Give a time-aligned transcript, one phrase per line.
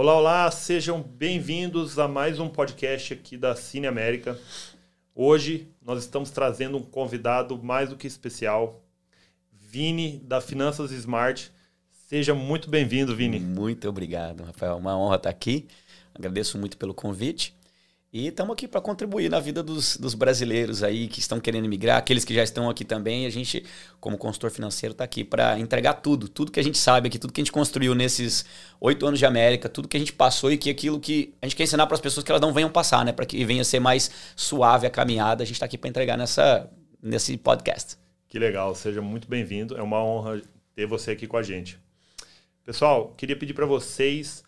[0.00, 4.38] Olá, olá, sejam bem-vindos a mais um podcast aqui da Cine América.
[5.12, 8.80] Hoje nós estamos trazendo um convidado mais do que especial,
[9.50, 11.50] Vini da Finanças Smart.
[11.90, 13.40] Seja muito bem-vindo, Vini.
[13.40, 14.76] Muito obrigado, Rafael.
[14.76, 15.66] Uma honra estar aqui.
[16.14, 17.52] Agradeço muito pelo convite.
[18.10, 21.98] E estamos aqui para contribuir na vida dos, dos, brasileiros aí que estão querendo migrar,
[21.98, 23.26] aqueles que já estão aqui também.
[23.26, 23.62] A gente,
[24.00, 27.34] como consultor financeiro, está aqui para entregar tudo, tudo que a gente sabe aqui, tudo
[27.34, 28.46] que a gente construiu nesses
[28.80, 31.54] oito anos de América, tudo que a gente passou e que aquilo que a gente
[31.54, 33.12] quer ensinar para as pessoas que elas não venham passar, né?
[33.12, 35.42] Para que venha ser mais suave a caminhada.
[35.42, 36.66] A gente está aqui para entregar nessa,
[37.02, 37.98] nesse podcast.
[38.26, 39.76] Que legal, seja muito bem-vindo.
[39.76, 40.40] É uma honra
[40.74, 41.78] ter você aqui com a gente.
[42.64, 44.42] Pessoal, queria pedir para vocês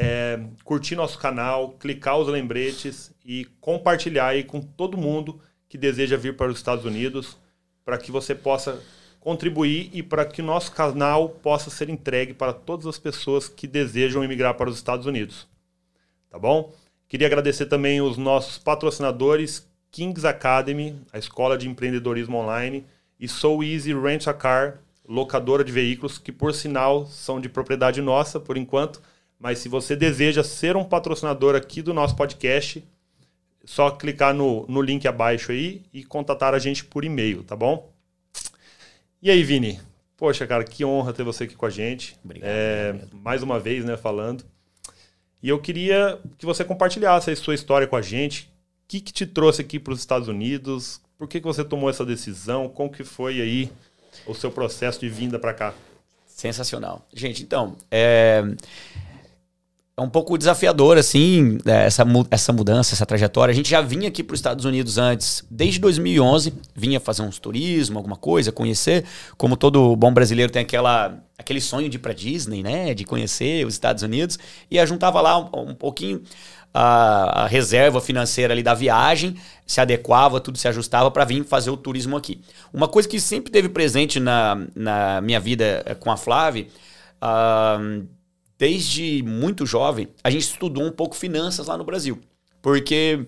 [0.00, 6.16] é, curtir nosso canal, clicar os lembretes e compartilhar aí com todo mundo que deseja
[6.16, 7.36] vir para os Estados Unidos,
[7.84, 8.82] para que você possa
[9.20, 13.66] contribuir e para que o nosso canal possa ser entregue para todas as pessoas que
[13.66, 15.46] desejam emigrar para os Estados Unidos.
[16.30, 16.72] Tá bom?
[17.06, 22.86] Queria agradecer também os nossos patrocinadores Kings Academy, a escola de empreendedorismo online,
[23.18, 28.00] e So Easy Rent a Car, locadora de veículos, que por sinal são de propriedade
[28.00, 29.02] nossa por enquanto
[29.40, 32.84] mas se você deseja ser um patrocinador aqui do nosso podcast,
[33.64, 37.90] só clicar no, no link abaixo aí e contatar a gente por e-mail, tá bom?
[39.22, 39.80] E aí, Vini?
[40.14, 42.14] Poxa, cara, que honra ter você aqui com a gente.
[42.22, 42.50] Obrigado.
[42.50, 44.44] É, mais uma vez, né, falando.
[45.42, 48.42] E eu queria que você compartilhasse a sua história com a gente.
[48.42, 51.00] O que, que te trouxe aqui para os Estados Unidos?
[51.16, 52.68] Por que, que você tomou essa decisão?
[52.68, 53.72] Como que foi aí
[54.26, 55.74] o seu processo de vinda para cá?
[56.26, 57.06] Sensacional.
[57.14, 58.42] Gente, então, é
[60.00, 63.52] é um pouco desafiador, assim, é, essa, essa mudança, essa trajetória.
[63.52, 67.38] A gente já vinha aqui para os Estados Unidos antes, desde 2011, vinha fazer uns
[67.38, 69.04] turismo, alguma coisa, conhecer.
[69.36, 72.94] Como todo bom brasileiro tem aquela, aquele sonho de ir para Disney, né?
[72.94, 74.38] De conhecer os Estados Unidos.
[74.70, 76.22] E juntava lá um, um pouquinho
[76.72, 81.68] a, a, reserva financeira ali da viagem, se adequava, tudo se ajustava para vir fazer
[81.68, 82.40] o turismo aqui.
[82.72, 86.68] Uma coisa que sempre teve presente na, na minha vida eh, com a Flávia.
[87.22, 88.08] Uh,
[88.60, 92.18] desde muito jovem, a gente estudou um pouco finanças lá no Brasil.
[92.60, 93.24] Porque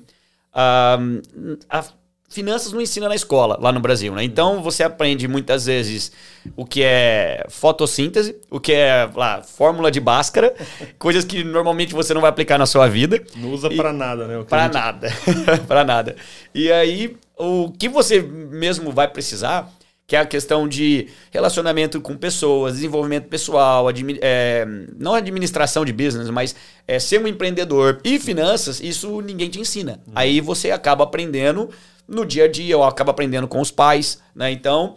[0.53, 1.85] uh, a
[2.29, 4.25] finanças não ensina na escola lá no Brasil, né?
[4.25, 6.13] Então você aprende muitas vezes
[6.55, 10.55] o que é fotossíntese, o que é lá, fórmula de Bhaskara,
[10.99, 13.23] coisas que normalmente você não vai aplicar na sua vida.
[13.37, 14.45] Não usa para nada, né?
[14.47, 14.75] Para gente...
[14.75, 15.09] nada.
[15.67, 16.17] para nada.
[16.55, 19.71] E aí, o que você mesmo vai precisar
[20.13, 24.67] que é a questão de relacionamento com pessoas, desenvolvimento pessoal, admi é,
[24.99, 26.55] não administração de business, mas
[26.87, 29.93] é, ser um empreendedor e finanças, isso ninguém te ensina.
[30.07, 30.13] Uhum.
[30.15, 31.71] Aí você acaba aprendendo
[32.07, 34.51] no dia a dia, ou acaba aprendendo com os pais, né?
[34.53, 34.97] Então,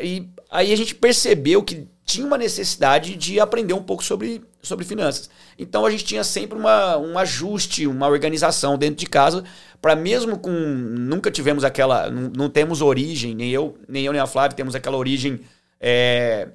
[0.00, 4.84] e, aí a gente percebeu que tinha uma necessidade de aprender um pouco sobre, sobre
[4.84, 5.28] finanças.
[5.58, 9.42] Então a gente tinha sempre uma, um ajuste, uma organização dentro de casa
[9.84, 14.20] para mesmo com nunca tivemos aquela não, não, temos origem nem eu nem eu nem
[14.22, 15.40] a Flávia temos aquela origem
[15.78, 16.48] é,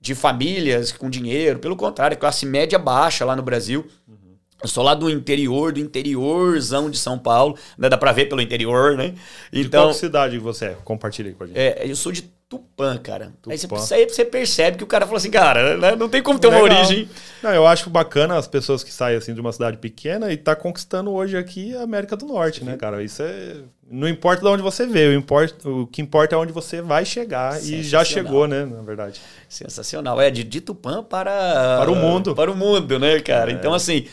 [0.00, 4.34] de famílias com dinheiro pelo contrário classe média baixa lá no Brasil uhum.
[4.60, 7.88] eu sou lá do interior do interiorzão de São Paulo né?
[7.88, 9.14] dá para ver pelo interior né
[9.52, 12.28] então de qual cidade você é compartilha aí com a gente é, eu sou de
[12.52, 13.32] Tupã, cara.
[13.40, 13.50] Tupã.
[13.50, 15.96] Aí, você, aí você percebe que o cara falou assim, cara, né?
[15.96, 16.66] não tem como ter Legal.
[16.66, 17.08] uma origem.
[17.42, 20.54] Não, eu acho bacana as pessoas que saem assim de uma cidade pequena e tá
[20.54, 22.66] conquistando hoje aqui a América do Norte, Sim.
[22.66, 23.02] né, cara?
[23.02, 23.56] Isso é.
[23.90, 25.24] Não importa de onde você veio,
[25.64, 29.18] o, que importa é onde você vai chegar e já chegou, né, na verdade.
[29.48, 30.20] Sensacional.
[30.20, 31.78] É de, de Tupã para.
[31.78, 32.34] Para o mundo.
[32.34, 33.50] Para o mundo, né, cara?
[33.50, 33.54] É.
[33.54, 34.06] Então, assim,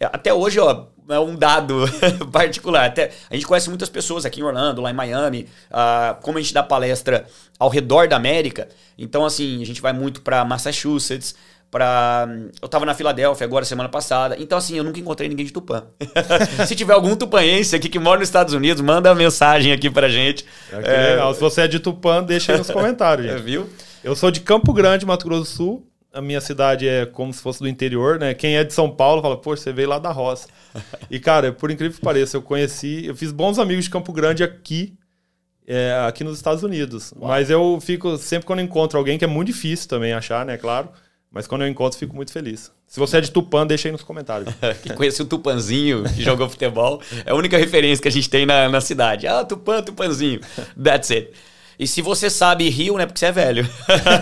[0.00, 1.84] até hoje, ó, é um dado
[2.32, 2.86] particular.
[2.86, 6.40] Até, a gente conhece muitas pessoas aqui em Orlando, lá em Miami, uh, como a
[6.40, 7.26] gente dá palestra
[7.58, 8.68] ao redor da América.
[8.96, 11.34] Então, assim, a gente vai muito para Massachusetts,
[11.70, 12.28] para
[12.62, 14.36] Eu tava na Filadélfia agora, semana passada.
[14.38, 15.84] Então, assim, eu nunca encontrei ninguém de Tupã.
[16.66, 20.08] Se tiver algum tupanense aqui que mora nos Estados Unidos, manda uma mensagem aqui pra
[20.08, 20.44] gente.
[20.72, 21.34] É, é...
[21.34, 23.42] Se você é de Tupã, deixa aí nos comentários, gente.
[23.42, 23.68] Viu?
[24.04, 27.42] Eu sou de Campo Grande, Mato Grosso do Sul a minha cidade é como se
[27.42, 28.32] fosse do interior, né?
[28.32, 30.48] Quem é de São Paulo fala, pô, você veio lá da roça.
[31.10, 34.44] e, cara, por incrível que pareça, eu conheci, eu fiz bons amigos de Campo Grande
[34.44, 34.94] aqui,
[35.66, 37.12] é, aqui nos Estados Unidos.
[37.16, 37.28] Uau.
[37.28, 40.56] Mas eu fico, sempre quando encontro alguém, que é muito difícil também achar, né?
[40.56, 40.88] Claro.
[41.32, 42.70] Mas quando eu encontro, fico muito feliz.
[42.86, 44.54] Se você é de Tupã, deixa aí nos comentários.
[44.84, 47.02] que conheci o Tupanzinho, que jogou futebol.
[47.26, 49.26] É a única referência que a gente tem na, na cidade.
[49.26, 50.40] Ah, Tupã, Tupanzinho.
[50.80, 51.32] That's it.
[51.78, 53.06] E se você sabe rio, né?
[53.06, 53.68] Porque você é velho.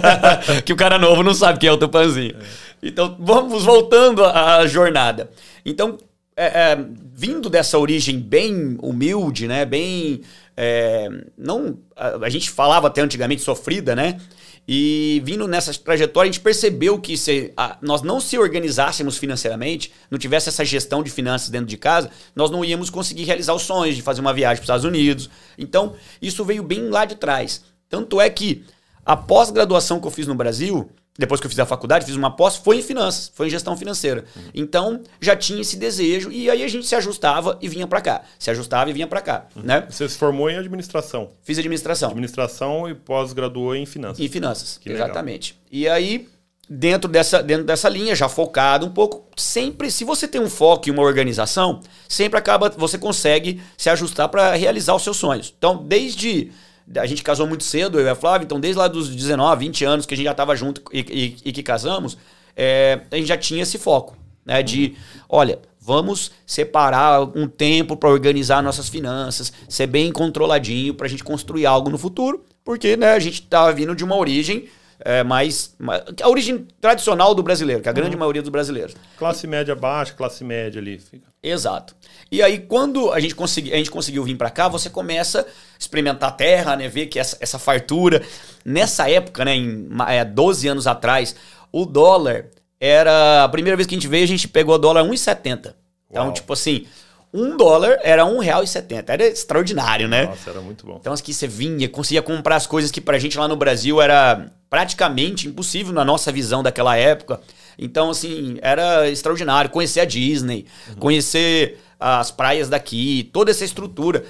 [0.64, 2.34] que o cara novo não sabe quem é o Tupanzinho.
[2.36, 2.72] É.
[2.82, 5.30] Então, vamos voltando à jornada.
[5.64, 5.98] Então,
[6.36, 6.78] é, é,
[7.14, 9.64] vindo dessa origem bem humilde, né?
[9.64, 10.22] Bem
[10.56, 14.18] é, não a, a, gente falava até antigamente sofrida, né?
[14.66, 19.92] E vindo nessa trajetória, a gente percebeu que se a, nós não se organizássemos financeiramente,
[20.10, 23.62] não tivesse essa gestão de finanças dentro de casa, nós não íamos conseguir realizar os
[23.62, 25.28] sonhos de fazer uma viagem para os Estados Unidos.
[25.58, 27.62] Então, isso veio bem lá de trás.
[27.88, 28.64] Tanto é que
[29.04, 30.88] a pós-graduação que eu fiz no Brasil,
[31.18, 33.76] depois que eu fiz a faculdade, fiz uma pós, foi em finanças, foi em gestão
[33.76, 34.24] financeira.
[34.34, 34.42] Uhum.
[34.54, 38.22] Então, já tinha esse desejo e aí a gente se ajustava e vinha para cá.
[38.38, 39.62] Se ajustava e vinha para cá, uhum.
[39.62, 39.86] né?
[39.90, 41.30] Você se formou em administração?
[41.42, 42.10] Fiz administração.
[42.10, 44.20] Administração e pós-graduou em finanças.
[44.20, 45.58] Em finanças, que exatamente.
[45.70, 45.70] Legal.
[45.70, 46.28] E aí,
[46.68, 50.88] dentro dessa, dentro dessa linha, já focado um pouco, sempre, se você tem um foco
[50.88, 55.52] e uma organização, sempre acaba, você consegue se ajustar para realizar os seus sonhos.
[55.58, 56.50] Então, desde
[56.96, 59.84] a gente casou muito cedo, eu e a Flávia, então desde lá dos 19, 20
[59.84, 62.16] anos que a gente já estava junto e, e, e, que casamos,
[62.56, 64.62] é, a gente já tinha esse foco, né?
[64.62, 64.94] De,
[65.28, 71.24] olha, vamos separar um tempo para organizar nossas finanças, ser bem controladinho para a gente
[71.24, 74.68] construir algo no futuro, porque né, a gente estava vindo de uma origem
[75.04, 78.20] é, mais, mais, A origem tradicional do brasileiro, que é a grande uhum.
[78.20, 78.94] maioria dos brasileiros.
[79.18, 80.98] Classe média baixa, classe média ali.
[80.98, 81.26] Fica.
[81.42, 81.94] Exato.
[82.30, 85.44] E aí, quando a gente, consegui, a gente conseguiu vir para cá, você começa a
[85.78, 86.88] experimentar a terra, né?
[86.88, 88.22] Ver que essa, essa fartura.
[88.64, 89.56] Nessa época, né?
[89.56, 91.34] Em é, 12 anos atrás,
[91.72, 92.46] o dólar
[92.80, 93.44] era.
[93.44, 95.74] A primeira vez que a gente veio, a gente pegou o dólar 1,70.
[96.08, 96.86] Então, tipo assim,
[97.32, 99.12] um dólar era um real e setenta.
[99.12, 100.26] Era extraordinário, né?
[100.26, 100.98] Nossa, era muito bom.
[101.00, 104.50] Então, aqui você vinha, conseguia comprar as coisas que pra gente lá no Brasil era
[104.68, 107.40] praticamente impossível na nossa visão daquela época.
[107.78, 109.70] Então, assim, era extraordinário.
[109.70, 110.94] Conhecer a Disney, uhum.
[110.96, 114.24] conhecer as praias daqui, toda essa estrutura.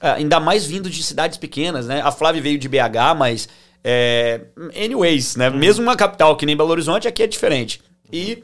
[0.00, 2.00] Ah, ainda mais vindo de cidades pequenas, né?
[2.02, 3.48] A Flávia veio de BH, mas...
[3.88, 4.40] É,
[4.76, 5.48] anyways, né?
[5.48, 5.58] Uhum.
[5.58, 7.80] Mesmo uma capital que nem Belo Horizonte, aqui é diferente.
[8.12, 8.42] E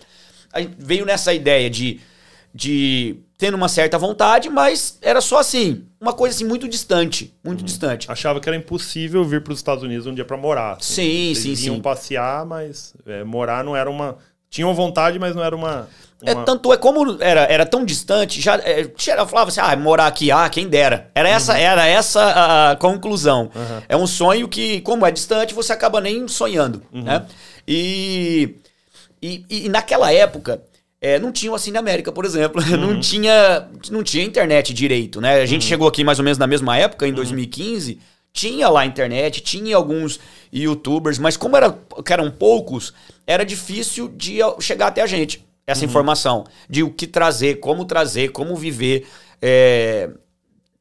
[0.79, 1.99] veio nessa ideia de
[2.55, 7.61] de tendo uma certa vontade, mas era só assim, uma coisa assim muito distante, muito
[7.61, 7.67] uhum.
[7.67, 8.11] distante.
[8.11, 10.77] Achava que era impossível vir para os Estados Unidos um dia para morar.
[10.77, 10.95] Assim.
[10.95, 11.81] Sim, Vocês sim, sim.
[11.81, 14.19] passear, mas é, morar não era uma
[14.53, 15.89] tinham vontade, mas não era uma,
[16.23, 16.43] é, uma...
[16.43, 18.85] É, tanto é como era, era tão distante, já é,
[19.27, 21.11] falava assim, ah, morar aqui, ah, quem dera.
[21.15, 21.59] Era essa, uhum.
[21.59, 23.51] era essa a, a conclusão.
[23.55, 23.83] Uhum.
[23.89, 27.03] É um sonho que, como é distante, você acaba nem sonhando, uhum.
[27.03, 27.25] né?
[27.67, 28.57] E,
[29.23, 30.63] e, e naquela época,
[31.03, 32.63] é, não tinha o Cine América, por exemplo.
[32.73, 32.77] Uhum.
[32.95, 35.43] Não, tinha, não tinha internet direito, né?
[35.43, 35.69] A gente uhum.
[35.69, 37.17] chegou aqui mais ou menos na mesma época, em uhum.
[37.17, 37.99] 2015.
[38.33, 40.21] Tinha lá internet, tinha alguns
[40.53, 41.77] youtubers, mas como era,
[42.09, 42.95] eram poucos,
[43.27, 45.91] era difícil de chegar até a gente, essa uhum.
[45.91, 46.45] informação.
[46.71, 49.07] De o que trazer, como trazer, como viver.
[49.41, 50.09] É...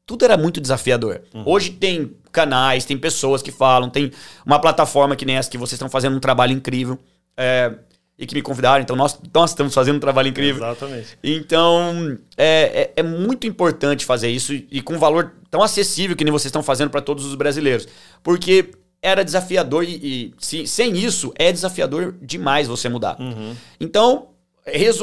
[0.06, 1.20] Tudo era muito desafiador.
[1.34, 1.42] Uhum.
[1.46, 4.12] Hoje tem canais, tem pessoas que falam, tem
[4.46, 6.98] uma plataforma que nem essa que vocês estão fazendo um trabalho incrível.
[7.36, 7.72] É,
[8.18, 8.82] e que me convidaram.
[8.82, 10.62] Então, nós, nós estamos fazendo um trabalho incrível.
[10.62, 11.18] Exatamente.
[11.22, 16.16] Então, é, é, é muito importante fazer isso e, e com um valor tão acessível
[16.16, 17.88] que nem vocês estão fazendo para todos os brasileiros.
[18.22, 18.70] Porque
[19.02, 23.16] era desafiador e, e se, sem isso, é desafiador demais você mudar.
[23.20, 23.54] Uhum.
[23.80, 24.28] Então,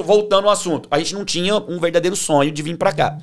[0.04, 3.18] voltando ao assunto, a gente não tinha um verdadeiro sonho de vir para cá.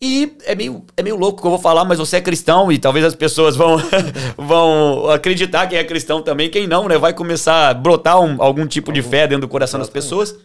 [0.00, 2.78] E é meio, é meio louco que eu vou falar, mas você é cristão e
[2.78, 3.78] talvez as pessoas vão,
[4.38, 6.48] vão acreditar que é cristão também.
[6.48, 6.96] Quem não, né?
[6.96, 10.36] Vai começar a brotar um, algum tipo de fé dentro do coração das pessoas.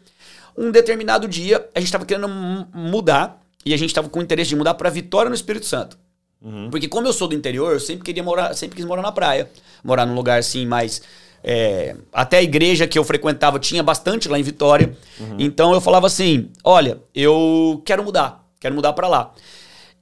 [0.58, 2.28] Um determinado dia, a gente estava querendo
[2.74, 6.00] mudar e a gente estava com interesse de mudar para Vitória no Espírito Santo.
[6.42, 6.70] Uhum.
[6.72, 9.48] Porque como eu sou do interior, eu sempre queria morar, sempre quis morar na praia.
[9.84, 11.02] Morar num lugar assim mais...
[11.46, 14.98] É, até a igreja que eu frequentava tinha bastante lá em Vitória.
[15.20, 15.36] Uhum.
[15.38, 19.32] Então eu falava assim, olha, eu quero mudar quero mudar para lá.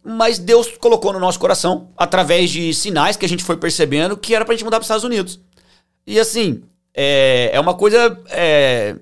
[0.03, 4.33] Mas Deus colocou no nosso coração, através de sinais que a gente foi percebendo, que
[4.33, 5.39] era pra gente mudar para os Estados Unidos.
[6.07, 6.63] E assim,
[6.93, 8.19] é, é uma coisa.
[8.29, 8.95] É,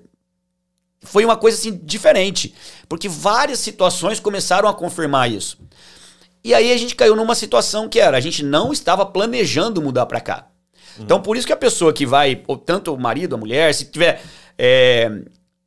[1.02, 2.54] foi uma coisa assim diferente.
[2.88, 5.58] Porque várias situações começaram a confirmar isso.
[6.44, 10.06] E aí a gente caiu numa situação que era, a gente não estava planejando mudar
[10.06, 10.48] para cá.
[10.98, 11.04] Uhum.
[11.04, 13.86] Então por isso que a pessoa que vai, ou tanto o marido, a mulher, se
[13.86, 14.22] tiver
[14.58, 15.12] é,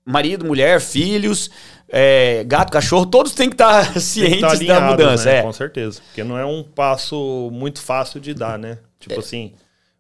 [0.04, 1.50] marido, mulher, filhos,
[1.94, 5.26] é, gato, cachorro, todos têm que estar cientes que tá da mudança.
[5.26, 5.38] Né?
[5.38, 5.42] É.
[5.42, 6.00] Com certeza.
[6.06, 8.78] Porque não é um passo muito fácil de dar, né?
[8.98, 9.18] Tipo é.
[9.18, 9.52] assim,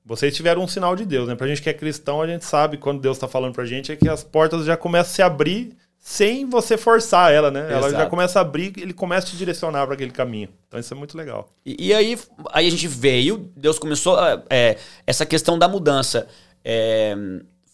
[0.02, 1.34] vocês tiveram um sinal de Deus, né?
[1.34, 3.96] Pra gente que é cristão, a gente sabe quando Deus tá falando pra gente é
[3.96, 7.60] que as portas já começam a se abrir sem você forçar ela, né?
[7.60, 7.74] Exato.
[7.74, 10.48] Ela já começa a abrir, ele começa a te direcionar para aquele caminho.
[10.66, 11.48] Então isso é muito legal.
[11.64, 12.18] E, e, aí,
[12.52, 14.18] aí a gente veio, Deus começou.
[14.48, 16.26] É, essa questão da mudança
[16.64, 17.14] é,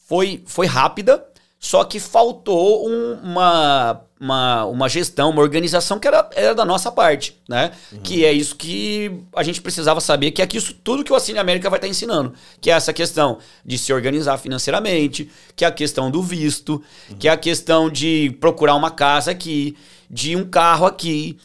[0.06, 1.24] foi, foi rápida,
[1.60, 6.90] só que faltou um, uma, uma, uma gestão, uma organização que era, era da nossa
[6.92, 7.72] parte, né?
[7.92, 7.98] Uhum.
[8.00, 11.16] Que é isso que a gente precisava saber, que é que isso tudo que o
[11.16, 12.32] Assine América vai estar ensinando.
[12.60, 17.16] Que é essa questão de se organizar financeiramente, que é a questão do visto, uhum.
[17.16, 19.76] que é a questão de procurar uma casa aqui,
[20.08, 21.38] de um carro aqui.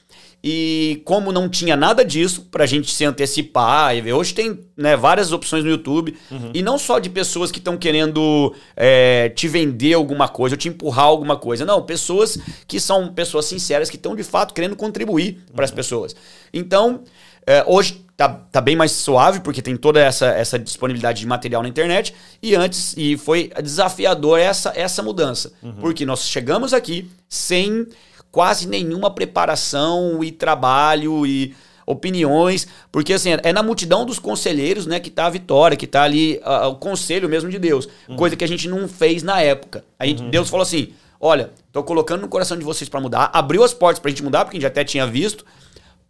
[0.46, 4.98] E como não tinha nada disso pra gente se antecipar, e ver, hoje tem né,
[4.98, 6.52] várias opções no YouTube, Uhum.
[6.54, 10.68] e não só de pessoas que estão querendo é, te vender alguma coisa ou te
[10.68, 11.66] empurrar alguma coisa.
[11.66, 15.76] Não, pessoas que são pessoas sinceras, que estão de fato querendo contribuir para as Uhum.
[15.78, 16.16] pessoas.
[16.54, 17.04] Então,
[17.48, 21.64] é, hoje tá, tá bem mais suave, porque tem toda essa, essa disponibilidade de material
[21.64, 22.14] na internet.
[22.42, 25.54] E antes, e foi desafiador essa, essa mudança.
[25.64, 25.74] Uhum.
[25.80, 27.88] Porque nós chegamos aqui sem
[28.34, 35.00] quase nenhuma preparação e trabalho e opiniões, porque assim, é na multidão dos conselheiros, né,
[35.00, 37.88] que tá a vitória, que tá ali o conselho mesmo de Deus,
[38.18, 39.86] coisa que a gente não fez na época.
[40.00, 43.30] A gente, Deus falou assim: "Olha, tô colocando no coração de vocês para mudar".
[43.32, 45.46] Abriu as portas pra gente mudar, porque a gente até tinha visto.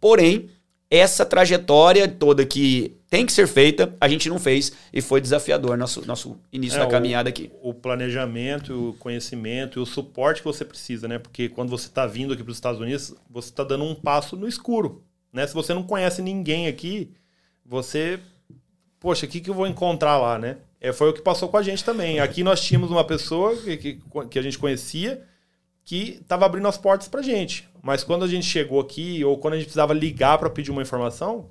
[0.00, 0.48] Porém,
[0.90, 5.76] essa trajetória toda que tem que ser feita, a gente não fez e foi desafiador
[5.78, 7.50] nosso nosso início É, da o- caminhada aqui.
[7.62, 11.18] O planejamento, o conhecimento e o suporte que você precisa, né?
[11.18, 14.36] Porque quando você está vindo aqui para os Estados Unidos, você está dando um passo
[14.36, 15.02] no escuro,
[15.32, 15.46] né?
[15.46, 17.10] Se você não conhece ninguém aqui,
[17.64, 18.18] você,
[18.98, 20.56] poxa, o que, que eu vou encontrar lá, né?
[20.80, 22.18] É, foi o que passou com a gente também.
[22.20, 25.22] Aqui nós tínhamos uma pessoa que, que, que a gente conhecia
[25.84, 27.68] que estava abrindo as portas para gente.
[27.82, 30.82] Mas quando a gente chegou aqui ou quando a gente precisava ligar para pedir uma
[30.82, 31.48] informação,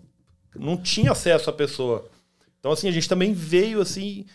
[0.56, 2.10] não tinha acesso à pessoa.
[2.60, 4.26] Então assim a gente também veio assim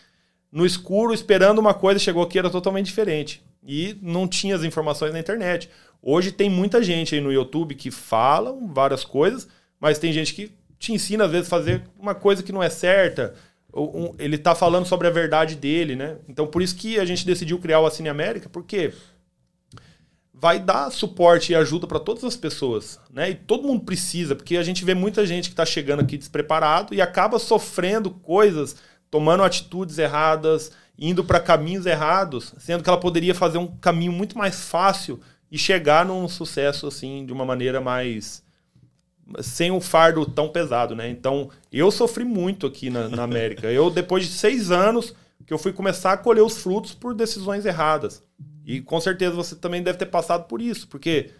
[0.51, 5.13] no escuro esperando uma coisa, chegou aqui era totalmente diferente e não tinha as informações
[5.13, 5.69] na internet.
[6.01, 9.47] Hoje tem muita gente aí no YouTube que falam várias coisas,
[9.79, 12.69] mas tem gente que te ensina às vezes a fazer uma coisa que não é
[12.69, 13.35] certa.
[14.17, 16.17] ele tá falando sobre a verdade dele, né?
[16.27, 18.93] Então por isso que a gente decidiu criar o Assine América, porque
[20.39, 23.31] vai dar suporte e ajuda para todas as pessoas, né?
[23.31, 26.93] E todo mundo precisa, porque a gente vê muita gente que está chegando aqui despreparado
[26.93, 28.77] e acaba sofrendo coisas,
[29.11, 34.37] tomando atitudes erradas, indo para caminhos errados, sendo que ela poderia fazer um caminho muito
[34.37, 35.19] mais fácil
[35.51, 38.41] e chegar num sucesso assim de uma maneira mais
[39.41, 41.09] sem o fardo tão pesado, né?
[41.09, 43.67] Então, eu sofri muito aqui na, na América.
[43.67, 45.13] Eu, depois de seis anos,
[45.45, 48.23] que eu fui começar a colher os frutos por decisões erradas.
[48.69, 51.31] E com certeza você também deve ter passado por isso, porque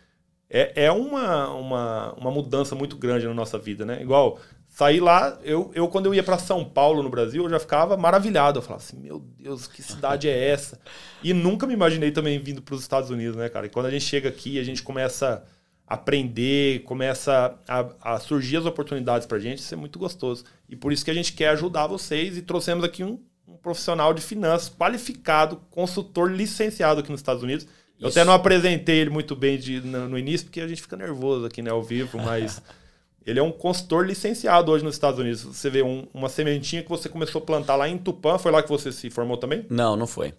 [0.50, 4.02] é, é uma, uma, uma mudança muito grande na nossa vida, né?
[4.02, 7.60] Igual, sair lá, eu, eu quando eu ia para São Paulo, no Brasil, eu já
[7.60, 8.58] ficava maravilhado.
[8.58, 10.80] Eu falava assim, meu Deus, que cidade é essa?
[11.24, 13.68] E nunca me imaginei também vindo para os Estados Unidos, né, cara?
[13.68, 15.46] E quando a gente chega aqui, a gente começa
[15.88, 20.46] a aprender, começa a, a surgir as oportunidades pra gente, isso é muito gostoso.
[20.68, 24.14] E por isso que a gente quer ajudar vocês e trouxemos aqui um, um profissional
[24.14, 27.66] de finanças qualificado, consultor licenciado aqui nos Estados Unidos.
[28.00, 28.18] Eu Isso.
[28.20, 31.46] até não apresentei ele muito bem de- no, no início, porque a gente fica nervoso
[31.46, 32.62] aqui, né, ao vivo, mas
[33.26, 35.42] ele é um consultor licenciado hoje nos Estados Unidos.
[35.44, 38.64] Você vê um- uma sementinha que você começou a plantar lá em Tupã, foi lá
[38.64, 39.66] que você se formou também?
[39.70, 40.34] Não, não foi.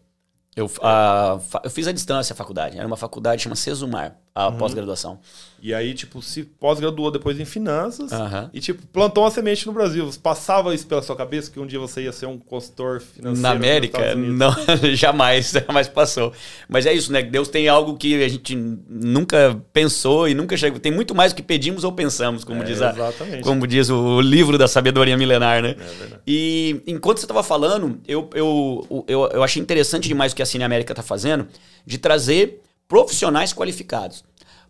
[0.56, 2.76] Eu, a, eu fiz a distância a faculdade.
[2.76, 4.56] Era uma faculdade chama Sesumar, a Uhum.
[4.58, 5.18] pós-graduação.
[5.62, 8.48] E aí, tipo, se pós-graduou depois em finanças Aham.
[8.54, 10.06] e, tipo, plantou uma semente no Brasil.
[10.06, 13.42] Você passava isso pela sua cabeça que um dia você ia ser um consultor financeiro
[13.42, 14.50] Na América, não,
[14.96, 16.32] jamais, jamais passou.
[16.66, 17.22] Mas é isso, né?
[17.22, 20.78] Deus tem algo que a gente nunca pensou e nunca chegou.
[20.80, 23.42] Tem muito mais do que pedimos ou pensamos, como, É, diz, a, exatamente.
[23.42, 25.70] como diz o livro da sabedoria milenar, né?
[25.70, 26.22] É verdade.
[26.26, 30.46] E enquanto você estava falando, eu, eu, eu, eu achei interessante demais o que a
[30.46, 31.46] Cine América está fazendo
[31.84, 34.24] de trazer profissionais qualificados.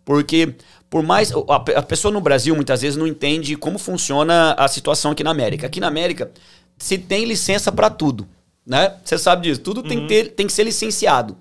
[0.05, 0.55] Porque,
[0.91, 1.33] por mais.
[1.33, 5.31] A, a pessoa no Brasil muitas vezes não entende como funciona a situação aqui na
[5.31, 5.67] América.
[5.67, 6.31] Aqui na América
[6.79, 8.29] se tem licença para tudo.
[8.67, 8.95] Né?
[9.03, 9.63] Você sabe disso.
[9.63, 11.37] Tudo tem, que ter, tem que ser licenciado.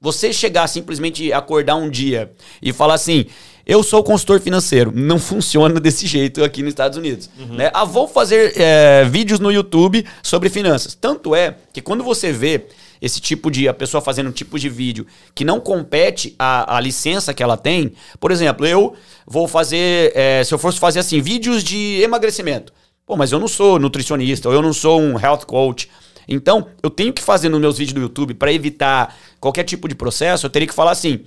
[0.00, 3.26] Você chegar simplesmente acordar um dia e falar assim:
[3.66, 4.90] eu sou consultor financeiro.
[4.94, 7.28] Não funciona desse jeito aqui nos Estados Unidos.
[7.50, 7.70] Né?
[7.74, 10.94] Ah, vou fazer é, vídeos no YouTube sobre finanças.
[10.94, 12.66] Tanto é que quando você vê
[13.02, 13.68] esse tipo de.
[13.68, 15.04] a pessoa fazendo um tipo de vídeo
[15.34, 18.94] que não compete à, à licença que ela tem, por exemplo, eu
[19.26, 20.12] vou fazer.
[20.14, 22.72] é, se eu fosse fazer assim, vídeos de emagrecimento.
[23.04, 25.90] Pô, mas eu não sou nutricionista, ou eu não sou um health coach.
[26.28, 29.96] Então, eu tenho que fazer nos meus vídeos do YouTube para evitar qualquer tipo de
[29.96, 31.24] processo, eu teria que falar assim: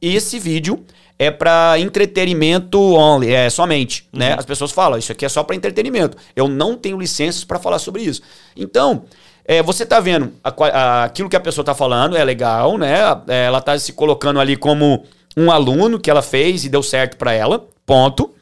[0.00, 0.82] esse vídeo
[1.18, 4.34] é para entretenimento only, é somente, né?
[4.38, 6.16] As pessoas falam, isso aqui é só para entretenimento.
[6.34, 8.22] Eu não tenho licenças para falar sobre isso.
[8.56, 9.04] Então,
[9.48, 12.94] é, você tá vendo a a- aquilo que a pessoa tá falando, é legal, né?
[13.26, 15.04] É, Ela tá se colocando ali como
[15.36, 18.32] um aluno que ela fez e deu certo para ela, ponto.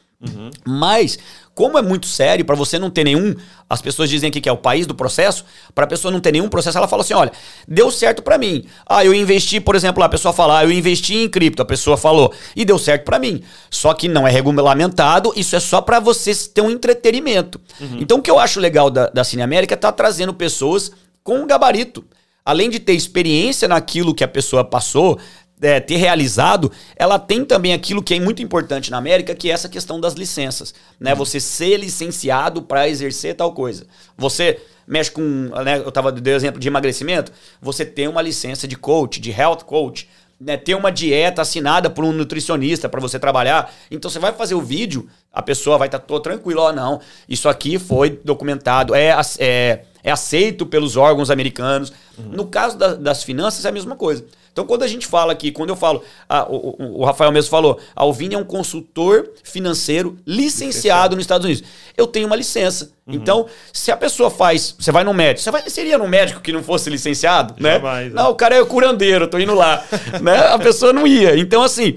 [0.65, 1.17] Mas,
[1.57, 3.33] como é muito sério, para você não ter nenhum.
[3.67, 6.31] As pessoas dizem aqui que é o país do processo, para a pessoa não ter
[6.31, 7.31] nenhum processo, ela fala assim: olha,
[7.67, 8.63] deu certo para mim.
[8.87, 11.97] Ah, eu investi, por exemplo, a pessoa fala, ah, eu investi em cripto, a pessoa
[11.97, 13.41] falou, e deu certo para mim.
[13.71, 17.59] Só que não é regulamentado, isso é só para você ter um entretenimento.
[17.99, 20.91] Então, o que eu acho legal da, da Cine América é tá trazendo pessoas
[21.23, 22.05] com um gabarito.
[22.45, 25.17] Além de ter experiência naquilo que a pessoa passou,
[25.61, 29.53] é, ter realizado, ela tem também aquilo que é muito importante na América, que é
[29.53, 30.73] essa questão das licenças.
[30.99, 31.11] Né?
[31.11, 31.17] Uhum.
[31.17, 33.85] Você ser licenciado para exercer tal coisa.
[34.17, 35.21] Você mexe com.
[35.21, 37.31] Né, eu estava dando exemplo de emagrecimento.
[37.61, 40.07] Você tem uma licença de coach, de health coach.
[40.39, 43.73] Né, ter uma dieta assinada por um nutricionista para você trabalhar.
[43.89, 47.01] Então você vai fazer o vídeo, a pessoa vai estar tá tranquila, ó, oh, não,
[47.27, 51.91] isso aqui foi documentado, é, é, é aceito pelos órgãos americanos.
[52.15, 52.25] Uhum.
[52.33, 54.23] No caso da, das finanças é a mesma coisa.
[54.57, 57.79] Então, quando a gente fala aqui, quando eu falo, ah, o, o, Rafael mesmo falou,
[57.95, 61.63] a Alvini é um consultor financeiro licenciado, nos Estados Unidos.
[61.95, 62.91] Eu tenho uma licença.
[63.05, 63.13] Uhum.
[63.13, 66.51] Então, se a pessoa faz, você vai no médico, você vai, seria no médico que
[66.51, 67.73] não fosse licenciado, né?
[67.73, 68.29] Jamais, não, é.
[68.29, 69.83] o cara é curandeiro, tô indo lá,
[70.23, 70.47] né?
[70.47, 71.37] A pessoa não ia.
[71.37, 71.93] Então, assim,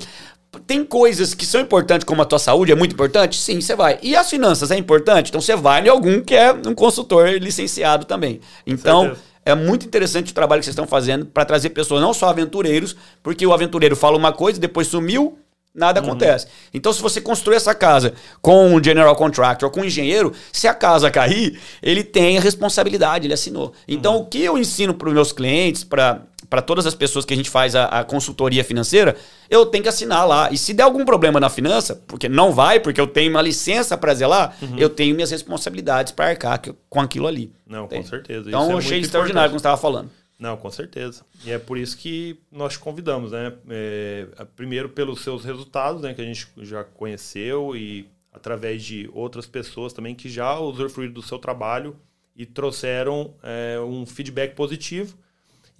[0.67, 3.41] tem coisas que são importantes, como a tua saúde é muito importante?
[3.41, 3.99] Sim, você vai.
[4.03, 5.31] E as finanças é importante?
[5.31, 8.39] Então você vai em algum que é um consultor licenciado também.
[8.67, 9.17] Então,
[9.51, 12.97] é muito interessante o trabalho que vocês estão fazendo para trazer pessoas, não só aventureiros,
[13.23, 15.39] porque o aventureiro fala uma coisa, depois sumiu,
[15.75, 16.09] nada uhum.
[16.09, 16.47] acontece.
[16.75, 20.67] Então, se você construir essa casa com um general contractor ou com um engenheiro, se
[20.67, 23.73] a casa cair, ele tem a responsabilidade, ele assinou.
[23.87, 24.23] Então, uhum.
[24.23, 27.37] o que eu ensino para os meus clientes, para para todas as pessoas que a
[27.37, 29.17] gente faz a, a, consultoria financeira,
[29.49, 30.51] eu tenho que assinar lá.
[30.51, 33.97] E se der algum problema na finança, porque não vai, porque eu tenho uma licença
[33.97, 34.77] para zelar, uhum.
[34.77, 37.53] eu tenho minhas responsabilidades para arcar com aquilo ali.
[37.65, 38.49] Não, com certeza.
[38.49, 40.11] Então, Isso eu é achei extraordinário como você estava falando.
[40.41, 41.23] Não, com certeza.
[41.45, 43.53] E é por isso que nós te convidamos, né?
[43.69, 44.27] É,
[44.57, 46.15] primeiro pelos seus resultados, né?
[46.15, 51.23] Que a gente já conheceu e através de outras pessoas também que já usufruíram do
[51.23, 51.95] seu trabalho
[52.35, 55.17] e trouxeram é, um feedback positivo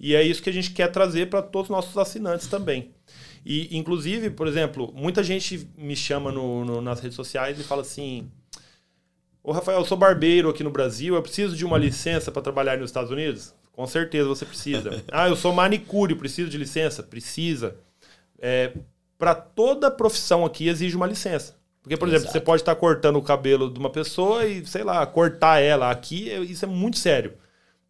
[0.01, 2.91] e é isso que a gente quer trazer para todos os nossos assinantes também.
[3.45, 7.83] E, inclusive, por exemplo, muita gente me chama no, no, nas redes sociais e fala
[7.83, 8.27] assim:
[9.43, 12.79] Ô Rafael, eu sou barbeiro aqui no Brasil, eu preciso de uma licença para trabalhar
[12.79, 13.53] nos Estados Unidos?
[13.71, 15.03] Com certeza você precisa.
[15.11, 17.03] ah, eu sou manicure, preciso de licença?
[17.03, 17.75] Precisa.
[18.39, 18.73] É,
[19.19, 21.55] para toda profissão aqui exige uma licença.
[21.83, 22.21] Porque, por Exato.
[22.21, 25.91] exemplo, você pode estar cortando o cabelo de uma pessoa e, sei lá, cortar ela
[25.91, 27.33] aqui, isso é muito sério.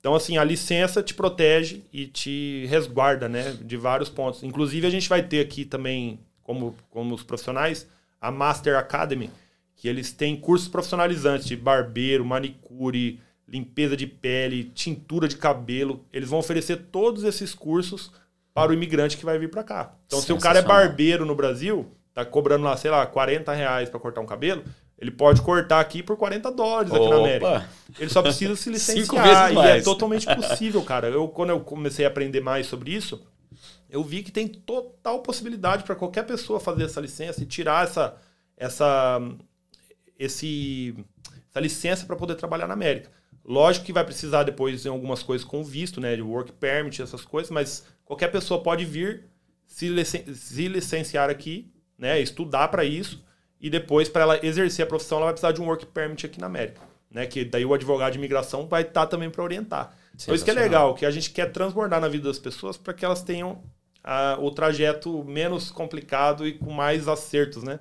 [0.02, 3.56] Então, assim, a licença te protege e te resguarda, né?
[3.62, 4.42] De vários pontos.
[4.42, 7.88] Inclusive, a gente vai ter aqui também, como, como os profissionais,
[8.20, 9.30] a Master Academy,
[9.76, 16.04] que eles têm cursos profissionalizantes de barbeiro, manicure, limpeza de pele, tintura de cabelo.
[16.12, 18.12] Eles vão oferecer todos esses cursos
[18.56, 19.94] para o imigrante que vai vir para cá.
[20.08, 23.88] Então, se o cara é barbeiro no Brasil, tá cobrando lá, sei lá, 40 reais
[23.88, 24.64] para cortar um cabelo,
[25.02, 27.16] ele pode cortar aqui por 40 dólares aqui Opa.
[27.16, 27.70] na América.
[27.98, 29.52] Ele só precisa se licenciar.
[29.52, 31.08] e é totalmente possível, cara.
[31.08, 33.20] Eu, quando eu comecei a aprender mais sobre isso,
[33.90, 38.16] eu vi que tem total possibilidade para qualquer pessoa fazer essa licença e tirar essa,
[38.56, 39.20] essa,
[40.20, 40.96] esse,
[41.50, 43.10] essa licença para poder trabalhar na América.
[43.44, 46.16] Lógico que vai precisar depois em algumas coisas com visto, né?
[46.16, 49.26] De work permit, essas coisas, mas qualquer pessoa pode vir
[49.66, 52.22] se, licen se licenciar aqui, né?
[52.22, 53.20] Estudar para isso
[53.62, 56.40] e depois, para ela exercer a profissão, ela vai precisar de um work permit aqui
[56.40, 56.82] na América.
[57.12, 57.28] Né?
[57.28, 59.96] Que daí o advogado de imigração vai estar tá também para orientar.
[60.16, 62.94] Então, isso que é legal, que a gente quer transbordar na vida das pessoas para
[62.94, 63.62] que elas tenham
[64.04, 67.80] a, o trajeto menos complicado e com mais acertos, né?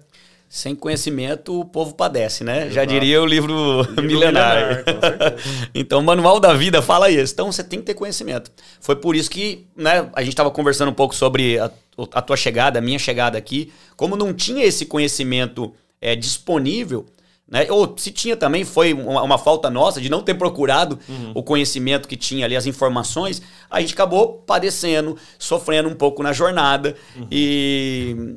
[0.53, 2.63] Sem conhecimento, o povo padece, né?
[2.63, 2.75] Exato.
[2.75, 4.83] Já diria o livro, livro milenar.
[4.85, 5.37] milenar
[5.73, 7.33] então, o Manual da Vida fala isso.
[7.33, 8.51] Então, você tem que ter conhecimento.
[8.81, 11.71] Foi por isso que né, a gente estava conversando um pouco sobre a,
[12.13, 13.73] a, tua chegada, a minha chegada aqui.
[13.97, 17.07] Como não tinha esse conhecimento é, disponível,
[17.49, 17.69] né?
[17.71, 21.31] Ou se tinha também, foi uma, uma falta nossa de não ter procurado uhum.
[21.33, 26.33] o conhecimento que tinha ali, as informações, a gente acabou padecendo, sofrendo um pouco na
[26.33, 26.97] jornada.
[27.17, 27.27] Uhum.
[27.31, 28.37] E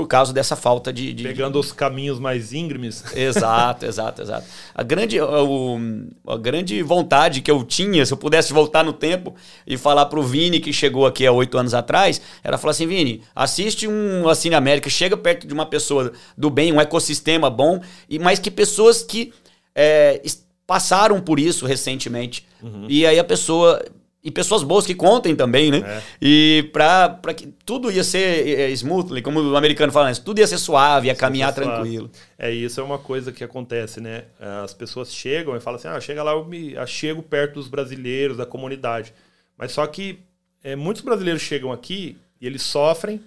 [0.00, 1.58] por causa dessa falta de, de pegando de...
[1.58, 3.04] os caminhos mais íngremes.
[3.14, 4.46] Exato, exato, exato.
[4.74, 5.78] A grande, o,
[6.26, 9.34] a grande vontade que eu tinha, se eu pudesse voltar no tempo
[9.66, 13.22] e falar pro Vini que chegou aqui há oito anos atrás, era falar assim, Vini,
[13.34, 18.18] assiste um Cine América, chega perto de uma pessoa do bem, um ecossistema bom, e
[18.18, 19.34] mas que pessoas que
[19.74, 20.22] é,
[20.66, 22.46] passaram por isso recentemente.
[22.62, 22.86] Uhum.
[22.88, 23.84] E aí a pessoa
[24.22, 25.78] e pessoas boas que contem também, né?
[25.78, 26.02] É.
[26.20, 30.46] E para que tudo ia ser é, é, smoothly, como o americano fala, tudo ia
[30.46, 32.10] ser suave, ia caminhar tranquilo.
[32.38, 34.24] É, isso é uma coisa que acontece, né?
[34.62, 37.68] As pessoas chegam e falam assim: ah, chega lá, eu me eu chego perto dos
[37.68, 39.14] brasileiros, da comunidade.
[39.56, 40.18] Mas só que
[40.62, 43.22] é, muitos brasileiros chegam aqui e eles sofrem,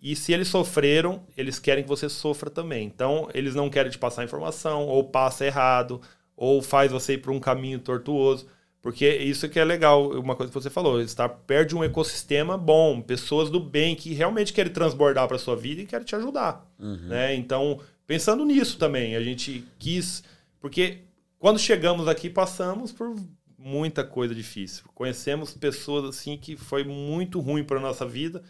[0.00, 2.86] e se eles sofreram, eles querem que você sofra também.
[2.86, 6.00] Então, eles não querem te passar informação, ou passa errado,
[6.36, 8.46] ou faz você ir por um caminho tortuoso.
[8.80, 12.56] Porque isso que é legal, uma coisa que você falou, estar perto de um ecossistema
[12.56, 16.64] bom, pessoas do bem que realmente querem transbordar para sua vida e querem te ajudar.
[16.78, 17.08] Uhum.
[17.08, 17.34] Né?
[17.34, 20.22] Então, pensando nisso também, a gente quis.
[20.60, 20.98] Porque
[21.38, 23.16] quando chegamos aqui, passamos por
[23.58, 24.84] muita coisa difícil.
[24.94, 28.42] Conhecemos pessoas assim que foi muito ruim para nossa vida.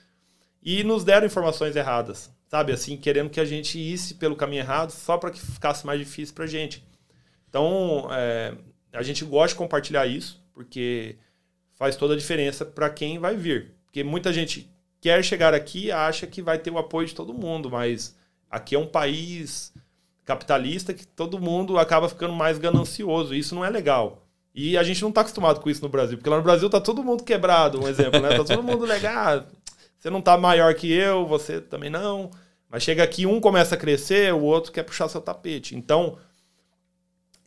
[0.63, 2.73] e nos deram informações erradas, sabe?
[2.73, 6.35] Assim, querendo que a gente isse pelo caminho errado só para que ficasse mais difícil
[6.35, 6.85] para a gente.
[7.49, 8.55] Então, é,
[8.93, 11.17] a gente gosta de compartilhar isso, porque
[11.75, 13.73] faz toda a diferença para quem vai vir.
[13.85, 14.71] Porque muita gente
[15.01, 18.17] quer chegar aqui e acha que vai ter o apoio de todo mundo, mas
[18.51, 19.73] aqui é um país
[20.25, 23.35] capitalista que todo mundo acaba ficando mais ganancioso.
[23.35, 24.27] Isso não é legal.
[24.55, 26.81] E a gente não está acostumado com isso no Brasil, porque lá no Brasil tá
[26.81, 28.37] todo mundo quebrado, um exemplo, né?
[28.37, 29.47] Tá todo mundo legal.
[29.99, 32.31] Você não tá maior que eu, você também não.
[32.69, 35.77] Mas chega aqui, um começa a crescer, o outro quer puxar seu tapete.
[35.77, 36.19] Então,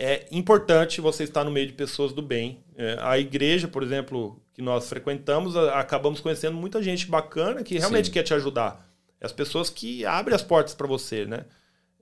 [0.03, 2.63] é importante você estar no meio de pessoas do bem.
[2.75, 8.07] É, a igreja, por exemplo, que nós frequentamos, acabamos conhecendo muita gente bacana que realmente
[8.07, 8.11] Sim.
[8.11, 8.89] quer te ajudar.
[9.21, 11.45] As pessoas que abrem as portas para você, né?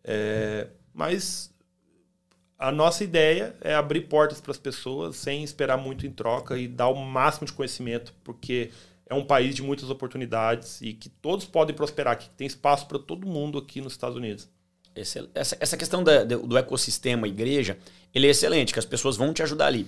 [0.02, 1.54] É, mas
[2.58, 6.70] a nossa ideia é abrir portas para as pessoas sem esperar muito em troca e
[6.70, 8.72] dar o máximo de conhecimento, porque
[9.08, 12.98] é um país de muitas oportunidades e que todos podem prosperar, que tem espaço para
[12.98, 14.48] todo mundo aqui nos Estados Unidos.
[15.00, 17.78] Essa, essa questão da, do ecossistema igreja,
[18.14, 19.88] ele é excelente, que as pessoas vão te ajudar ali.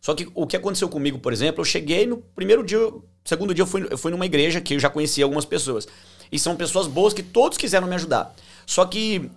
[0.00, 2.78] Só que o que aconteceu comigo, por exemplo, eu cheguei no primeiro dia,
[3.24, 5.86] segundo dia eu fui, eu fui numa igreja que eu já conhecia algumas pessoas.
[6.30, 8.34] E são pessoas boas que todos quiseram me ajudar.
[8.64, 9.30] Só que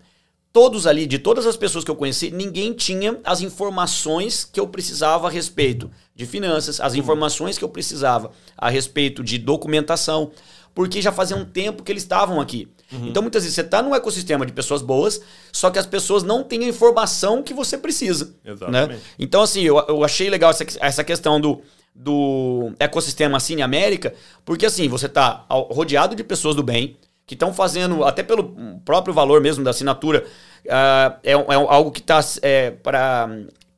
[0.52, 4.68] todos ali, de todas as pessoas que eu conheci, ninguém tinha as informações que eu
[4.68, 10.32] precisava a respeito de finanças, as informações que eu precisava a respeito de documentação,
[10.74, 12.68] porque já fazia um tempo que eles estavam aqui.
[12.92, 13.08] Uhum.
[13.08, 15.22] Então, muitas vezes, você está num ecossistema de pessoas boas,
[15.52, 18.26] só que as pessoas não têm a informação que você precisa.
[18.44, 18.52] Né?
[18.52, 18.94] Exatamente.
[18.94, 19.00] Né?
[19.18, 21.62] Então, assim, eu, eu achei legal essa, essa questão do,
[21.94, 26.98] do ecossistema Cine América, porque, assim, você está rodeado de pessoas do bem,
[27.28, 30.26] que estão fazendo, até pelo próprio valor mesmo da assinatura,
[30.66, 32.74] uh, é, é, algo que está é,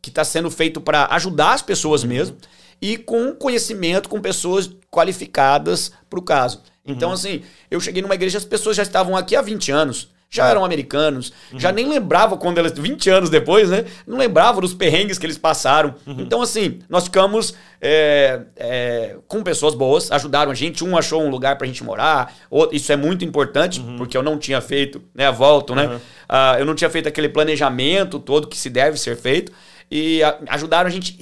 [0.01, 2.09] que tá sendo feito para ajudar as pessoas uhum.
[2.09, 2.37] mesmo
[2.81, 6.63] e com conhecimento, com pessoas qualificadas para o caso.
[6.91, 7.15] Então, uhum.
[7.15, 10.63] assim, eu cheguei numa igreja, as pessoas já estavam aqui há 20 anos, já eram
[10.63, 11.59] americanos, uhum.
[11.59, 13.83] já nem lembravam quando elas, 20 anos depois, né?
[14.07, 15.93] Não lembravam dos perrengues que eles passaram.
[16.07, 16.21] Uhum.
[16.21, 20.85] Então, assim, nós ficamos é, é, com pessoas boas, ajudaram a gente.
[20.85, 23.97] Um achou um lugar pra gente morar, outro, isso é muito importante, uhum.
[23.97, 25.29] porque eu não tinha feito, né?
[25.29, 25.87] Volto, né?
[26.29, 29.51] Uh, eu não tinha feito aquele planejamento todo que se deve ser feito.
[29.91, 31.17] E a, ajudaram a gente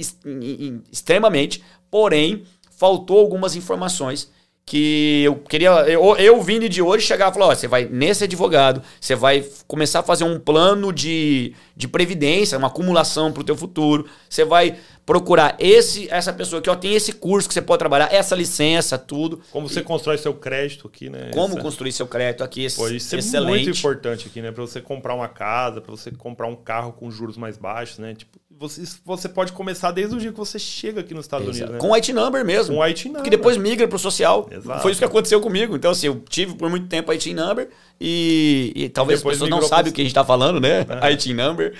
[0.91, 2.43] extremamente, porém,
[2.77, 4.31] faltou algumas informações
[4.69, 5.69] que eu queria.
[5.87, 9.43] Eu, eu vindo de hoje chegar e falar: ó, você vai nesse advogado, você vai
[9.65, 14.45] começar a fazer um plano de, de previdência, uma acumulação para o teu futuro, você
[14.45, 14.77] vai
[15.07, 18.95] procurar esse essa pessoa que ó, tem esse curso que você pode trabalhar, essa licença,
[18.95, 19.41] tudo.
[19.51, 21.31] Como você e, constrói seu crédito aqui, né?
[21.33, 21.63] Como essa...
[21.63, 23.61] construir seu crédito aqui, Pô, isso excelente.
[23.61, 24.51] é muito importante aqui, né?
[24.51, 28.13] Para você comprar uma casa, para você comprar um carro com juros mais baixos, né?
[28.13, 31.71] Tipo, você, você pode começar desde o dia que você chega aqui nos Estados Exato.
[31.71, 31.73] Unidos.
[31.75, 31.79] Né?
[31.79, 32.75] Com o IT number mesmo.
[32.75, 33.23] Com IT number.
[33.23, 34.49] Que depois migra para o social.
[34.51, 34.81] Exato.
[34.81, 35.77] Foi isso que aconteceu comigo.
[35.77, 37.69] Então, assim, eu tive por muito tempo IT number
[38.01, 40.85] e, e talvez depois as pessoas não sabem o que a gente está falando, né?
[41.01, 41.07] É.
[41.11, 41.73] IT number.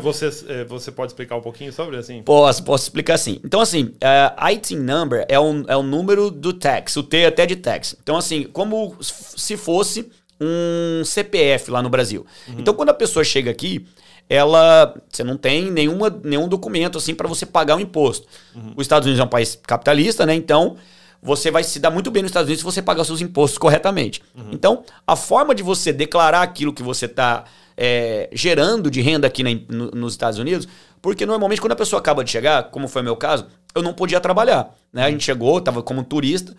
[0.00, 2.22] Você, é, você pode explicar um pouquinho sobre assim?
[2.22, 3.40] Posso, posso explicar assim.
[3.44, 7.26] Então, assim, uh, é, IT number é um, é um número do tax, o T
[7.26, 7.94] até de tax.
[8.02, 12.26] Então, assim, como se fosse um CPF lá no Brasil.
[12.48, 12.54] Uhum.
[12.58, 13.86] Então, quando a pessoa chega aqui,
[14.28, 18.26] ela você não tem nenhuma, nenhum documento assim para você pagar o imposto.
[18.54, 18.72] Uhum.
[18.76, 20.34] Os Estados Unidos é um país capitalista, né?
[20.34, 20.76] Então
[21.22, 24.22] você vai se dar muito bem nos Estados Unidos se você pagar seus impostos corretamente.
[24.34, 24.50] Uhum.
[24.52, 27.44] Então a forma de você declarar aquilo que você está
[27.76, 30.66] é, gerando de renda aqui na, no, nos Estados Unidos,
[31.02, 33.92] porque normalmente quando a pessoa acaba de chegar, como foi o meu caso, eu não
[33.92, 34.74] podia trabalhar.
[34.92, 35.04] Né?
[35.04, 36.54] A gente chegou, estava como turista,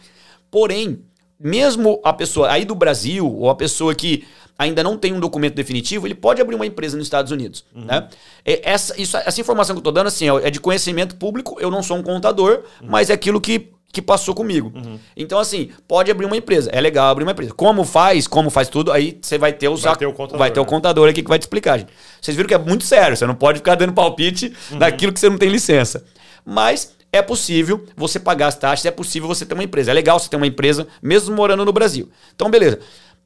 [0.51, 1.03] porém
[1.39, 4.25] mesmo a pessoa aí do Brasil ou a pessoa que
[4.57, 7.65] ainda não tem um documento definitivo, ele pode abrir uma empresa nos Estados Unidos.
[7.75, 7.85] Uhum.
[7.85, 8.07] Né?
[8.45, 11.83] Essa, isso, essa informação que eu estou dando assim, é de conhecimento público, eu não
[11.83, 12.87] sou um contador, uhum.
[12.89, 14.71] mas é aquilo que, que passou comigo.
[14.73, 14.97] Uhum.
[15.15, 16.69] Então, assim, pode abrir uma empresa.
[16.71, 17.53] É legal abrir uma empresa.
[17.53, 20.51] Como faz, como faz tudo, aí você vai ter, os vai, ter o contador, vai
[20.51, 20.69] ter o né?
[20.69, 21.91] contador aqui que vai te explicar, gente.
[22.21, 24.79] Vocês viram que é muito sério, você não pode ficar dando palpite uhum.
[24.79, 26.05] daquilo que você não tem licença.
[26.45, 29.91] Mas é possível você pagar as taxas, é possível você ter uma empresa.
[29.91, 32.09] É legal você ter uma empresa, mesmo morando no Brasil.
[32.33, 32.79] Então, beleza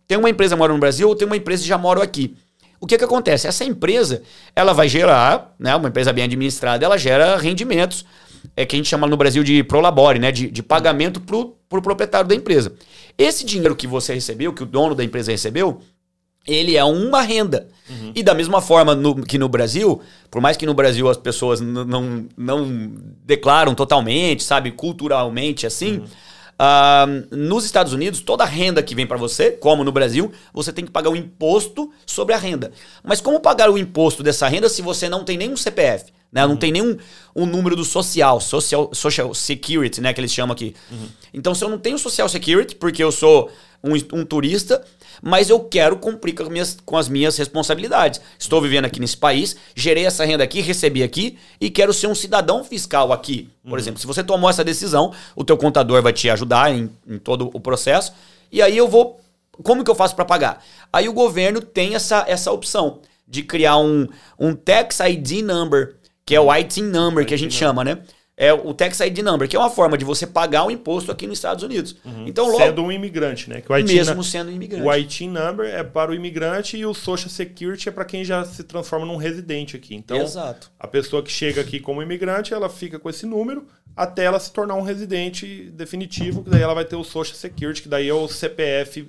[0.09, 2.35] tem uma empresa que mora no Brasil ou tem uma empresa que já mora aqui.
[2.81, 3.47] O que, que acontece?
[3.47, 4.23] Essa empresa,
[4.55, 8.03] ela vai gerar, né, uma empresa bem administrada, ela gera rendimentos,
[8.57, 11.55] é que a gente chama no Brasil de prolabore, né, de, de pagamento para o
[11.69, 12.73] pro proprietário da empresa.
[13.15, 15.79] Esse dinheiro que você recebeu, que o dono da empresa recebeu,
[16.49, 17.67] ele é uma renda.
[17.89, 18.11] Uhum.
[18.15, 21.59] E da mesma forma no, que no Brasil, por mais que no Brasil as pessoas
[21.61, 22.91] não, não
[23.25, 26.05] declaram totalmente, sabe, culturalmente assim, uhum.
[26.59, 30.83] Uh, nos Estados Unidos, toda renda que vem para você, como no Brasil, você tem
[30.83, 32.73] que pagar o um imposto sobre a renda.
[33.01, 36.11] Mas como pagar o imposto dessa renda se você não tem nenhum CPF?
[36.29, 36.41] Né?
[36.41, 36.57] Não uhum.
[36.57, 36.97] tem nenhum
[37.33, 40.11] um número do social, social, social security, né?
[40.11, 40.75] Que eles chamam aqui.
[40.91, 41.07] Uhum.
[41.33, 43.49] Então, se eu não tenho social security, porque eu sou
[43.81, 44.83] um, um turista,
[45.21, 48.21] mas eu quero cumprir com as, minhas, com as minhas responsabilidades.
[48.37, 52.15] Estou vivendo aqui nesse país, gerei essa renda aqui, recebi aqui e quero ser um
[52.15, 53.49] cidadão fiscal aqui.
[53.63, 53.77] Por uhum.
[53.77, 57.49] exemplo, se você tomou essa decisão, o teu contador vai te ajudar em, em todo
[57.53, 58.13] o processo.
[58.51, 59.19] E aí eu vou.
[59.63, 60.63] Como que eu faço para pagar?
[60.91, 64.07] Aí o governo tem essa, essa opção de criar um,
[64.39, 67.99] um Tax ID Number, que é o ITIN Number, que a gente chama, né?
[68.41, 71.27] É o Tax ID Number, que é uma forma de você pagar o imposto aqui
[71.27, 71.97] nos Estados Unidos.
[72.05, 72.25] Uhum.
[72.25, 73.61] Então, logo, sendo um imigrante, né?
[73.69, 74.87] IT mesmo sendo um imigrante.
[74.87, 78.45] O IT Number é para o imigrante e o Social Security é para quem já
[78.45, 79.93] se transforma num residente aqui.
[79.93, 80.71] Então, Exato.
[80.79, 84.53] a pessoa que chega aqui como imigrante, ela fica com esse número até ela se
[84.53, 88.13] tornar um residente definitivo, que daí ela vai ter o Social Security, que daí é
[88.13, 89.05] o CPF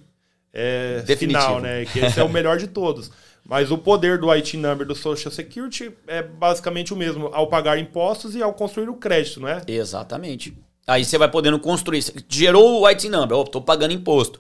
[0.52, 1.84] é, final, né?
[1.84, 3.12] Que esse é o melhor de todos.
[3.50, 7.80] Mas o poder do IT number do Social Security é basicamente o mesmo ao pagar
[7.80, 9.60] impostos e ao construir o crédito, não é?
[9.66, 10.56] Exatamente.
[10.86, 12.00] Aí você vai podendo construir.
[12.28, 14.38] Gerou o IT number, oh, estou pagando imposto.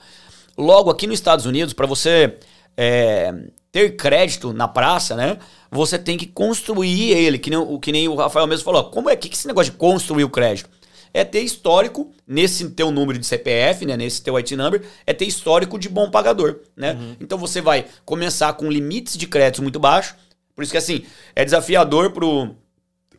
[0.56, 2.36] Logo, aqui nos Estados Unidos, para você
[2.76, 3.34] é,
[3.72, 5.38] ter crédito na praça, né?
[5.72, 8.90] Você tem que construir ele, que nem, que nem o Rafael mesmo falou.
[8.90, 10.70] Como é que esse negócio de construir o crédito?
[11.12, 15.24] É ter histórico nesse teu número de CPF, né, nesse teu IT number, é ter
[15.24, 16.92] histórico de bom pagador, né?
[16.92, 17.16] Uhum.
[17.20, 20.14] Então você vai começar com limites de crédito muito baixos.
[20.54, 22.54] Por isso que assim, é desafiador pro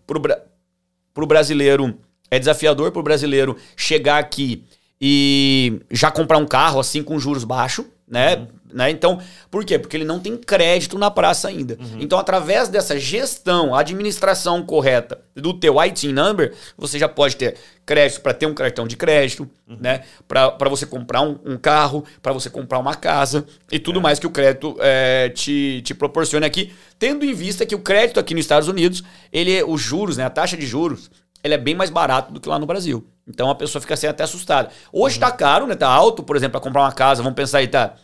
[0.06, 0.22] pro,
[1.14, 1.98] pro brasileiro,
[2.30, 4.64] é desafiador pro brasileiro chegar aqui
[5.00, 8.36] e já comprar um carro assim com juros baixos, né?
[8.36, 8.48] Uhum.
[8.74, 8.90] Né?
[8.90, 9.20] Então,
[9.50, 9.80] por quê?
[9.80, 11.78] Porque ele não tem crédito na praça ainda.
[11.80, 11.98] Uhum.
[12.00, 18.22] Então, através dessa gestão, administração correta do teu IT number, você já pode ter crédito
[18.22, 19.78] para ter um cartão de crédito, uhum.
[19.80, 20.04] né?
[20.28, 24.04] para você comprar um, um carro, para você comprar uma casa e tudo é.
[24.04, 28.20] mais que o crédito é, te, te proporciona aqui, tendo em vista que o crédito
[28.20, 30.26] aqui nos Estados Unidos, ele os juros, né?
[30.26, 31.10] a taxa de juros,
[31.44, 33.06] ele é bem mais barato do que lá no Brasil.
[33.28, 34.70] Então a pessoa fica assim até assustada.
[34.92, 35.38] Hoje está uhum.
[35.38, 35.76] caro, né?
[35.76, 37.96] Tá alto, por exemplo, para comprar uma casa, vamos pensar aí, tá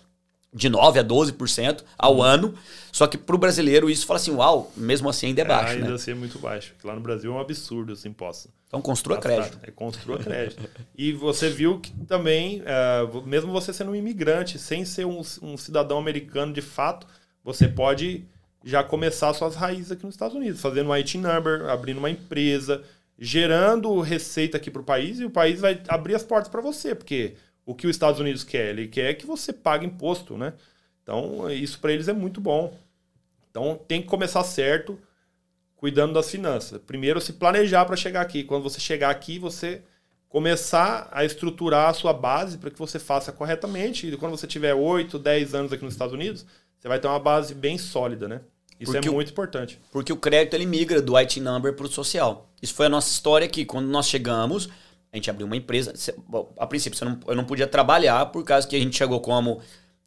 [0.53, 2.23] de 9% a 12% ao uhum.
[2.23, 2.53] ano.
[2.91, 5.73] Só que para o brasileiro isso fala assim, uau, mesmo assim ainda é baixo.
[5.73, 5.95] É, ainda né?
[5.95, 6.73] assim é muito baixo.
[6.83, 8.51] Lá no Brasil é um absurdo os impostos.
[8.67, 9.59] Então construa crédito.
[9.63, 10.61] É, construa crédito.
[10.97, 15.55] e você viu que também, uh, mesmo você sendo um imigrante, sem ser um, um,
[15.57, 17.07] cidadão americano de fato,
[17.43, 18.25] você pode
[18.63, 22.83] já começar suas raízes aqui nos Estados Unidos, fazendo um IT number, abrindo uma empresa,
[23.17, 26.93] gerando receita aqui para o país e o país vai abrir as portas para você,
[26.93, 28.69] porque o que os Estados Unidos quer?
[28.69, 30.53] Ele quer que você pague imposto, né?
[31.01, 32.77] Então, isso para eles é muito bom.
[33.49, 34.99] Então, tem que começar certo,
[35.75, 36.79] cuidando das finanças.
[36.81, 38.43] Primeiro, se planejar para chegar aqui.
[38.43, 39.81] Quando você chegar aqui, você
[40.29, 44.07] começar a estruturar a sua base para que você faça corretamente.
[44.07, 46.45] E quando você tiver 8, 10 anos aqui nos Estados Unidos,
[46.77, 48.41] você vai ter uma base bem sólida, né?
[48.79, 49.79] Isso porque é muito o, importante.
[49.91, 52.49] Porque o crédito ele migra do IT number para o social.
[52.61, 53.65] Isso foi a nossa história aqui.
[53.65, 54.69] Quando nós chegamos,
[55.11, 55.93] a gente abriu uma empresa.
[56.57, 59.61] A princípio, não, eu não podia trabalhar por causa que a gente chegou como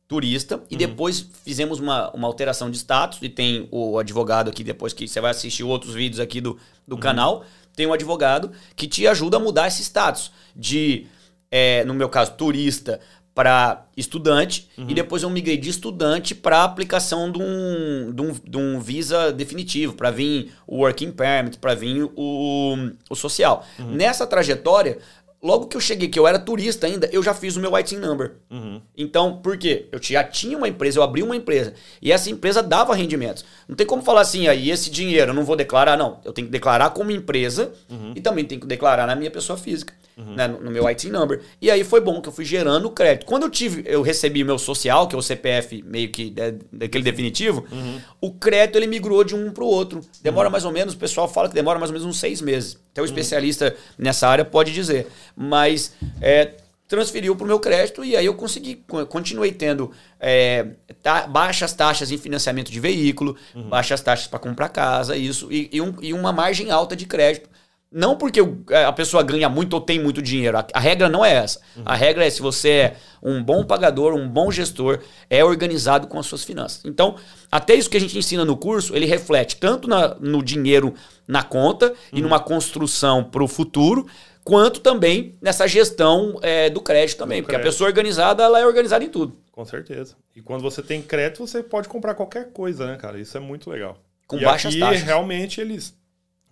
[0.06, 0.78] turista e uhum.
[0.78, 5.20] depois fizemos uma, uma alteração de status e tem o advogado aqui depois que você
[5.20, 7.00] vai assistir outros vídeos aqui do, do uhum.
[7.00, 7.44] canal
[7.76, 11.06] tem um advogado que te ajuda a mudar esse status de
[11.48, 13.00] é, no meu caso turista
[13.40, 14.84] para estudante uhum.
[14.86, 19.32] e depois eu migrei de estudante para aplicação de um, de, um, de um visa
[19.32, 22.76] definitivo, para vir o working permit, para vir o,
[23.08, 23.64] o social.
[23.78, 23.92] Uhum.
[23.92, 24.98] Nessa trajetória,
[25.42, 27.96] logo que eu cheguei, que eu era turista ainda, eu já fiz o meu white
[27.96, 28.34] number.
[28.50, 28.82] Uhum.
[28.94, 29.88] Então, por quê?
[29.90, 31.72] Eu já tinha uma empresa, eu abri uma empresa.
[32.02, 33.42] E essa empresa dava rendimentos.
[33.66, 36.20] Não tem como falar assim, aí esse dinheiro eu não vou declarar, não.
[36.26, 38.12] Eu tenho que declarar como empresa uhum.
[38.14, 40.34] e também tenho que declarar na minha pessoa física uhum.
[40.34, 41.40] né, no, meu IT number.
[41.60, 43.26] E aí foi bom que eu fui gerando crédito.
[43.26, 47.02] Quando eu tive, eu recebi meu social, que é o CPF meio que é, daquele
[47.04, 48.00] definitivo, uhum.
[48.20, 50.00] o crédito ele migrou de um para o outro.
[50.22, 50.52] Demora uhum.
[50.52, 52.78] mais ou menos, o pessoal fala que demora mais ou menos uns seis meses.
[52.92, 53.08] Até o uhum.
[53.08, 55.06] especialista nessa área pode dizer.
[55.36, 56.52] Mas é,
[56.90, 60.66] transferiu para o meu crédito e aí eu consegui, continuei tendo é,
[61.00, 63.68] ta, baixas taxas em financiamento de veículo, uhum.
[63.68, 67.48] baixas taxas para comprar casa, isso, e, e, um, e, uma margem alta de crédito
[67.92, 70.56] não porque é, a pessoa ganha muito ou tem muito dinheiro.
[70.58, 71.60] A, a regra não é essa.
[71.76, 71.82] Uhum.
[71.84, 76.18] A regra é se você é um bom pagador, um bom gestor, é organizado com
[76.18, 76.82] as suas finanças.
[76.84, 77.16] Então,
[77.50, 80.94] até isso que a gente ensina no curso, ele reflete tanto na, no dinheiro
[81.26, 81.94] na conta uhum.
[82.12, 84.06] e numa construção para o futuro,
[84.44, 87.40] quanto também nessa gestão é, do crédito também.
[87.40, 87.68] Do porque crédito.
[87.68, 89.36] a pessoa organizada, ela é organizada em tudo.
[89.50, 90.14] Com certeza.
[90.34, 93.18] E quando você tem crédito, você pode comprar qualquer coisa, né, cara?
[93.18, 93.98] Isso é muito legal.
[94.28, 95.02] Com e baixas aqui, taxas.
[95.02, 95.92] realmente, eles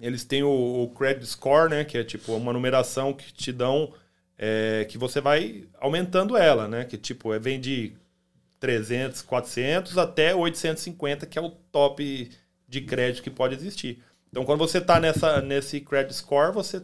[0.01, 0.49] eles têm o,
[0.83, 1.85] o, credit score, né?
[1.85, 3.93] Que é tipo uma numeração que te dão
[4.37, 6.85] é, que você vai aumentando ela, né?
[6.85, 7.93] Que tipo é vem de
[8.61, 12.31] 300, 400 até 850, que é o top
[12.69, 14.03] de crédito que pode existir.
[14.31, 16.83] Então, quando você está nessa nesse credit score, você,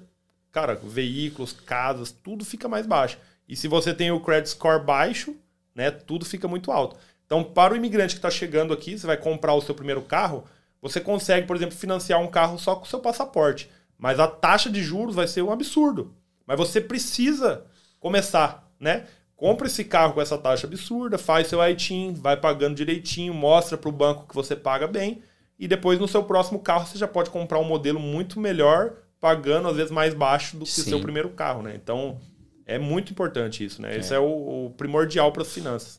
[0.51, 3.19] cara, veículos, casas, tudo fica mais baixo.
[3.49, 5.37] E se você tem o credit score baixo,
[5.75, 5.91] né?
[5.91, 6.97] Tudo fica muito alto.
[7.27, 10.45] Então, para o imigrante que está chegando aqui, você vai comprar o seu primeiro carro,
[10.85, 13.71] você consegue, por exemplo, financiar um carro só com o seu passaporte.
[13.97, 16.15] Mas a taxa de juros vai ser um absurdo.
[16.47, 17.65] Mas você precisa
[17.99, 19.07] começar, né?
[19.35, 23.89] Compra esse carro com essa taxa absurda, faz seu ITIN, vai pagando direitinho, mostra para
[23.89, 25.23] o banco que você paga bem.
[25.59, 29.69] E depois no seu próximo carro você já pode comprar um modelo muito melhor, pagando
[29.69, 31.73] às vezes mais baixo do que o seu primeiro carro, né?
[31.75, 32.21] Então
[32.67, 33.95] é muito importante isso, né?
[33.95, 33.99] É.
[34.01, 35.99] Esse é o, o primordial para as finanças.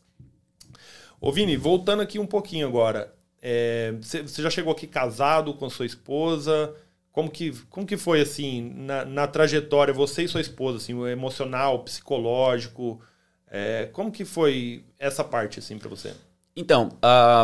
[1.19, 3.15] Ô Vini, voltando aqui um pouquinho agora.
[3.47, 6.73] É, você já chegou aqui casado com sua esposa?
[7.11, 11.07] Como que, como que foi, assim, na, na trajetória, você e sua esposa, assim, o
[11.07, 12.99] emocional, psicológico?
[13.47, 16.11] É, como que foi essa parte, assim, para você?
[16.55, 16.89] Então,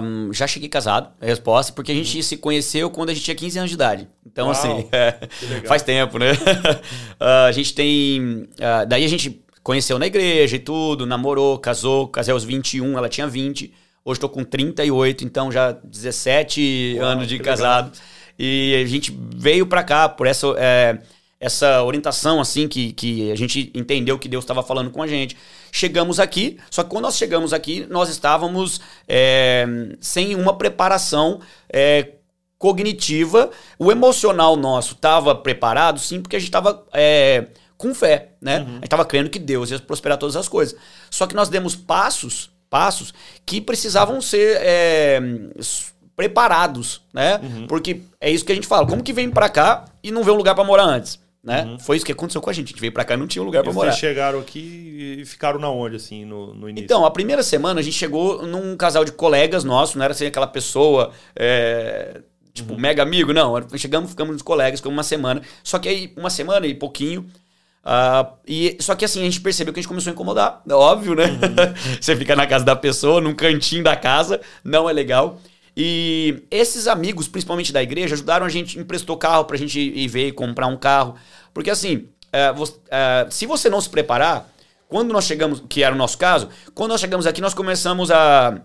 [0.02, 2.24] um, já cheguei casado, a resposta, porque a gente uhum.
[2.24, 4.08] se conheceu quando a gente tinha 15 anos de idade.
[4.26, 5.20] Então, Uau, assim, é,
[5.68, 6.32] faz tempo, né?
[6.32, 8.22] uh, a gente tem.
[8.22, 13.08] Uh, daí a gente conheceu na igreja e tudo, namorou, casou, casei aos 21, ela
[13.08, 13.72] tinha 20.
[14.04, 17.92] Hoje estou com 38, então já 17 Uau, anos de casado.
[17.92, 18.02] Legal.
[18.38, 20.98] E a gente veio para cá por essa, é,
[21.40, 25.38] essa orientação, assim, que, que a gente entendeu que Deus estava falando com a gente.
[25.72, 29.66] Chegamos aqui, só que quando nós chegamos aqui, nós estávamos é,
[30.00, 31.40] sem uma preparação
[31.72, 32.14] é,
[32.58, 33.52] cognitiva.
[33.78, 38.60] O emocional nosso estava preparado, sim, porque a gente estava é, com fé, né?
[38.60, 38.66] Uhum.
[38.66, 40.76] A gente estava crendo que Deus ia prosperar todas as coisas.
[41.10, 43.14] Só que nós demos passos, passos
[43.46, 45.20] que precisavam ser é,
[46.16, 47.40] preparados, né?
[47.44, 47.68] Uhum.
[47.68, 48.88] Porque é isso que a gente fala.
[48.88, 51.20] Como que vem para cá e não vê um lugar para morar antes?
[51.44, 51.64] Né?
[51.64, 51.80] Uhum.
[51.80, 52.68] Foi isso que aconteceu com a gente.
[52.68, 53.92] A gente veio pra cá e não tinha um lugar para morar.
[53.92, 56.86] Vocês chegaram aqui e ficaram na onde, assim, no, no, início?
[56.86, 60.28] Então, a primeira semana a gente chegou num casal de colegas nossos, não era assim
[60.28, 62.22] aquela pessoa é,
[62.54, 62.80] tipo, uhum.
[62.80, 63.56] mega amigo, não.
[63.76, 65.42] Chegamos, ficamos nos colegas, ficamos uma semana.
[65.64, 67.26] Só que aí, uma semana e pouquinho,
[67.84, 70.62] Uh, e, só que assim, a gente percebeu que a gente começou a incomodar.
[70.68, 71.26] É óbvio, né?
[71.26, 71.98] Uhum.
[72.00, 75.40] Você fica na casa da pessoa, num cantinho da casa, não é legal.
[75.76, 80.28] E esses amigos, principalmente da igreja, ajudaram a gente, emprestou carro pra gente ir ver
[80.28, 81.16] e comprar um carro.
[81.54, 84.52] Porque assim, uh, você, uh, se você não se preparar,
[84.88, 88.62] quando nós chegamos, que era o nosso caso, quando nós chegamos aqui, nós começamos a.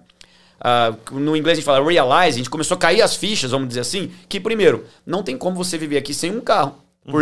[1.12, 3.80] no inglês a gente fala realize, a gente começou a cair as fichas, vamos dizer
[3.80, 6.74] assim, que primeiro, não tem como você viver aqui sem um carro.
[7.06, 7.12] Uhum.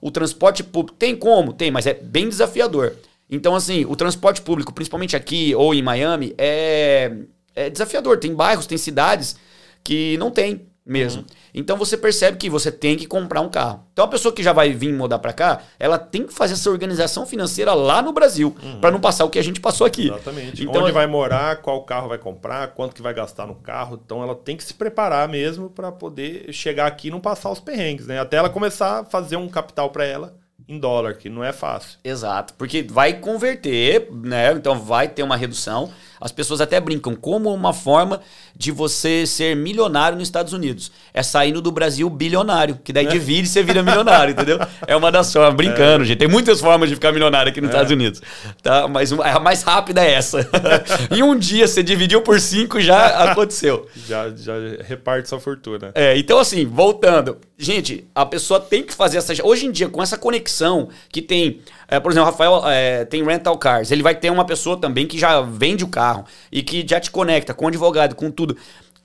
[0.00, 1.52] O transporte público tem como?
[1.52, 2.94] Tem, mas é bem desafiador.
[3.30, 7.12] Então, assim, o transporte público, principalmente aqui ou em Miami, é,
[7.54, 8.18] é desafiador.
[8.18, 9.36] Tem bairros, tem cidades
[9.82, 11.22] que não tem mesmo.
[11.22, 11.28] Uhum.
[11.52, 13.84] Então você percebe que você tem que comprar um carro.
[13.92, 16.70] Então a pessoa que já vai vir mudar para cá, ela tem que fazer essa
[16.70, 18.80] organização financeira lá no Brasil, uhum.
[18.80, 20.06] para não passar o que a gente passou aqui.
[20.06, 20.62] Exatamente.
[20.62, 24.00] Então, Onde vai morar, qual carro vai comprar, quanto que vai gastar no carro.
[24.04, 27.58] Então ela tem que se preparar mesmo para poder chegar aqui e não passar os
[27.58, 28.20] perrengues, né?
[28.20, 30.36] Até ela começar a fazer um capital para ela
[30.68, 31.98] em dólar, que não é fácil.
[32.02, 34.52] Exato, porque vai converter, né?
[34.52, 35.92] Então vai ter uma redução.
[36.20, 38.20] As pessoas até brincam como uma forma
[38.56, 40.90] de você ser milionário nos Estados Unidos.
[41.12, 44.58] É saindo do Brasil bilionário, que daí divide e você vira milionário, entendeu?
[44.86, 46.06] É uma das formas, brincando, é.
[46.06, 46.18] gente.
[46.18, 47.72] Tem muitas formas de ficar milionário aqui nos é.
[47.72, 48.22] Estados Unidos.
[48.62, 48.88] Tá?
[48.88, 50.48] Mas a mais rápida é essa.
[51.10, 53.86] em um dia você dividiu por cinco, já aconteceu.
[54.06, 55.90] Já, já reparte sua fortuna.
[55.94, 57.38] É, então assim, voltando.
[57.58, 59.32] Gente, a pessoa tem que fazer essa.
[59.44, 63.24] Hoje em dia, com essa conexão que tem é, por exemplo, o Rafael é, tem
[63.24, 63.90] rental cars.
[63.90, 66.05] Ele vai ter uma pessoa também que já vende o carro
[66.50, 68.56] e que já te conecta com o advogado, com tudo.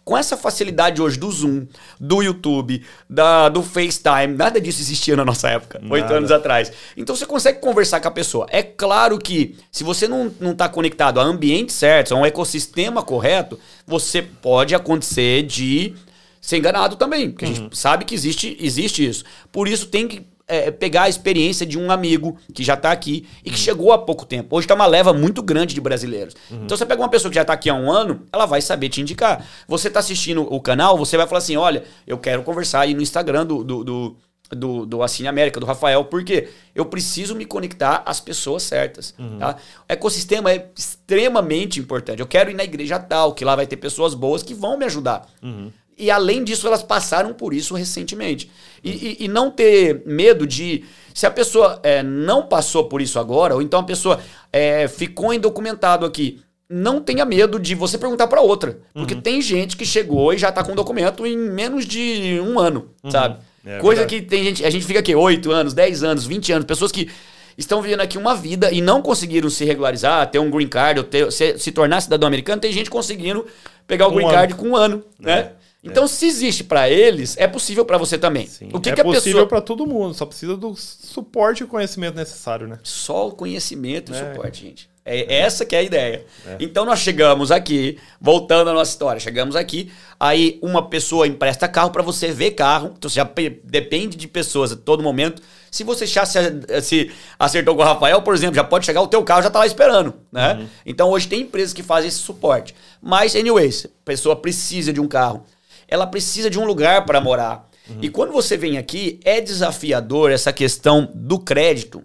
[0.04, 1.68] Com essa facilidade hoje do Zoom,
[2.00, 6.72] do YouTube, da, do FaceTime, nada disso existia na nossa época, oito anos atrás.
[6.98, 8.48] Então você consegue conversar com a pessoa.
[8.50, 13.60] É claro que se você não está conectado a ambiente certo, a um ecossistema correto,
[13.86, 15.94] você pode acontecer de
[16.42, 17.52] ser enganado também, porque uhum.
[17.52, 17.72] a gente uhum.
[17.72, 19.24] sabe que existe, existe isso.
[19.52, 23.26] Por isso tem que é, pegar a experiência de um amigo que já está aqui
[23.40, 23.56] e que uhum.
[23.56, 24.58] chegou há pouco tempo.
[24.58, 26.36] Hoje está uma leva muito grande de brasileiros.
[26.52, 26.66] Uhum.
[26.66, 28.90] Então você pega uma pessoa que já está aqui há um ano, ela vai saber
[28.90, 29.46] te indicar.
[29.66, 33.02] Você está assistindo o canal, você vai falar assim: olha, eu quero conversar aí no
[33.02, 34.18] Instagram do, do, do
[34.56, 39.14] do, do Assine América, do Rafael, porque eu preciso me conectar às pessoas certas.
[39.18, 39.40] Uhum.
[39.40, 39.56] Tá?
[39.88, 42.20] O ecossistema é extremamente importante.
[42.20, 44.86] Eu quero ir na igreja tal, que lá vai ter pessoas boas que vão me
[44.86, 45.28] ajudar.
[45.42, 45.72] Uhum.
[45.97, 48.49] E além disso, elas passaram por isso recentemente.
[48.84, 50.84] E, e, e não ter medo de.
[51.13, 54.20] Se a pessoa é, não passou por isso agora, ou então a pessoa
[54.51, 58.80] é, ficou indocumentado aqui, não tenha medo de você perguntar para outra.
[58.93, 59.22] Porque uhum.
[59.22, 63.11] tem gente que chegou e já tá com documento em menos de um ano, uhum.
[63.11, 63.39] sabe?
[63.66, 64.22] É, Coisa verdade.
[64.22, 64.66] que tem gente.
[64.66, 67.09] A gente fica aqui 8 anos, 10 anos, 20 anos, pessoas que
[67.57, 71.05] estão vivendo aqui uma vida e não conseguiram se regularizar, ter um green card, ou
[71.05, 73.45] ter, se, se tornar cidadão americano, tem gente conseguindo
[73.86, 74.34] pegar o um green ano.
[74.34, 75.39] card com um ano, né?
[75.39, 75.61] É.
[75.84, 76.07] Então, é.
[76.07, 78.45] se existe para eles, é possível para você também.
[78.45, 78.69] Sim.
[78.71, 79.47] O que é que possível pessoa...
[79.47, 82.77] para todo mundo, só precisa do suporte e conhecimento necessário, né?
[82.84, 84.19] Só o conhecimento e é.
[84.19, 84.91] suporte, gente.
[85.03, 86.25] É essa que é a ideia.
[86.45, 86.57] É.
[86.59, 91.89] Então nós chegamos aqui, voltando à nossa história, chegamos aqui, aí uma pessoa empresta carro
[91.89, 93.27] para você ver carro, então você já
[93.63, 95.41] depende de pessoas a todo momento.
[95.71, 99.23] Se você já se, acertou com o Rafael, por exemplo, já pode chegar o teu
[99.23, 100.53] carro já tá lá esperando, né?
[100.53, 100.67] Uhum.
[100.86, 102.75] Então hoje tem empresas que fazem esse suporte.
[103.01, 105.43] Mas anyways, a pessoa precisa de um carro.
[105.92, 107.70] Ela precisa de um lugar para morar.
[107.88, 107.98] Uhum.
[108.02, 112.04] E quando você vem aqui, é desafiador essa questão do crédito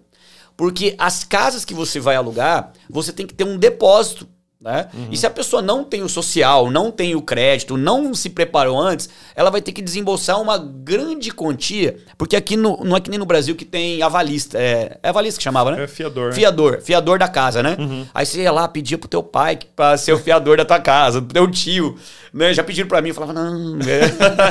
[0.57, 4.27] porque as casas que você vai alugar, você tem que ter um depósito.
[4.59, 4.87] Né?
[4.91, 5.09] Uhum.
[5.11, 8.75] E se a pessoa não tem o social, não tem o crédito, não se preparou
[8.75, 13.07] antes, ela vai ter que desembolsar uma grande quantia, porque aqui no, não é que
[13.07, 15.83] nem no Brasil que tem avalista, é, é avalista que chamava, né?
[15.83, 16.33] É fiador.
[16.33, 17.77] Fiador, fiador da casa, né?
[17.79, 18.07] Uhum.
[18.11, 21.21] Aí você ia lá, pedia pro teu pai para ser o fiador da tua casa,
[21.21, 21.95] pro teu tio,
[22.37, 22.53] né?
[22.53, 23.99] Já pediram para mim, eu falava, não, né?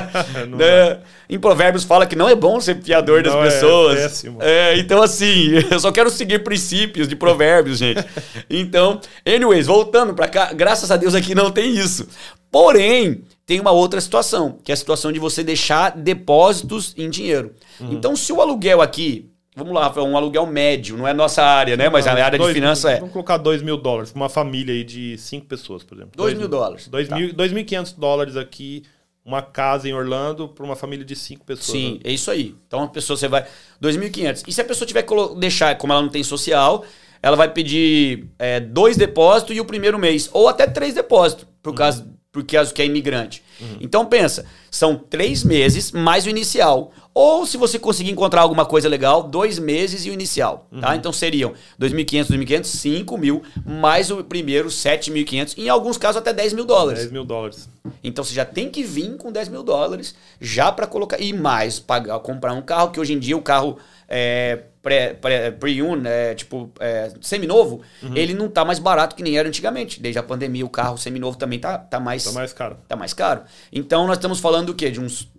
[0.48, 0.98] não né?
[1.28, 4.24] Em Provérbios fala que não é bom ser fiador das é pessoas.
[4.40, 4.72] É.
[4.74, 8.04] É, então assim, eu só quero seguir princípios de Provérbios, gente.
[8.48, 12.06] Então, anyways, voltando voltando para cá, graças a Deus aqui não tem isso.
[12.50, 17.52] Porém, tem uma outra situação, que é a situação de você deixar depósitos em dinheiro.
[17.80, 17.92] Uhum.
[17.92, 21.76] Então, se o aluguel aqui, vamos lá, Rafael, um aluguel médio, não é nossa área,
[21.76, 21.88] né?
[21.88, 22.98] Mas não, a área dois, de finanças é.
[22.98, 26.12] Vamos colocar 2 mil dólares para uma família aí de cinco pessoas, por exemplo.
[26.14, 26.88] 2 mil dólares.
[26.88, 27.94] 2.500 tá.
[27.98, 28.84] dólares aqui
[29.26, 31.76] uma casa em Orlando para uma família de cinco pessoas.
[31.76, 32.00] Sim, né?
[32.04, 32.54] é isso aí.
[32.68, 33.44] Então a pessoa você vai
[33.82, 34.44] 2.500.
[34.46, 36.84] E se a pessoa tiver que deixar, como ela não tem social,
[37.20, 41.70] ela vai pedir é, dois depósitos e o primeiro mês, ou até três depósitos, por
[41.70, 41.74] uhum.
[41.74, 43.42] causa, por causa que é imigrante.
[43.60, 43.78] Uhum.
[43.80, 46.92] Então pensa, são três meses mais o inicial.
[47.18, 50.68] Ou se você conseguir encontrar alguma coisa legal, dois meses e o inicial.
[50.78, 50.90] Tá?
[50.90, 50.96] Uhum.
[50.96, 56.52] Então seriam 2.500, 2.500, 5 mil, mais o primeiro 7.500, em alguns casos até 10
[56.52, 57.00] mil dólares.
[57.00, 57.70] 10 mil dólares.
[58.04, 61.18] Então você já tem que vir com 10 mil dólares já para colocar.
[61.18, 66.30] E mais, pagar, comprar um carro, que hoje em dia o carro é, pré-un, pré,
[66.30, 68.14] é, tipo, é, seminovo, uhum.
[68.14, 70.02] ele não tá mais barato que nem era antigamente.
[70.02, 72.24] Desde a pandemia, o carro seminovo também tá, tá mais...
[72.24, 72.76] Tá mais caro.
[72.86, 73.40] Tá mais caro.
[73.72, 74.90] Então, nós estamos falando do quê?
[74.90, 75.34] De uns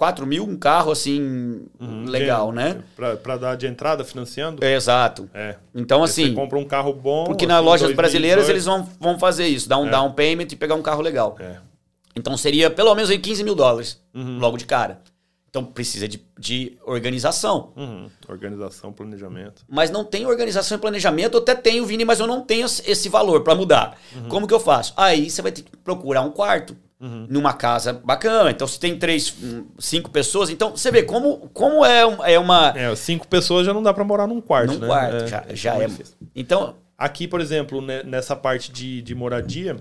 [0.00, 2.06] 4 mil, um carro assim, uhum.
[2.06, 2.82] legal, né?
[2.96, 4.64] Para dar de entrada financiando?
[4.64, 5.28] É, exato.
[5.34, 5.56] É.
[5.74, 6.28] Então, assim.
[6.28, 7.24] Você compra um carro bom.
[7.24, 9.90] Porque assim, nas lojas brasileiras eles vão, vão fazer isso, dar um é.
[9.90, 11.36] down payment e pegar um carro legal.
[11.38, 11.56] É.
[12.16, 14.38] Então seria pelo menos aí 15 mil dólares uhum.
[14.38, 15.02] logo de cara.
[15.50, 17.70] Então precisa de, de organização.
[17.76, 18.08] Uhum.
[18.26, 19.66] Organização, planejamento.
[19.68, 21.34] Mas não tem organização e planejamento.
[21.34, 23.98] Eu até tenho, Vini, mas eu não tenho esse valor para mudar.
[24.16, 24.28] Uhum.
[24.30, 24.94] Como que eu faço?
[24.96, 26.74] Aí você vai ter que procurar um quarto.
[27.00, 27.26] Uhum.
[27.30, 28.50] Numa casa bacana.
[28.50, 29.34] Então, se tem três,
[29.78, 32.74] cinco pessoas, então você vê como, como é, é uma.
[32.76, 34.86] É, cinco pessoas já não dá para morar num quarto, num né?
[34.86, 35.88] quarto, é, já, já é.
[36.34, 36.76] Então.
[36.98, 39.78] Aqui, por exemplo, né, nessa parte de, de moradia,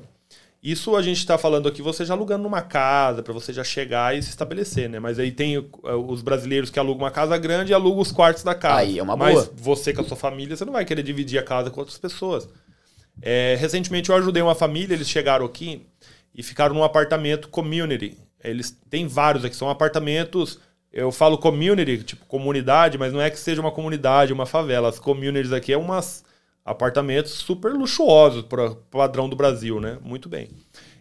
[0.61, 4.17] isso a gente está falando aqui, você já alugando numa casa, para você já chegar
[4.17, 4.99] e se estabelecer, né?
[4.99, 8.43] Mas aí tem eh, os brasileiros que alugam uma casa grande e alugam os quartos
[8.43, 8.79] da casa.
[8.79, 9.33] Aí é uma boa.
[9.33, 11.97] Mas você com a sua família, você não vai querer dividir a casa com outras
[11.97, 12.47] pessoas.
[13.21, 15.85] É, recentemente eu ajudei uma família, eles chegaram aqui
[16.33, 18.17] e ficaram num apartamento community.
[18.43, 20.59] Eles têm vários aqui, são apartamentos.
[20.91, 24.89] Eu falo community, tipo comunidade, mas não é que seja uma comunidade, uma favela.
[24.89, 26.23] As communities aqui é umas
[26.63, 29.97] apartamentos super luxuosos para padrão do Brasil, né?
[30.01, 30.49] Muito bem.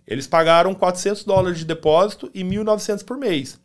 [0.06, 3.60] Eles pagaram 400 dólares de depósito e 1.900 por mês.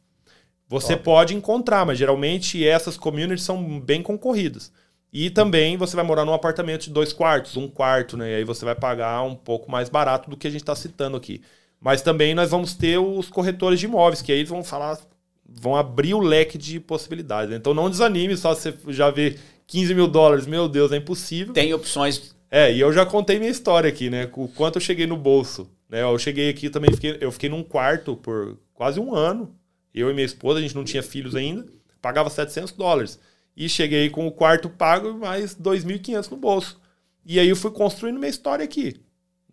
[0.68, 1.06] Você Top.
[1.06, 4.72] pode encontrar, mas geralmente essas communities são bem concorridas.
[5.14, 8.32] E também você vai morar num apartamento de dois quartos, um quarto, né?
[8.32, 11.16] E aí você vai pagar um pouco mais barato do que a gente está citando
[11.16, 11.40] aqui.
[11.80, 14.98] Mas também nós vamos ter os corretores de imóveis, que aí eles vão falar,
[15.48, 17.52] vão abrir o leque de possibilidades.
[17.52, 17.58] Né?
[17.58, 21.54] Então não desanime, só você já ver 15 mil dólares, meu Deus, é impossível.
[21.54, 22.34] Tem opções.
[22.50, 24.30] É, e eu já contei minha história aqui, né?
[24.34, 25.70] O quanto eu cheguei no bolso.
[25.88, 26.02] Né?
[26.02, 29.56] Eu cheguei aqui também, fiquei, eu fiquei num quarto por quase um ano.
[29.94, 31.68] Eu e minha esposa, a gente não tinha filhos ainda,
[32.02, 33.20] pagava 700 dólares.
[33.56, 36.80] E cheguei com o quarto pago e mais 2.500 no bolso.
[37.26, 38.96] E aí eu fui construindo minha história aqui.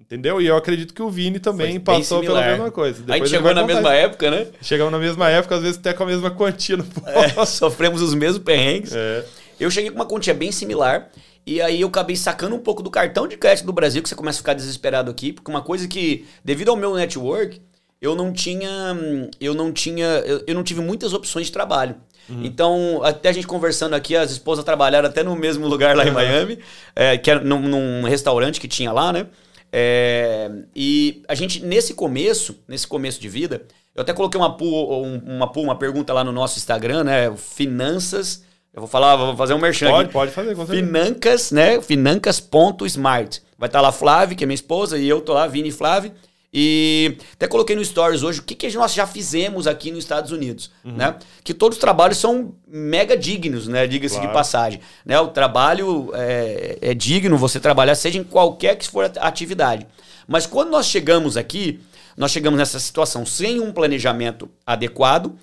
[0.01, 0.41] Entendeu?
[0.41, 2.43] E eu acredito que o Vini também passou similar.
[2.43, 2.99] pela mesma coisa.
[3.01, 4.47] Depois a gente chegou na mesma época, né?
[4.61, 7.41] Chegamos na mesma época, às vezes até com a mesma quantia no bolso.
[7.41, 8.93] É, sofremos os mesmos perrengues.
[8.93, 9.25] É.
[9.61, 11.11] Eu cheguei com uma quantia bem similar.
[11.47, 14.15] E aí eu acabei sacando um pouco do cartão de crédito do Brasil, que você
[14.15, 17.61] começa a ficar desesperado aqui, porque uma coisa que, devido ao meu network,
[18.01, 18.97] eu não tinha.
[19.41, 20.07] Eu não tinha.
[20.27, 21.97] Eu, eu não tive muitas opções de trabalho.
[22.29, 22.45] Uhum.
[22.45, 26.11] Então, até a gente conversando aqui, as esposas trabalharam até no mesmo lugar lá em
[26.11, 26.59] Miami,
[26.95, 29.27] é, que era num, num, restaurante que tinha lá, né?
[29.73, 33.63] É, e a gente, nesse começo, nesse começo de vida,
[33.95, 37.35] eu até coloquei uma, uma, uma pergunta lá no nosso Instagram, né?
[37.37, 38.43] Finanças
[38.73, 40.13] eu vou falar, vou fazer um merchan Pode, aqui.
[40.13, 40.55] pode fazer.
[40.55, 41.81] Financas, né?
[41.81, 43.43] Financas.smart.
[43.59, 45.73] Vai estar tá lá Flávia, que é minha esposa, e eu tô lá, Vini e
[45.73, 46.13] Flávia.
[46.53, 50.33] E até coloquei no Stories hoje o que, que nós já fizemos aqui nos Estados
[50.33, 50.97] Unidos, uhum.
[50.97, 51.15] né?
[51.45, 53.87] Que todos os trabalhos são mega dignos, né?
[53.87, 54.29] Diga-se claro.
[54.29, 54.81] de passagem.
[55.07, 55.19] Né?
[55.21, 59.87] O trabalho é, é digno você trabalhar, seja em qualquer que for a atividade.
[60.27, 61.81] Mas quando nós chegamos aqui,
[62.17, 65.37] nós chegamos nessa situação sem um planejamento adequado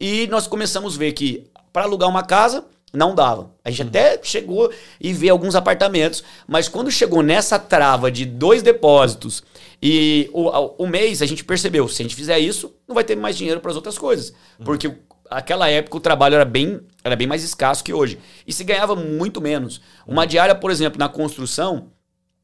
[0.00, 3.50] e nós começamos a ver que para alugar uma casa não dava.
[3.62, 3.88] A gente uhum.
[3.88, 9.42] até chegou e vê alguns apartamentos, mas quando chegou nessa trava de dois depósitos
[9.82, 10.48] e o,
[10.82, 13.60] o mês a gente percebeu, se a gente fizer isso, não vai ter mais dinheiro
[13.60, 14.30] para as outras coisas.
[14.58, 14.64] Uhum.
[14.64, 14.92] Porque
[15.30, 18.18] aquela época o trabalho era bem, era bem mais escasso que hoje.
[18.46, 19.80] E se ganhava muito menos.
[20.06, 21.88] Uma diária, por exemplo, na construção,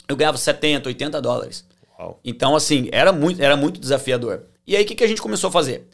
[0.08, 1.64] eu ganhava 70, 80 dólares.
[1.98, 2.20] Uau.
[2.24, 4.42] Então, assim, era muito, era muito desafiador.
[4.66, 5.88] E aí, o que, que a gente começou a fazer?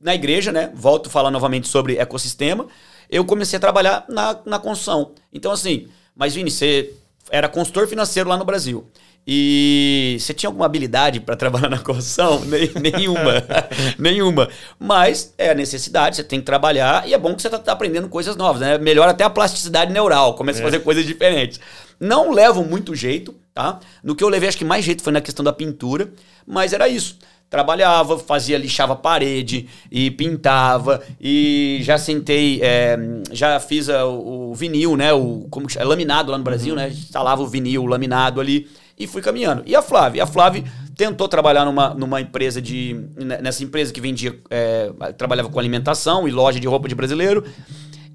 [0.00, 0.72] Na igreja, né?
[0.74, 2.66] Volto a falar novamente sobre ecossistema.
[3.10, 5.12] Eu comecei a trabalhar na, na construção.
[5.32, 6.92] Então, assim, mas Vini, você
[7.30, 8.86] era consultor financeiro lá no Brasil.
[9.26, 12.40] E você tinha alguma habilidade para trabalhar na construção?
[12.80, 13.44] nenhuma.
[13.98, 14.48] nenhuma.
[14.78, 17.72] Mas é a necessidade, você tem que trabalhar e é bom que você está tá
[17.72, 18.78] aprendendo coisas novas, né?
[18.78, 20.62] Melhora até a plasticidade neural, começa é.
[20.62, 21.60] a fazer coisas diferentes.
[22.00, 23.80] Não levam muito jeito, tá?
[24.02, 26.10] No que eu levei, acho que mais jeito foi na questão da pintura,
[26.46, 27.18] mas era isso
[27.50, 32.98] trabalhava, fazia, lixava parede e pintava e já sentei, é,
[33.32, 35.12] já fiz a, o, vinil, né?
[35.12, 35.84] O como que chama?
[35.84, 36.80] É laminado lá no Brasil, uhum.
[36.80, 36.88] né?
[36.90, 38.68] Instalava o vinil, o laminado ali
[38.98, 39.62] e fui caminhando.
[39.64, 40.24] E a Flávia?
[40.24, 40.64] A Flávia
[40.96, 42.94] tentou trabalhar numa, numa empresa de.
[43.16, 44.38] nessa empresa que vendia.
[44.50, 47.44] É, trabalhava com alimentação e loja de roupa de brasileiro.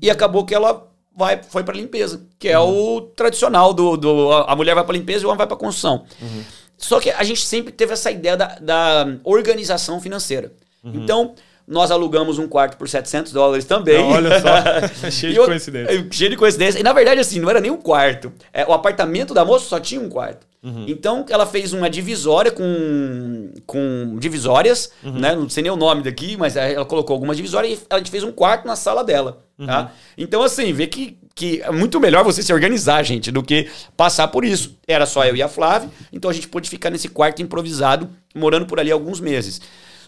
[0.01, 2.97] E acabou que ela vai, foi para limpeza, que é uhum.
[2.97, 4.31] o tradicional do, do.
[4.31, 6.03] A mulher vai para limpeza e o homem vai para construção.
[6.21, 6.43] Uhum.
[6.77, 10.51] Só que a gente sempre teve essa ideia da, da organização financeira.
[10.83, 10.95] Uhum.
[10.95, 11.35] Então
[11.67, 13.97] nós alugamos um quarto por 700 dólares também.
[13.97, 16.07] Não, olha só, cheio de coincidência.
[16.11, 16.79] Cheio de coincidência.
[16.79, 18.31] E na verdade, assim, não era nem um quarto.
[18.51, 20.45] É, o apartamento da moça só tinha um quarto.
[20.63, 20.85] Uhum.
[20.87, 25.19] Então, ela fez uma divisória com, com divisórias, uhum.
[25.19, 25.35] né?
[25.35, 28.23] Não sei nem o nome daqui, mas ela colocou algumas divisórias e a gente fez
[28.23, 29.65] um quarto na sala dela, uhum.
[29.65, 29.91] tá?
[30.17, 34.29] Então, assim, vê que, que é muito melhor você se organizar, gente, do que passar
[34.29, 34.77] por isso.
[34.87, 38.65] Era só eu e a Flávia, então a gente pôde ficar nesse quarto improvisado, morando
[38.65, 39.59] por ali alguns meses.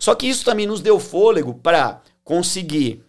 [0.05, 3.01] Só que isso também nos deu fôlego para conseguir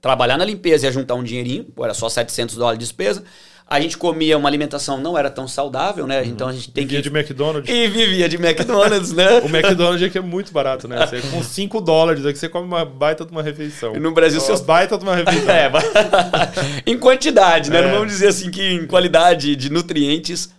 [0.00, 3.24] trabalhar na limpeza e juntar um dinheirinho, era só 700 dólares de despesa.
[3.66, 6.20] A gente comia uma alimentação não era tão saudável, né?
[6.20, 6.28] Uhum.
[6.28, 7.08] Então a gente tem vivia que.
[7.08, 7.74] Vivia de McDonald's.
[7.74, 9.40] E vivia de McDonald's, né?
[9.40, 11.04] o McDonald's aqui é muito barato, né?
[11.04, 13.96] Você, com 5 dólares aqui você come uma baita de uma refeição.
[13.96, 14.60] E no Brasil, seus.
[14.60, 15.50] Baita de uma refeição.
[15.50, 15.72] é,
[16.86, 17.80] em quantidade, né?
[17.80, 17.82] É.
[17.82, 20.50] Não vamos dizer assim que em qualidade de nutrientes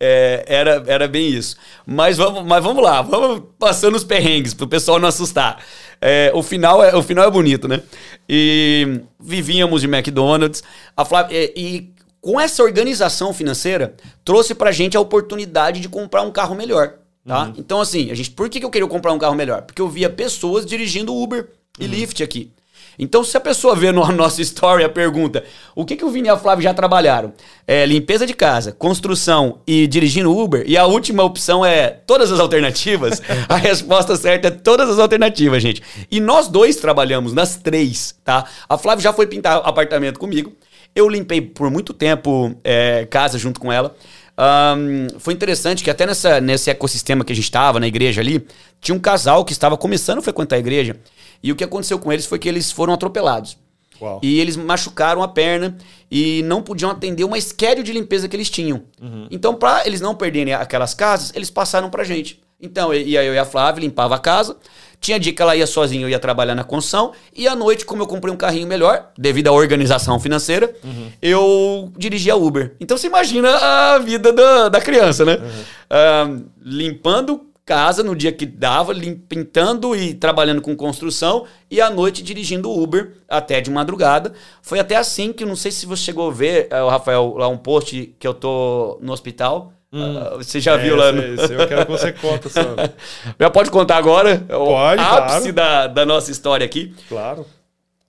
[0.00, 1.56] é, era, era bem isso.
[1.86, 5.62] Mas vamos, mas vamos lá, vamos passando os perrengues para o pessoal não assustar.
[6.00, 7.82] É, o, final é, o final é bonito, né?
[8.28, 10.62] E vivíamos de McDonald's.
[10.96, 13.94] A Flávia, e, e com essa organização financeira,
[14.24, 16.94] trouxe pra gente a oportunidade de comprar um carro melhor.
[17.26, 17.44] Tá?
[17.44, 17.54] Uhum.
[17.58, 19.62] Então, assim, a gente, por que, que eu queria comprar um carro melhor?
[19.62, 21.90] Porque eu via pessoas dirigindo Uber e uhum.
[21.90, 22.52] Lyft aqui.
[22.98, 25.44] Então, se a pessoa vê na no nossa história a pergunta
[25.74, 27.32] o que, que o Vini e a Flávia já trabalharam?
[27.66, 32.40] É, limpeza de casa, construção e dirigindo Uber, e a última opção é todas as
[32.40, 35.82] alternativas, a resposta certa é todas as alternativas, gente.
[36.10, 38.44] E nós dois trabalhamos nas três, tá?
[38.68, 40.52] A Flávia já foi pintar apartamento comigo.
[40.94, 43.94] Eu limpei por muito tempo é, casa junto com ela.
[44.38, 48.46] Um, foi interessante que até nessa, nesse ecossistema que a gente estava, na igreja ali,
[48.80, 50.96] tinha um casal que estava começando a frequentar a igreja.
[51.42, 53.56] E o que aconteceu com eles foi que eles foram atropelados.
[54.00, 54.20] Uau.
[54.22, 55.76] E eles machucaram a perna
[56.08, 58.84] e não podiam atender uma schedule de limpeza que eles tinham.
[59.02, 59.26] Uhum.
[59.28, 62.40] Então, para eles não perderem aquelas casas, eles passaram pra gente.
[62.60, 64.56] Então, ia eu e a Flávia, limpava a casa.
[65.00, 67.12] Tinha dia que ela ia sozinha, eu ia trabalhar na construção.
[67.34, 71.08] E à noite, como eu comprei um carrinho melhor, devido à organização financeira, uhum.
[71.22, 72.74] eu dirigia Uber.
[72.80, 75.38] Então você imagina a vida da, da criança, né?
[75.38, 76.40] Uhum.
[76.40, 78.94] Uh, limpando casa no dia que dava,
[79.28, 84.32] pintando e trabalhando com construção e à noite dirigindo Uber até de madrugada.
[84.62, 87.58] Foi até assim que não sei se você chegou a ver, uh, Rafael, lá um
[87.58, 89.74] post que eu tô no hospital.
[89.92, 91.22] Hum, uh, você já é, viu lá no...
[91.22, 92.92] Esse, eu quero que você conta, sabe?
[93.40, 94.38] já pode contar agora?
[94.38, 95.52] Pode, o ápice claro.
[95.52, 96.94] da, da nossa história aqui.
[97.08, 97.46] Claro.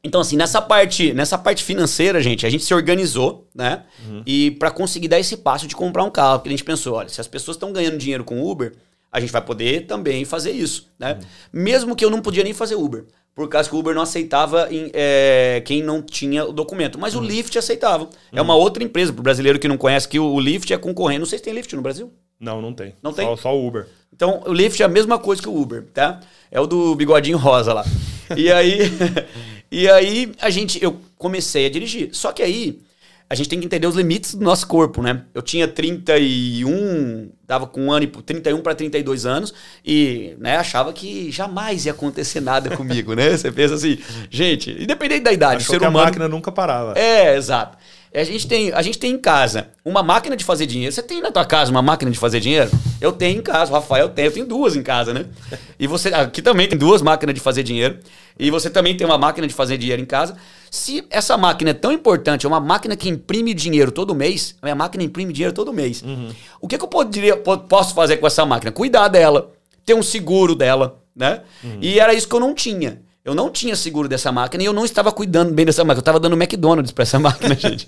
[0.03, 3.83] Então, assim, nessa parte, nessa parte financeira, gente, a gente se organizou, né?
[4.07, 4.23] Uhum.
[4.25, 7.09] E para conseguir dar esse passo de comprar um carro, porque a gente pensou, olha,
[7.09, 8.73] se as pessoas estão ganhando dinheiro com Uber,
[9.11, 11.13] a gente vai poder também fazer isso, né?
[11.13, 11.61] Uhum.
[11.61, 13.05] Mesmo que eu não podia nem fazer Uber,
[13.35, 16.99] por causa que o Uber não aceitava em, é, quem não tinha o documento.
[16.99, 17.21] Mas uhum.
[17.21, 18.03] o Lyft aceitava.
[18.03, 18.09] Uhum.
[18.33, 20.77] É uma outra empresa, para o brasileiro que não conhece, que o, o Lyft é
[20.77, 21.19] concorrente.
[21.19, 22.11] Não sei se tem Lyft no Brasil.
[22.39, 22.93] Não, não tem.
[23.01, 23.25] Não tem?
[23.25, 23.87] Só, só o Uber.
[24.13, 26.19] Então, o Lyft é a mesma coisa que o Uber, tá?
[26.51, 27.85] É o do bigodinho rosa lá.
[28.35, 28.79] e aí,
[29.71, 32.09] e aí a gente, eu comecei a dirigir.
[32.13, 32.81] Só que aí
[33.29, 35.21] a gente tem que entender os limites do nosso corpo, né?
[35.35, 39.53] Eu tinha 31, tava com um ano e 31 para 32 anos
[39.85, 43.37] e, né, achava que jamais ia acontecer nada comigo, né?
[43.37, 43.99] Você pensa assim,
[44.31, 45.99] gente, independente da idade, Achou ser humano...
[45.99, 46.97] a máquina nunca parava.
[46.97, 47.77] É, exato.
[48.13, 50.91] A gente, tem, a gente tem em casa uma máquina de fazer dinheiro.
[50.91, 52.71] Você tem na tua casa uma máquina de fazer dinheiro?
[52.99, 55.25] Eu tenho em casa, o Rafael tem, eu tenho duas em casa, né?
[55.79, 57.99] E você aqui também tem duas máquinas de fazer dinheiro.
[58.37, 60.35] E você também tem uma máquina de fazer dinheiro em casa.
[60.71, 64.65] Se essa máquina é tão importante, é uma máquina que imprime dinheiro todo mês, a
[64.65, 66.01] minha máquina imprime dinheiro todo mês.
[66.01, 66.29] Uhum.
[66.59, 68.71] O que, que eu poderia, posso fazer com essa máquina?
[68.71, 69.51] Cuidar dela,
[69.85, 71.41] ter um seguro dela, né?
[71.63, 71.77] Uhum.
[71.81, 73.01] E era isso que eu não tinha.
[73.23, 75.99] Eu não tinha seguro dessa máquina e eu não estava cuidando bem dessa máquina.
[75.99, 77.87] Eu estava dando McDonald's para essa máquina, gente.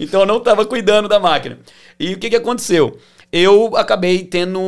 [0.00, 1.58] então eu não estava cuidando da máquina.
[1.98, 2.98] E o que, que aconteceu?
[3.30, 4.60] Eu acabei tendo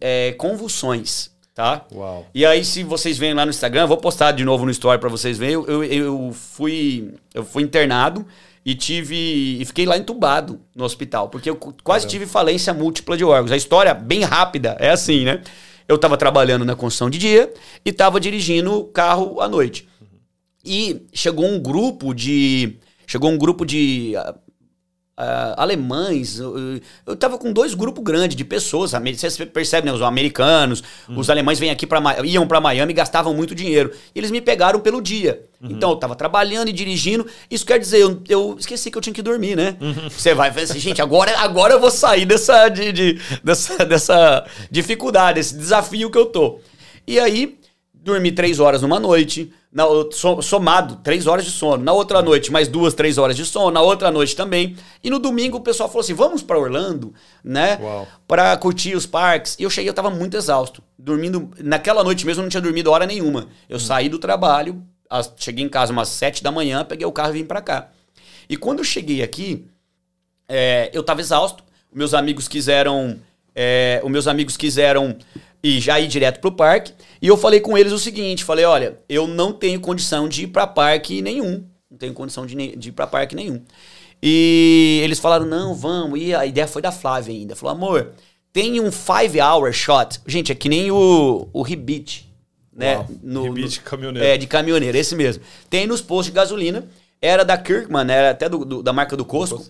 [0.00, 1.84] é, convulsões, tá?
[1.92, 2.26] Uau.
[2.34, 4.98] E aí, se vocês veem lá no Instagram, eu vou postar de novo no story
[4.98, 5.54] para vocês verem.
[5.54, 8.26] Eu, eu, eu, fui, eu fui internado
[8.64, 12.06] e tive e fiquei lá entubado no hospital, porque eu quase Caramba.
[12.06, 13.52] tive falência múltipla de órgãos.
[13.52, 15.42] A história bem rápida é assim, né?
[15.86, 17.52] Eu estava trabalhando na construção de dia
[17.84, 19.88] e estava dirigindo carro à noite.
[20.64, 22.78] E chegou um grupo de.
[23.06, 24.14] Chegou um grupo de
[25.18, 26.38] uh, alemães.
[26.38, 28.92] Eu, eu tava com dois grupos grandes de pessoas.
[28.92, 29.96] Vocês percebem, né?
[29.96, 31.18] Os americanos, uhum.
[31.18, 33.92] os alemães vêm aqui para iam para Miami e gastavam muito dinheiro.
[34.14, 35.44] E eles me pegaram pelo dia.
[35.60, 35.70] Uhum.
[35.70, 37.26] Então eu tava trabalhando e dirigindo.
[37.50, 39.76] Isso quer dizer, eu, eu esqueci que eu tinha que dormir, né?
[39.80, 40.08] Uhum.
[40.10, 44.46] Você vai falar assim, gente, agora, agora eu vou sair dessa, de, de, dessa, dessa
[44.70, 46.60] dificuldade, desse desafio que eu tô.
[47.06, 47.58] E aí,
[48.04, 49.84] dormi três horas numa noite na,
[50.42, 51.82] somado, três horas de sono.
[51.82, 53.72] Na outra noite, mais duas, três horas de sono.
[53.72, 54.76] Na outra noite também.
[55.02, 57.78] E no domingo o pessoal falou assim: vamos para Orlando, né?
[58.28, 59.56] Para curtir os parques.
[59.58, 60.82] E eu cheguei, eu tava muito exausto.
[60.96, 61.50] Dormindo.
[61.58, 63.48] Naquela noite mesmo eu não tinha dormido hora nenhuma.
[63.68, 63.80] Eu hum.
[63.80, 64.80] saí do trabalho,
[65.36, 67.88] cheguei em casa umas sete da manhã, peguei o carro e vim para cá.
[68.48, 69.66] E quando eu cheguei aqui,
[70.48, 71.64] é, eu tava exausto.
[71.92, 73.18] Meus amigos quiseram.
[73.54, 75.16] É, os meus amigos quiseram
[75.62, 76.92] e já ir direto pro parque.
[77.22, 80.48] E eu falei com eles o seguinte: falei, olha, eu não tenho condição de ir
[80.48, 81.64] para parque nenhum.
[81.90, 83.62] Não tenho condição de, de ir para parque nenhum.
[84.22, 86.20] E eles falaram, não, vamos.
[86.20, 87.54] E a ideia foi da Flávia ainda.
[87.54, 88.12] Falou, amor,
[88.52, 90.20] tem um five hour shot.
[90.26, 92.30] Gente, é que nem o, o Ribit.
[92.74, 92.96] Né?
[92.96, 93.42] Uau, no,
[93.84, 94.26] caminhoneiro.
[94.26, 95.42] É, de caminhoneiro, esse mesmo.
[95.70, 96.86] Tem nos postos de gasolina.
[97.22, 99.64] Era da Kirkman, era até do, do da marca do Costco.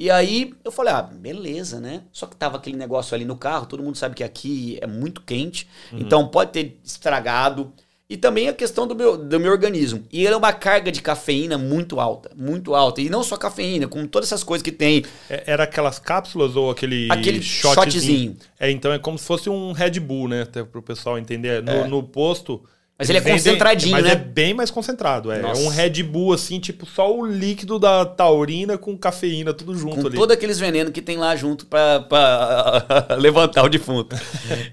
[0.00, 2.04] E aí eu falei, ah, beleza, né?
[2.10, 5.20] Só que tava aquele negócio ali no carro, todo mundo sabe que aqui é muito
[5.20, 5.98] quente, uhum.
[5.98, 7.70] então pode ter estragado.
[8.08, 10.02] E também a questão do meu, do meu organismo.
[10.10, 13.02] E ele é uma carga de cafeína muito alta, muito alta.
[13.02, 15.04] E não só cafeína, como todas essas coisas que tem.
[15.28, 17.92] É, era aquelas cápsulas ou aquele, aquele shotzinho?
[17.92, 18.36] shotzinho?
[18.58, 20.42] É, então é como se fosse um Red Bull, né?
[20.42, 21.62] Até pro pessoal entender.
[21.62, 21.86] No, é.
[21.86, 22.64] no posto
[23.00, 24.10] mas ele é concentradinho, mas né?
[24.10, 25.32] Mas é bem mais concentrado.
[25.32, 25.40] É.
[25.40, 30.02] é, um Red Bull, assim, tipo, só o líquido da taurina com cafeína, tudo junto
[30.02, 30.16] com ali.
[30.16, 34.14] todos aqueles venenos que tem lá junto pra, pra levantar o defunto.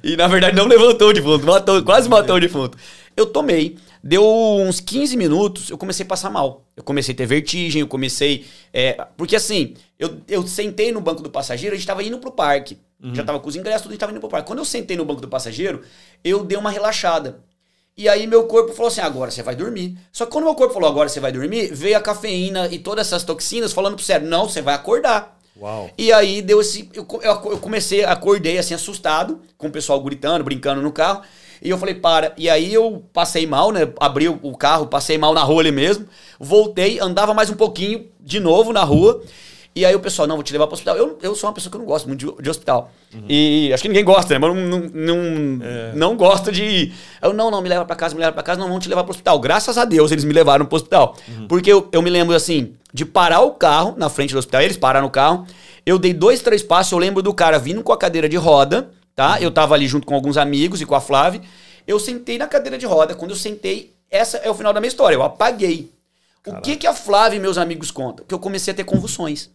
[0.03, 2.78] e na verdade não levantou o defunto, matou, quase matou o defunto.
[3.15, 6.65] Eu tomei, deu uns 15 minutos, eu comecei a passar mal.
[6.75, 8.45] Eu comecei a ter vertigem, eu comecei.
[8.73, 12.32] É, porque assim, eu, eu sentei no banco do passageiro, a gente tava indo pro
[12.32, 12.78] parque.
[13.01, 13.15] Uhum.
[13.15, 14.47] Já tava com os ingressos, tudo, a gente tava indo pro parque.
[14.47, 15.82] Quando eu sentei no banco do passageiro,
[16.23, 17.39] eu dei uma relaxada.
[17.97, 19.97] E aí meu corpo falou assim, agora você vai dormir.
[20.11, 23.07] Só que quando meu corpo falou, agora você vai dormir, veio a cafeína e todas
[23.07, 25.37] essas toxinas falando pro cérebro, não, você vai acordar.
[25.59, 25.89] Uau.
[25.97, 26.87] E aí deu esse.
[26.93, 31.23] Eu, eu comecei, acordei assim, assustado, com o pessoal gritando, brincando no carro.
[31.59, 32.33] E eu falei, para.
[32.37, 33.91] E aí eu passei mal, né?
[33.99, 36.05] Abri o carro, passei mal na rua ali mesmo.
[36.39, 39.23] Voltei, andava mais um pouquinho de novo na rua.
[39.78, 40.97] E aí o pessoal, não, vou te levar para o hospital.
[40.97, 42.91] Eu, eu sou uma pessoa que não gosto muito de, de hospital.
[43.13, 43.25] Uhum.
[43.30, 44.39] E acho que ninguém gosta, né?
[44.39, 45.91] Mas não, não, não, é.
[45.93, 46.93] não gosta de ir.
[47.21, 49.03] Eu, não, não, me leva para casa, me leva para casa, não, vamos te levar
[49.03, 49.39] para o hospital.
[49.39, 51.15] Graças a Deus eles me levaram para o hospital.
[51.28, 51.47] Uhum.
[51.47, 54.61] Porque eu, eu me lembro, assim, de parar o carro na frente do hospital.
[54.61, 55.45] Eles pararam o carro.
[55.86, 56.91] Eu dei dois, três passos.
[56.91, 59.34] Eu lembro do cara vindo com a cadeira de roda, tá?
[59.34, 59.43] Uhum.
[59.43, 61.39] Eu tava ali junto com alguns amigos e com a Flávia.
[61.86, 63.13] Eu sentei na cadeira de roda.
[63.13, 65.15] Quando eu sentei, essa é o final da minha história.
[65.15, 65.91] Eu apaguei.
[66.41, 66.61] Caraca.
[66.61, 68.25] O que, que a Flávia e meus amigos contam?
[68.25, 69.51] Que eu comecei a ter convulsões.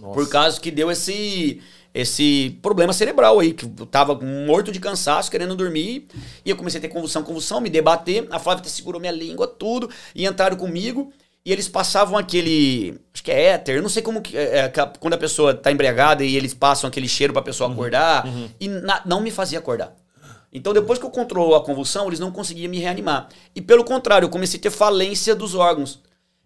[0.00, 0.14] Nossa.
[0.14, 1.60] Por causa que deu esse
[1.94, 6.06] esse problema cerebral aí, que eu tava morto de cansaço, querendo dormir,
[6.44, 9.90] e eu comecei a ter convulsão, convulsão, me debater, a Flávia segurou minha língua, tudo,
[10.14, 11.12] e entraram comigo,
[11.44, 14.72] e eles passavam aquele, acho que é éter, eu não sei como que, é, é,
[14.98, 18.48] quando a pessoa tá embriagada e eles passam aquele cheiro pra pessoa uhum, acordar, uhum.
[18.58, 19.94] e na, não me fazia acordar.
[20.50, 23.28] Então, depois que eu controlou a convulsão, eles não conseguiam me reanimar.
[23.54, 25.98] E pelo contrário, eu comecei a ter falência dos órgãos.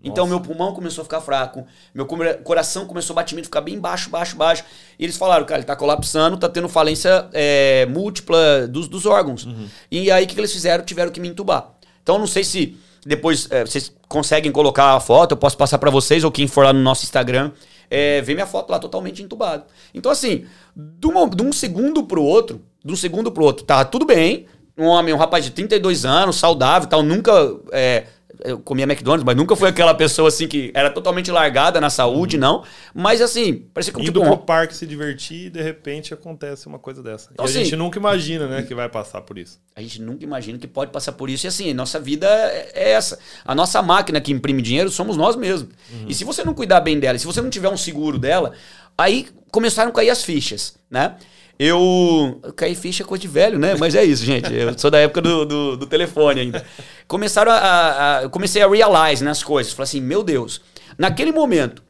[0.05, 2.07] Então meu pulmão começou a ficar fraco, meu
[2.45, 4.65] coração começou a batimento ficar bem baixo, baixo, baixo.
[4.99, 9.45] E eles falaram, cara, ele tá colapsando, tá tendo falência é, múltipla dos, dos órgãos.
[9.45, 9.67] Uhum.
[9.91, 10.85] E aí o que, que eles fizeram?
[10.85, 11.73] Tiveram que me entubar.
[12.03, 12.77] Então não sei se
[13.07, 16.65] depois é, vocês conseguem colocar a foto, eu posso passar para vocês ou quem for
[16.65, 17.53] lá no nosso Instagram,
[17.89, 19.65] é, ver minha foto lá totalmente entubado.
[19.95, 20.45] Então, assim,
[20.75, 24.47] de um, de um segundo pro outro, de um segundo pro outro, tava tudo bem.
[24.77, 27.33] Um homem, um rapaz de 32 anos, saudável e tal, nunca.
[27.73, 28.05] É,
[28.47, 32.37] eu comia McDonald's, mas nunca foi aquela pessoa assim que era totalmente largada na saúde,
[32.37, 32.41] uhum.
[32.41, 32.65] não.
[32.95, 36.79] Mas assim, parecia que Indo tipo, pro parque se divertir e de repente acontece uma
[36.79, 37.31] coisa dessa.
[37.33, 39.61] Então, e a assim, gente nunca imagina, né, que vai passar por isso.
[39.75, 41.47] A gente nunca imagina que pode passar por isso.
[41.47, 43.19] E assim, nossa vida é, é essa.
[43.45, 45.71] A nossa máquina que imprime dinheiro somos nós mesmos.
[45.93, 46.07] Uhum.
[46.09, 48.53] E se você não cuidar bem dela, se você não tiver um seguro dela,
[48.97, 51.17] aí começaram a cair as fichas, né?
[51.59, 53.75] Eu, caí ficha coisa de velho, né?
[53.77, 54.53] Mas é isso, gente.
[54.53, 56.65] Eu sou da época do, do, do telefone ainda.
[57.09, 59.73] Começaram a, a, Eu comecei a realize nas coisas.
[59.73, 60.61] Falei assim, meu Deus.
[60.99, 61.83] Naquele momento,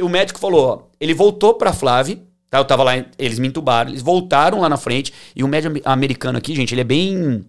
[0.00, 2.18] o médico falou: ó, ele voltou pra Flávia.
[2.48, 2.58] Tá?
[2.58, 5.12] Eu tava lá, eles me entubaram, eles voltaram lá na frente.
[5.34, 7.44] E o médico americano aqui, gente, ele é bem.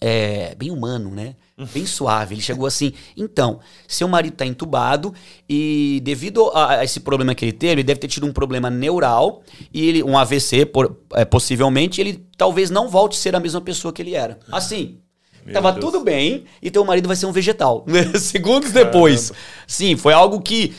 [0.00, 1.34] É, bem humano, né?
[1.66, 2.34] Bem suave.
[2.34, 5.12] Ele chegou assim: então, seu marido está entubado
[5.48, 9.42] e devido a, esse problema que ele teve, ele deve ter tido um problema neural
[9.72, 13.60] e ele, um AVC, por, é, possivelmente, ele talvez não volte a ser a mesma
[13.60, 14.38] pessoa que ele era.
[14.50, 14.98] Assim.
[15.44, 15.84] Meu tava Deus.
[15.84, 17.84] tudo bem e teu marido vai ser um vegetal.
[18.20, 19.30] Segundos depois.
[19.30, 19.46] Caramba.
[19.66, 20.74] Sim, foi algo que.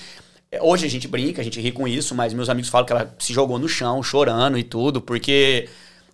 [0.61, 3.15] Hoje a gente brinca, a gente ri com isso, mas meus amigos falam que ela
[3.19, 5.67] se jogou no chão, chorando e tudo, porque.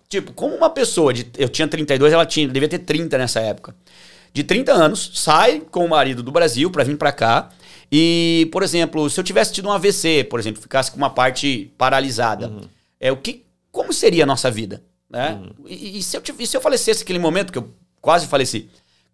[0.08, 1.26] Tipo, como uma pessoa de.
[1.36, 3.74] Eu tinha 32, ela tinha, devia ter 30 nessa época
[4.36, 7.48] de 30 anos, sai com o marido do Brasil para vir para cá.
[7.90, 11.72] E, por exemplo, se eu tivesse tido um AVC, por exemplo, ficasse com uma parte
[11.78, 12.60] paralisada, uhum.
[13.00, 15.40] é o que, como seria a nossa vida, né?
[15.40, 15.66] Uhum.
[15.66, 18.68] E, e, se eu, e se eu falecesse naquele momento que eu quase faleci,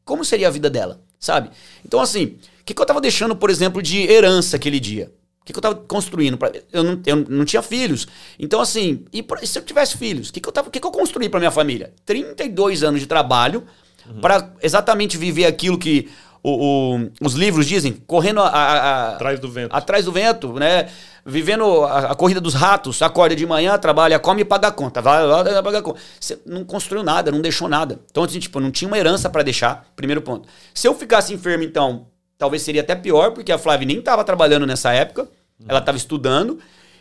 [0.05, 1.51] como seria a vida dela, sabe?
[1.87, 2.25] Então, assim,
[2.61, 5.13] o que, que eu tava deixando, por exemplo, de herança aquele dia?
[5.41, 6.37] O que, que eu tava construindo?
[6.37, 8.09] Pra, eu, não, eu não tinha filhos.
[8.41, 10.31] Então, assim, e, e se eu tivesse filhos?
[10.31, 11.93] O que, que, eu, tava, que, que eu construí para minha família?
[12.05, 13.65] 32 anos de trabalho
[14.07, 14.21] uhum.
[14.21, 16.11] para exatamente viver aquilo que
[16.43, 19.75] o, o, os livros dizem, correndo a, a, atrás do vento.
[19.75, 20.89] Atrás do vento, né?
[21.25, 25.01] Vivendo a, a, corrida dos ratos, acorda de manhã, trabalha, come e paga a conta.
[25.01, 26.01] Vai lá, paga a conta.
[26.19, 28.01] Você não construiu nada, não deixou nada.
[28.11, 30.49] Então, assim, tipo, não tinha uma herança para deixar, primeiro ponto.
[30.75, 34.67] Se eu ficasse enfermo, então, talvez seria até pior, porque a Flávia nem estava trabalhando
[34.67, 35.67] nessa época, uhum.
[35.69, 36.59] ela estava estudando,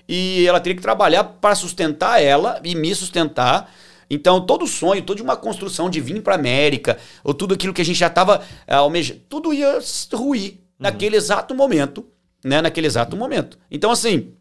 [0.08, 3.72] e ela teria que trabalhar para sustentar ela e me sustentar
[4.14, 7.86] então, todo sonho, toda uma construção de vir para América, ou tudo aquilo que a
[7.86, 9.80] gente já estava é, almejando, tudo ia
[10.12, 10.57] ruir uhum.
[10.80, 12.05] naquele exato momento,
[12.43, 12.62] né?
[12.62, 13.57] Naquele exato momento.
[13.72, 14.34] Então, assim,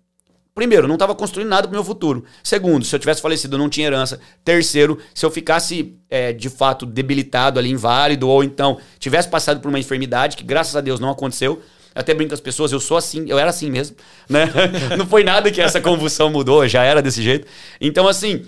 [0.53, 2.25] primeiro, não estava construindo nada para o meu futuro.
[2.43, 4.19] Segundo, se eu tivesse falecido, eu não tinha herança.
[4.45, 9.69] Terceiro, se eu ficasse é, de fato debilitado ali, inválido, ou então tivesse passado por
[9.69, 11.63] uma enfermidade, que graças a Deus não aconteceu.
[11.95, 13.97] Eu até brinco com as pessoas, eu sou assim, eu era assim mesmo,
[14.29, 14.51] né?
[14.99, 17.47] não foi nada que essa convulsão mudou, já era desse jeito.
[17.81, 18.45] Então, assim,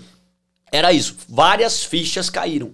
[0.73, 1.15] era isso.
[1.29, 2.71] Várias fichas caíram.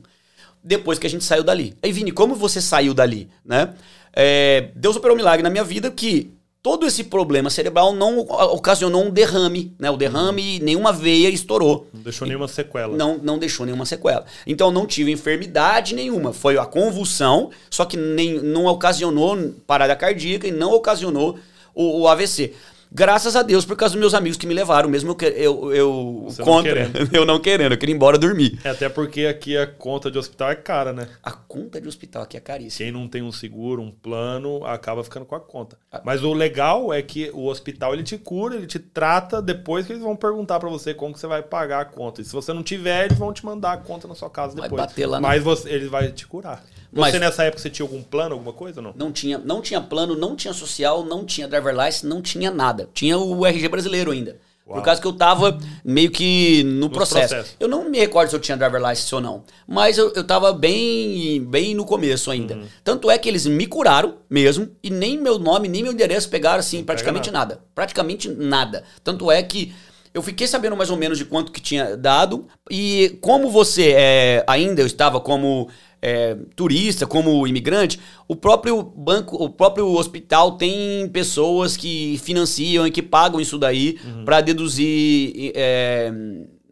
[0.64, 1.76] Depois que a gente saiu dali.
[1.84, 3.30] Aí, Vini, como você saiu dali?
[3.43, 3.74] Né?
[4.14, 6.32] É, Deus operou um milagre na minha vida que
[6.64, 9.91] todo esse problema cerebral não ocasionou um derrame, né?
[9.91, 11.89] O derrame, nenhuma veia estourou.
[11.93, 12.95] Não deixou nenhuma sequela.
[12.95, 14.26] Não, não deixou nenhuma sequela.
[14.47, 16.32] Então não tive enfermidade nenhuma.
[16.32, 21.38] Foi a convulsão, só que nem, não ocasionou parada cardíaca e não ocasionou
[21.76, 22.54] o, o AVC.
[22.92, 26.28] Graças a Deus, por causa dos meus amigos que me levaram, mesmo eu, eu, eu
[26.44, 28.60] contra, não eu não querendo, eu queria ir embora dormir.
[28.64, 31.08] É, até porque aqui a conta de hospital é cara, né?
[31.22, 32.86] A conta de hospital aqui é caríssima.
[32.86, 35.78] Quem não tem um seguro, um plano, acaba ficando com a conta.
[35.92, 36.02] Ah.
[36.04, 39.94] Mas o legal é que o hospital ele te cura, ele te trata, depois que
[39.94, 42.22] eles vão perguntar para você como que você vai pagar a conta.
[42.22, 44.72] E se você não tiver, eles vão te mandar a conta na sua casa depois.
[44.72, 46.64] Vai bater lá Mas você, ele vai te curar.
[46.92, 48.94] Você Mas, nessa época você tinha algum plano, alguma coisa ou não?
[48.96, 52.79] Não tinha, não tinha plano, não tinha social, não tinha driver license, não tinha nada.
[52.94, 54.38] Tinha o RG brasileiro ainda.
[54.70, 54.78] Uau.
[54.78, 57.34] Por causa que eu tava meio que no processo.
[57.34, 57.56] processo.
[57.60, 59.44] Eu não me recordo se eu tinha driver license ou não.
[59.68, 62.54] Mas eu, eu tava bem, bem no começo ainda.
[62.56, 62.66] Uhum.
[62.84, 66.60] Tanto é que eles me curaram mesmo e nem meu nome, nem meu endereço pegaram
[66.60, 67.56] assim, não praticamente nada.
[67.56, 67.66] nada.
[67.74, 68.84] Praticamente nada.
[69.04, 69.74] Tanto é que
[70.14, 72.47] eu fiquei sabendo mais ou menos de quanto que tinha dado.
[72.70, 75.70] E como você é, ainda eu estava como
[76.01, 82.91] é, turista, como imigrante, o próprio banco, o próprio hospital tem pessoas que financiam e
[82.91, 84.26] que pagam isso daí uhum.
[84.26, 86.12] para deduzir é,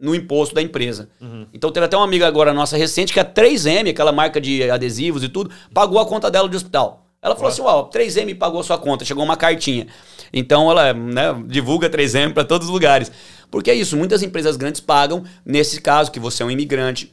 [0.00, 1.08] no imposto da empresa.
[1.20, 1.46] Uhum.
[1.52, 5.22] Então teve até uma amiga agora nossa recente que a 3M, aquela marca de adesivos
[5.22, 7.04] e tudo, pagou a conta dela de hospital.
[7.20, 9.88] Ela falou assim: Uau, 3M pagou sua conta, chegou uma cartinha.
[10.32, 13.10] Então ela né, divulga 3M para todos os lugares.
[13.50, 17.12] Porque é isso, muitas empresas grandes pagam, nesse caso, que você é um imigrante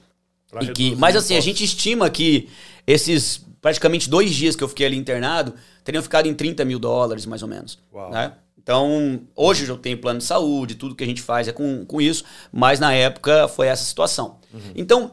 [0.61, 2.49] e que, mas assim, a gente estima que
[2.85, 5.53] esses praticamente dois dias que eu fiquei ali internado
[5.83, 7.79] teriam ficado em 30 mil dólares, mais ou menos.
[8.11, 8.31] Né?
[8.57, 12.01] Então, hoje eu tenho plano de saúde, tudo que a gente faz é com, com
[12.01, 14.37] isso, mas na época foi essa situação.
[14.53, 14.71] Uhum.
[14.75, 15.11] Então,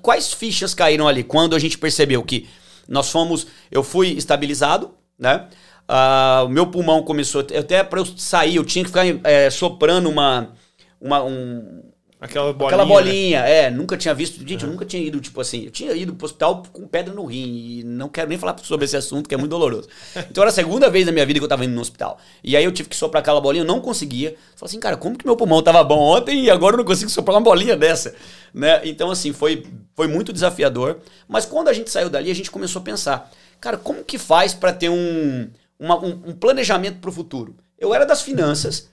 [0.00, 2.48] quais fichas caíram ali quando a gente percebeu que
[2.88, 5.48] Nós fomos, eu fui estabilizado, né?
[5.88, 10.08] Uh, o meu pulmão começou, até para eu sair, eu tinha que ficar é, soprando
[10.08, 10.52] uma,
[11.00, 11.82] uma um,
[12.24, 12.68] Aquela bolinha.
[12.68, 13.64] Aquela bolinha, né?
[13.64, 13.70] é.
[13.70, 14.38] Nunca tinha visto.
[14.38, 14.70] Gente, uhum.
[14.70, 15.64] eu nunca tinha ido, tipo assim.
[15.64, 17.80] Eu tinha ido pro hospital com pedra no rim.
[17.80, 19.88] E não quero nem falar sobre esse assunto, que é muito doloroso.
[20.30, 22.18] Então era a segunda vez na minha vida que eu tava indo no hospital.
[22.42, 24.36] E aí eu tive que soprar aquela bolinha, eu não conseguia.
[24.56, 27.10] Falei assim, cara, como que meu pulmão tava bom ontem e agora eu não consigo
[27.10, 28.14] soprar uma bolinha dessa?
[28.54, 28.80] Né?
[28.84, 31.00] Então, assim, foi, foi muito desafiador.
[31.28, 33.30] Mas quando a gente saiu dali, a gente começou a pensar,
[33.60, 37.56] cara, como que faz para ter um, uma, um, um planejamento pro futuro?
[37.78, 38.90] Eu era das finanças.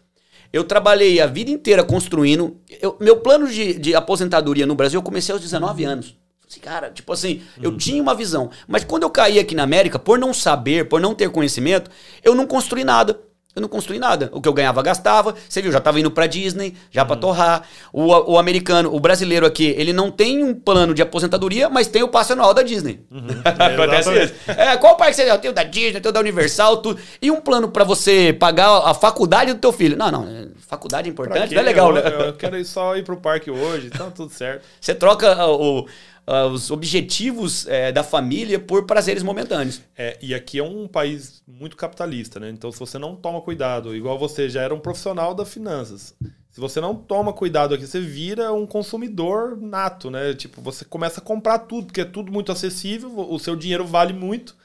[0.52, 2.58] Eu trabalhei a vida inteira construindo.
[2.82, 6.18] Eu, meu plano de, de aposentadoria no Brasil eu comecei aos 19 anos.
[6.50, 7.78] Assim, cara, tipo assim, eu uhum.
[7.78, 8.50] tinha uma visão.
[8.68, 11.90] Mas quando eu caí aqui na América, por não saber, por não ter conhecimento,
[12.22, 13.18] eu não construí nada.
[13.56, 14.30] Eu não construí nada.
[14.32, 15.36] O que eu ganhava, gastava.
[15.48, 17.08] Você viu, já tava indo pra Disney, já uhum.
[17.08, 17.64] pra torrar.
[17.92, 22.02] O, o americano, o brasileiro aqui, ele não tem um plano de aposentadoria, mas tem
[22.02, 23.02] o passe anual da Disney.
[23.12, 23.28] Uhum.
[23.44, 24.34] Acontece isso.
[24.48, 25.32] É, qual parque você tem?
[25.32, 27.00] Eu tenho da Disney, eu tenho da Universal, tudo.
[27.22, 29.98] E um plano para você pagar a faculdade do teu filho.
[29.98, 30.28] Não, não.
[30.28, 32.28] É, faculdade é importante, não é legal, eu, né?
[32.28, 34.64] Eu quero só ir pro parque hoje, tá tudo certo.
[34.80, 35.86] Você troca o
[36.32, 39.82] uh, os objetivos é, da família por prazeres momentâneos.
[39.96, 42.50] É, e aqui é um país muito capitalista, né?
[42.50, 46.16] Então, se você não toma cuidado, igual você já era um profissional das finanças,
[46.50, 50.34] se você não toma cuidado aqui, você vira um consumidor nato, né?
[50.34, 54.14] Tipo, você começa a comprar tudo, porque é tudo muito acessível, o seu dinheiro vale
[54.14, 54.56] muito.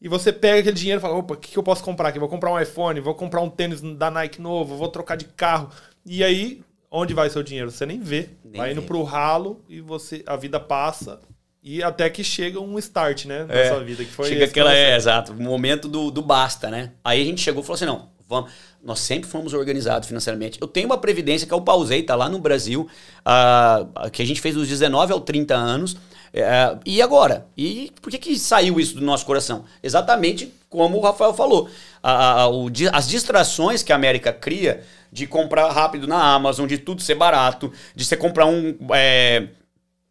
[0.00, 2.18] E você pega aquele dinheiro e fala: opa, o que, que eu posso comprar aqui?
[2.18, 5.70] Vou comprar um iPhone, vou comprar um tênis da Nike novo, vou trocar de carro.
[6.04, 6.62] E aí
[6.94, 7.70] onde vai seu dinheiro?
[7.70, 8.28] Você nem vê.
[8.44, 8.86] Nem vai indo vê.
[8.86, 11.20] pro ralo e você a vida passa
[11.66, 14.74] e até que chega um start, né, na é, sua vida, que foi Chega aquela,
[14.74, 16.90] é, exato, o momento do, do basta, né?
[17.02, 18.50] Aí a gente chegou e falou assim, não, vamos,
[18.84, 20.58] nós sempre fomos organizados financeiramente.
[20.60, 22.86] Eu tenho uma previdência que eu pausei, tá lá no Brasil,
[23.20, 27.46] uh, que a gente fez dos 19 aos 30 anos, uh, e agora?
[27.56, 29.64] E por que que saiu isso do nosso coração?
[29.82, 31.70] Exatamente como o Rafael falou.
[32.04, 34.82] Uh, o, as distrações que a América cria
[35.14, 38.76] de comprar rápido na Amazon, de tudo ser barato, de você comprar um.
[38.92, 39.46] É,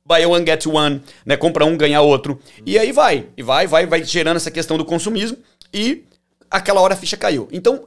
[0.06, 1.36] buy one, get one, né?
[1.36, 2.39] Compra um, ganha outro.
[2.66, 5.38] E aí vai, e vai, vai, vai gerando essa questão do consumismo
[5.74, 6.06] e
[6.49, 7.49] aquela hora a ficha caiu.
[7.51, 7.84] Então,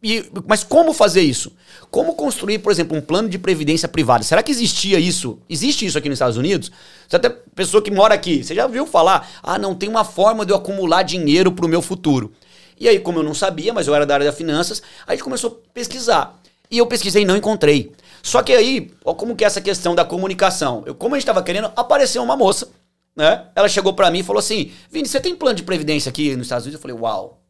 [0.00, 1.52] e, mas como fazer isso?
[1.90, 4.22] Como construir, por exemplo, um plano de previdência privada?
[4.22, 5.40] Será que existia isso?
[5.50, 6.70] Existe isso aqui nos Estados Unidos?
[7.08, 9.28] Você até pessoa que mora aqui, você já viu falar?
[9.42, 12.32] Ah, não tem uma forma de eu acumular dinheiro para o meu futuro.
[12.78, 15.24] E aí, como eu não sabia, mas eu era da área das finanças, a gente
[15.24, 16.39] começou a pesquisar.
[16.70, 17.92] E eu pesquisei e não encontrei.
[18.22, 20.82] Só que aí, ó, como que é essa questão da comunicação?
[20.86, 22.68] Eu, como a gente estava querendo, apareceu uma moça,
[23.16, 23.46] né?
[23.54, 26.46] Ela chegou para mim e falou assim: Vini, você tem plano de previdência aqui nos
[26.46, 26.78] Estados Unidos?
[26.78, 27.40] Eu falei, uau.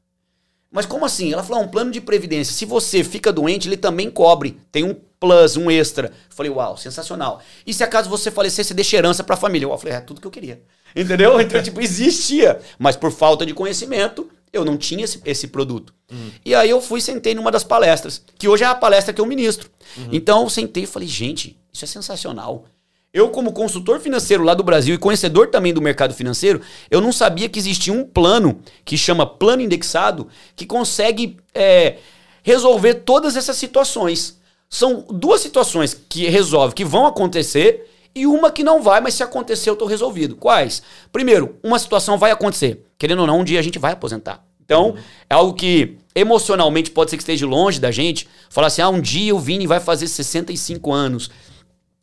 [0.70, 1.32] Mas como assim?
[1.32, 2.54] Ela falou: ah, um plano de previdência.
[2.54, 4.58] Se você fica doente, ele também cobre.
[4.70, 6.08] Tem um plus, um extra.
[6.08, 7.40] Eu falei, uau, sensacional.
[7.66, 9.66] E se acaso você falecer, você deixa herança pra família?
[9.66, 10.62] Eu falei, é tudo que eu queria.
[10.94, 11.40] Entendeu?
[11.40, 12.60] Então, tipo, existia.
[12.78, 15.94] Mas por falta de conhecimento, eu não tinha esse, esse produto.
[16.10, 16.30] Uhum.
[16.44, 19.26] E aí eu fui sentei numa das palestras, que hoje é a palestra que eu
[19.26, 19.70] ministro.
[19.96, 20.08] Uhum.
[20.12, 22.64] Então eu sentei e falei, gente, isso é sensacional.
[23.12, 27.12] Eu, como consultor financeiro lá do Brasil e conhecedor também do mercado financeiro, eu não
[27.12, 31.96] sabia que existia um plano que chama plano indexado que consegue é,
[32.42, 34.38] resolver todas essas situações.
[34.68, 39.24] São duas situações que resolve, que vão acontecer e uma que não vai, mas se
[39.24, 40.36] acontecer eu estou resolvido.
[40.36, 40.80] Quais?
[41.10, 42.84] Primeiro, uma situação vai acontecer.
[43.00, 44.44] Querendo ou não, um dia a gente vai aposentar.
[44.62, 44.94] Então,
[45.28, 48.28] é algo que emocionalmente pode ser que esteja longe da gente.
[48.50, 51.30] Falar assim, ah, um dia o Vini vai fazer 65 anos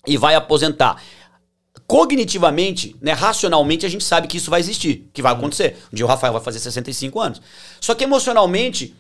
[0.08, 1.00] e vai aposentar.
[1.86, 5.78] Cognitivamente, né, racionalmente, a gente sabe que isso vai existir, que vai acontecer.
[5.94, 7.44] Um dia o Rafael vai fazer 65 anos.
[7.80, 8.96] Só que emocionalmente,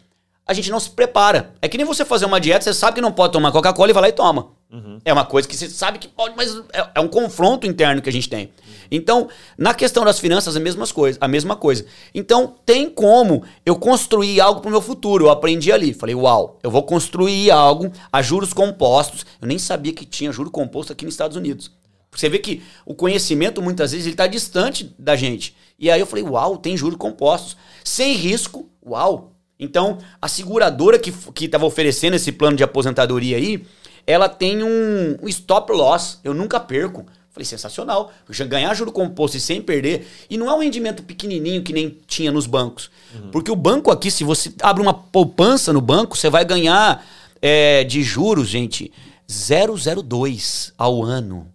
[0.46, 1.56] a gente não se prepara.
[1.60, 3.94] É que nem você fazer uma dieta, você sabe que não pode tomar Coca-Cola e
[3.94, 4.52] vai lá e toma.
[4.70, 5.00] Uhum.
[5.06, 8.10] É uma coisa que você sabe que pode, mas é, é, um confronto interno que
[8.10, 8.46] a gente tem.
[8.46, 8.74] Uhum.
[8.92, 11.86] Então, na questão das finanças, a mesma coisa, a mesma coisa.
[12.14, 15.26] Então, tem como eu construir algo para o meu futuro.
[15.26, 15.94] Eu aprendi ali.
[15.94, 19.26] Falei, uau, eu vou construir algo a juros compostos.
[19.42, 21.72] Eu nem sabia que tinha juro composto aqui nos Estados Unidos.
[22.12, 25.56] Você vê que o conhecimento, muitas vezes, ele está distante da gente.
[25.80, 27.56] E aí eu falei, uau, tem juros compostos.
[27.86, 29.34] Sem risco, uau.
[29.60, 31.14] Então, a seguradora que
[31.46, 33.66] estava oferecendo esse plano de aposentadoria aí,
[34.08, 36.20] ela tem um, um stop loss.
[36.24, 37.06] Eu nunca perco.
[37.30, 38.12] Falei, sensacional.
[38.48, 40.08] Ganhar juro composto e sem perder.
[40.30, 42.90] E não é um rendimento pequenininho que nem tinha nos bancos.
[43.14, 43.30] Uhum.
[43.30, 47.06] Porque o banco aqui, se você abre uma poupança no banco, você vai ganhar
[47.42, 48.92] é, de juros, gente,
[49.28, 51.48] 002 ao ano.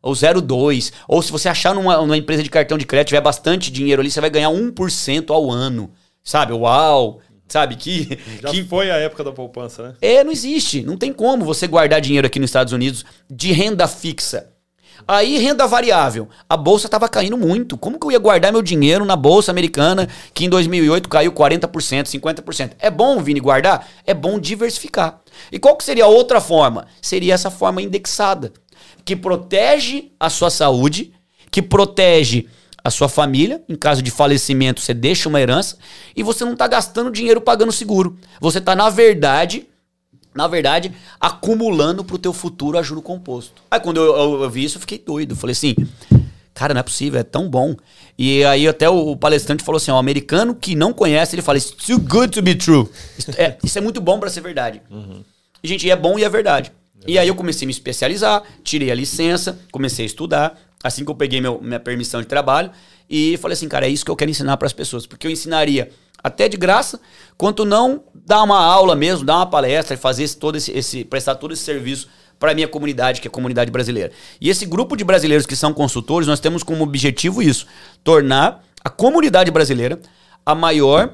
[0.00, 0.92] Ou 0,2.
[1.08, 4.10] Ou se você achar numa, numa empresa de cartão de crédito, tiver bastante dinheiro ali,
[4.10, 5.90] você vai ganhar 1% ao ano.
[6.22, 6.52] Sabe?
[6.52, 7.20] Uau!
[7.48, 7.76] Sabe?
[7.76, 9.94] Que, Já que foi a época da poupança, né?
[10.00, 10.82] É, não existe.
[10.82, 14.50] Não tem como você guardar dinheiro aqui nos Estados Unidos de renda fixa.
[15.06, 16.28] Aí, renda variável.
[16.48, 17.76] A bolsa estava caindo muito.
[17.76, 22.06] Como que eu ia guardar meu dinheiro na bolsa americana, que em 2008 caiu 40%,
[22.06, 22.72] 50%?
[22.78, 23.86] É bom, Vini, guardar?
[24.06, 25.20] É bom diversificar.
[25.52, 26.86] E qual que seria a outra forma?
[27.00, 28.52] Seria essa forma indexada,
[29.04, 31.12] que protege a sua saúde,
[31.50, 32.48] que protege
[32.86, 35.76] a sua família, em caso de falecimento você deixa uma herança
[36.14, 38.16] e você não está gastando dinheiro pagando seguro.
[38.40, 39.66] Você está na verdade
[40.32, 43.62] na verdade, acumulando para o teu futuro a juro composto.
[43.70, 45.34] Aí quando eu, eu, eu, vi isso, eu fiquei doido.
[45.34, 45.74] Falei assim,
[46.52, 47.74] cara, não é possível, é tão bom.
[48.18, 51.40] E aí até o, o palestrante falou assim, ó, o americano que não conhece, ele
[51.40, 52.86] fala, it's too good to be true.
[53.18, 54.82] Isso é, isso é muito bom para ser verdade.
[54.90, 55.24] Uhum.
[55.62, 56.70] E, gente, é bom e é verdade.
[57.06, 60.65] É e aí eu comecei a me especializar, tirei a licença, comecei a estudar.
[60.82, 62.70] Assim que eu peguei meu, minha permissão de trabalho,
[63.08, 65.06] e falei assim, cara, é isso que eu quero ensinar para as pessoas.
[65.06, 65.90] Porque eu ensinaria
[66.22, 67.00] até de graça,
[67.36, 71.04] quanto não dar uma aula mesmo, dar uma palestra e fazer esse, todo esse, esse
[71.04, 72.08] prestar todo esse serviço
[72.38, 74.12] para minha comunidade, que é a comunidade brasileira.
[74.40, 77.66] E esse grupo de brasileiros que são consultores, nós temos como objetivo isso:
[78.02, 80.00] tornar a comunidade brasileira
[80.44, 81.12] a maior,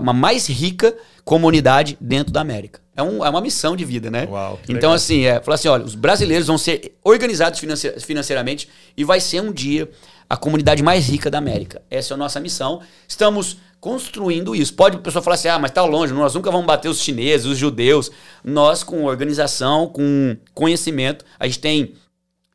[0.00, 0.94] uma mais rica
[1.24, 2.80] comunidade dentro da América.
[2.96, 4.26] É, um, é uma missão de vida, né?
[4.30, 4.92] Uau, então, legal.
[4.92, 7.60] assim, é, falar assim: olha, os brasileiros vão ser organizados
[8.04, 9.90] financeiramente e vai ser um dia
[10.30, 11.82] a comunidade mais rica da América.
[11.90, 12.80] Essa é a nossa missão.
[13.08, 14.72] Estamos construindo isso.
[14.74, 17.46] Pode a pessoa falar assim, ah, mas está longe, nós nunca vamos bater os chineses,
[17.46, 18.10] os judeus.
[18.42, 21.94] Nós, com organização, com conhecimento, a gente tem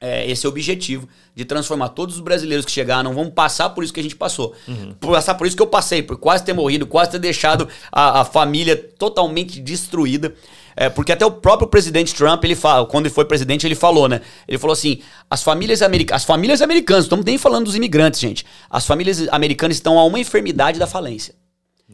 [0.02, 1.08] é, esse objetivo
[1.40, 4.54] de transformar todos os brasileiros que chegaram, vão passar por isso que a gente passou.
[4.68, 4.94] Uhum.
[5.00, 8.26] Passar por isso que eu passei, por quase ter morrido, quase ter deixado a, a
[8.26, 10.36] família totalmente destruída.
[10.76, 14.10] É, porque até o próprio presidente Trump, ele fala, quando ele foi presidente, ele falou,
[14.10, 14.20] né?
[14.46, 18.46] Ele falou assim: as famílias, america as famílias americanas, estamos nem falando dos imigrantes, gente.
[18.70, 21.34] As famílias americanas estão a uma enfermidade da falência.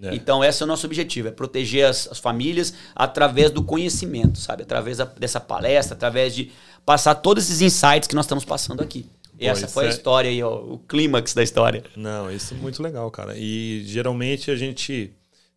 [0.01, 0.15] É.
[0.15, 4.63] Então, esse é o nosso objetivo: é proteger as, as famílias através do conhecimento, sabe?
[4.63, 6.51] Através da, dessa palestra, através de
[6.83, 9.05] passar todos esses insights que nós estamos passando aqui.
[9.37, 9.89] E Pô, essa foi a é...
[9.89, 11.83] história aí, ó, o clímax da história.
[11.95, 13.33] Não, isso é muito legal, cara.
[13.37, 15.13] E geralmente a gente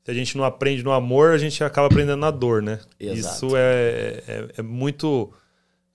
[0.09, 2.81] se a gente não aprende no amor, a gente acaba aprendendo na dor, né?
[2.99, 3.47] Exato.
[3.47, 5.31] Isso é, é, é, muito.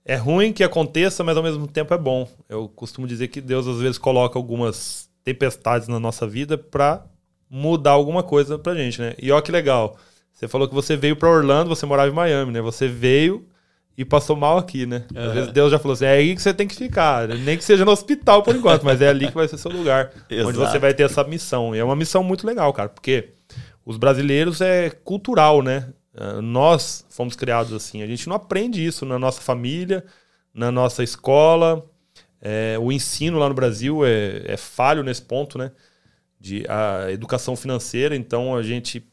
[0.04, 2.28] É ruim que aconteça, mas ao mesmo tempo é bom.
[2.48, 7.04] Eu costumo dizer que Deus às vezes coloca algumas tempestades na nossa vida para
[7.50, 9.16] mudar alguma coisa pra gente, né?
[9.20, 9.96] E ó que legal.
[10.32, 12.60] Você falou que você veio para Orlando, você morava em Miami, né?
[12.60, 13.44] Você veio
[13.96, 15.04] e passou mal aqui, né?
[15.14, 17.28] Às vezes Deus já falou assim: é aí que você tem que ficar.
[17.28, 20.10] Nem que seja no hospital por enquanto, mas é ali que vai ser seu lugar.
[20.44, 21.74] onde você vai ter essa missão.
[21.74, 23.30] E é uma missão muito legal, cara, porque
[23.84, 25.88] os brasileiros é cultural, né?
[26.16, 28.02] Ah, nós fomos criados assim.
[28.02, 30.04] A gente não aprende isso na nossa família,
[30.52, 31.84] na nossa escola.
[32.40, 35.72] É, o ensino lá no Brasil é, é, falho nesse ponto, né?
[36.38, 38.14] De a educação financeira.
[38.14, 39.06] Então a gente,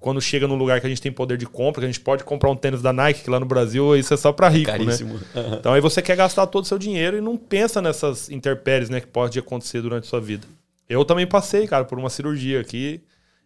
[0.00, 2.24] quando chega num lugar que a gente tem poder de compra, que a gente pode
[2.24, 4.78] comprar um tênis da Nike, que lá no Brasil isso é só para rico, né?
[4.78, 5.14] Caríssimo.
[5.14, 5.20] né?
[5.58, 9.00] Então aí você quer gastar todo o seu dinheiro e não pensa nessas intempéries, né?
[9.00, 10.46] Que pode acontecer durante a sua vida.
[10.88, 13.00] Eu também passei, cara, por uma cirurgia aqui.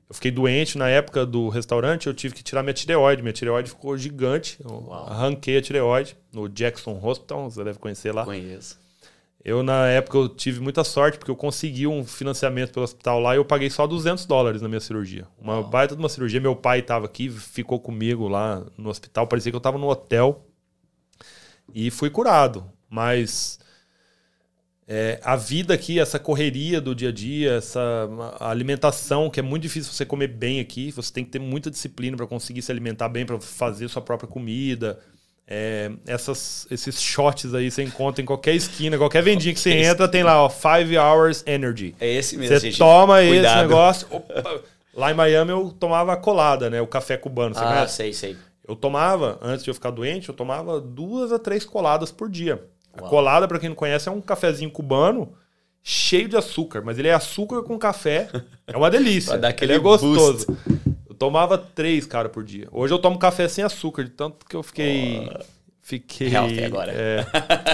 [0.09, 3.23] Eu fiquei doente na época do restaurante, eu tive que tirar minha tireoide.
[3.23, 4.59] Minha tireoide ficou gigante.
[4.63, 5.07] Eu Uau.
[5.09, 8.25] arranquei a tireoide no Jackson Hospital, você deve conhecer lá.
[8.25, 8.79] Conheço.
[9.45, 13.35] Eu, na época, eu tive muita sorte, porque eu consegui um financiamento pelo hospital lá
[13.35, 15.27] e eu paguei só 200 dólares na minha cirurgia.
[15.41, 15.69] Uma Uau.
[15.69, 16.41] baita de uma cirurgia.
[16.41, 19.27] Meu pai estava aqui, ficou comigo lá no hospital.
[19.27, 20.47] Parecia que eu estava no hotel.
[21.75, 22.71] E fui curado.
[22.89, 23.59] Mas
[24.87, 29.63] é, a vida aqui, essa correria do dia a dia, essa alimentação, que é muito
[29.63, 33.09] difícil você comer bem aqui, você tem que ter muita disciplina para conseguir se alimentar
[33.09, 35.01] bem, para fazer sua própria comida.
[35.47, 40.09] É, essas, esses shots aí você encontra em qualquer esquina, qualquer vendinha que você entra,
[40.09, 41.95] tem lá, ó, 5 Hours Energy.
[42.01, 42.57] É esse mesmo.
[42.57, 42.79] Você gente.
[42.79, 43.45] toma Cuidado.
[43.45, 44.07] esse negócio.
[44.11, 44.61] Opa,
[44.95, 46.81] lá em Miami eu tomava colada, né?
[46.81, 47.55] O café cubano.
[47.55, 47.95] Você ah, conhece?
[47.97, 48.37] sei, sei.
[48.67, 52.63] Eu tomava, antes de eu ficar doente, eu tomava duas a três coladas por dia.
[52.95, 55.35] A colada, para quem não conhece, é um cafezinho cubano
[55.83, 58.29] cheio de açúcar, mas ele é açúcar com café.
[58.67, 59.35] É uma delícia.
[59.61, 60.47] ele é gostoso.
[60.49, 60.92] Eu
[61.23, 62.67] tomava três, cara, por dia.
[62.73, 65.31] Hoje eu tomo café sem açúcar, de tanto que eu fiquei.
[65.33, 65.45] Oh.
[65.81, 66.35] Fiquei.
[66.35, 66.93] Healthy agora.
[66.93, 67.25] É,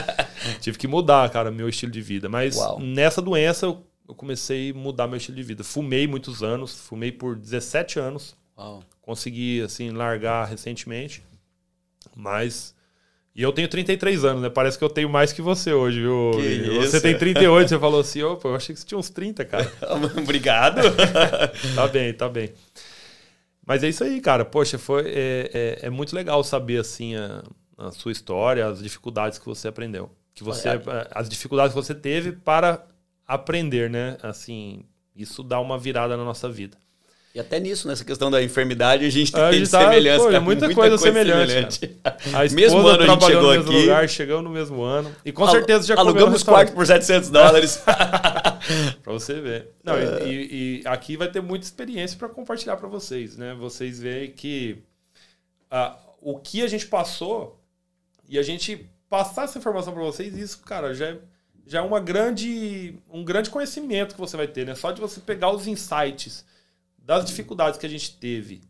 [0.60, 2.28] tive que mudar, cara, meu estilo de vida.
[2.28, 2.78] Mas Uau.
[2.78, 5.64] nessa doença eu, eu comecei a mudar meu estilo de vida.
[5.64, 8.36] Fumei muitos anos, fumei por 17 anos.
[8.58, 8.82] Uau.
[9.00, 11.22] Consegui, assim, largar recentemente.
[12.14, 12.74] Mas
[13.34, 14.50] e eu tenho 33 anos, né?
[14.50, 16.32] Parece que eu tenho mais que você hoje, viu?
[16.82, 19.72] Você tem 38, você falou assim, opa, eu achei que você tinha uns 30, cara.
[20.20, 20.82] Obrigado.
[21.74, 22.52] tá bem, tá bem.
[23.68, 24.46] Mas é isso aí, cara.
[24.46, 27.44] Poxa, foi, é, é, é muito legal saber, assim, a,
[27.76, 30.10] a, sua história, as dificuldades que você aprendeu.
[30.32, 30.70] Que você,
[31.10, 32.86] as dificuldades que você teve para
[33.26, 34.16] aprender, né?
[34.22, 36.78] Assim, isso dá uma virada na nossa vida.
[37.34, 40.24] E até nisso, nessa questão da enfermidade, a gente tem a gente tá, semelhança.
[40.24, 41.74] Pô, é muita, muita, coisa, coisa semelhante.
[41.78, 42.00] semelhante.
[42.34, 43.80] A esposa mesmo ano a gente chegou no mesmo aqui.
[43.80, 45.16] lugar, chegamos no mesmo ano.
[45.24, 47.82] E com certeza já Alugamos quarto por 700 dólares.
[47.84, 49.68] para você ver.
[49.84, 50.26] Não, é.
[50.26, 53.54] e, e, aqui vai ter muita experiência para compartilhar para vocês, né?
[53.54, 54.78] Vocês veem que
[55.70, 57.60] ah, o que a gente passou
[58.28, 61.18] e a gente passar essa informação para vocês, isso, cara, já é,
[61.66, 64.74] já é uma grande, um grande conhecimento que você vai ter, né?
[64.74, 66.44] Só de você pegar os insights
[67.08, 68.60] das dificuldades que a gente teve,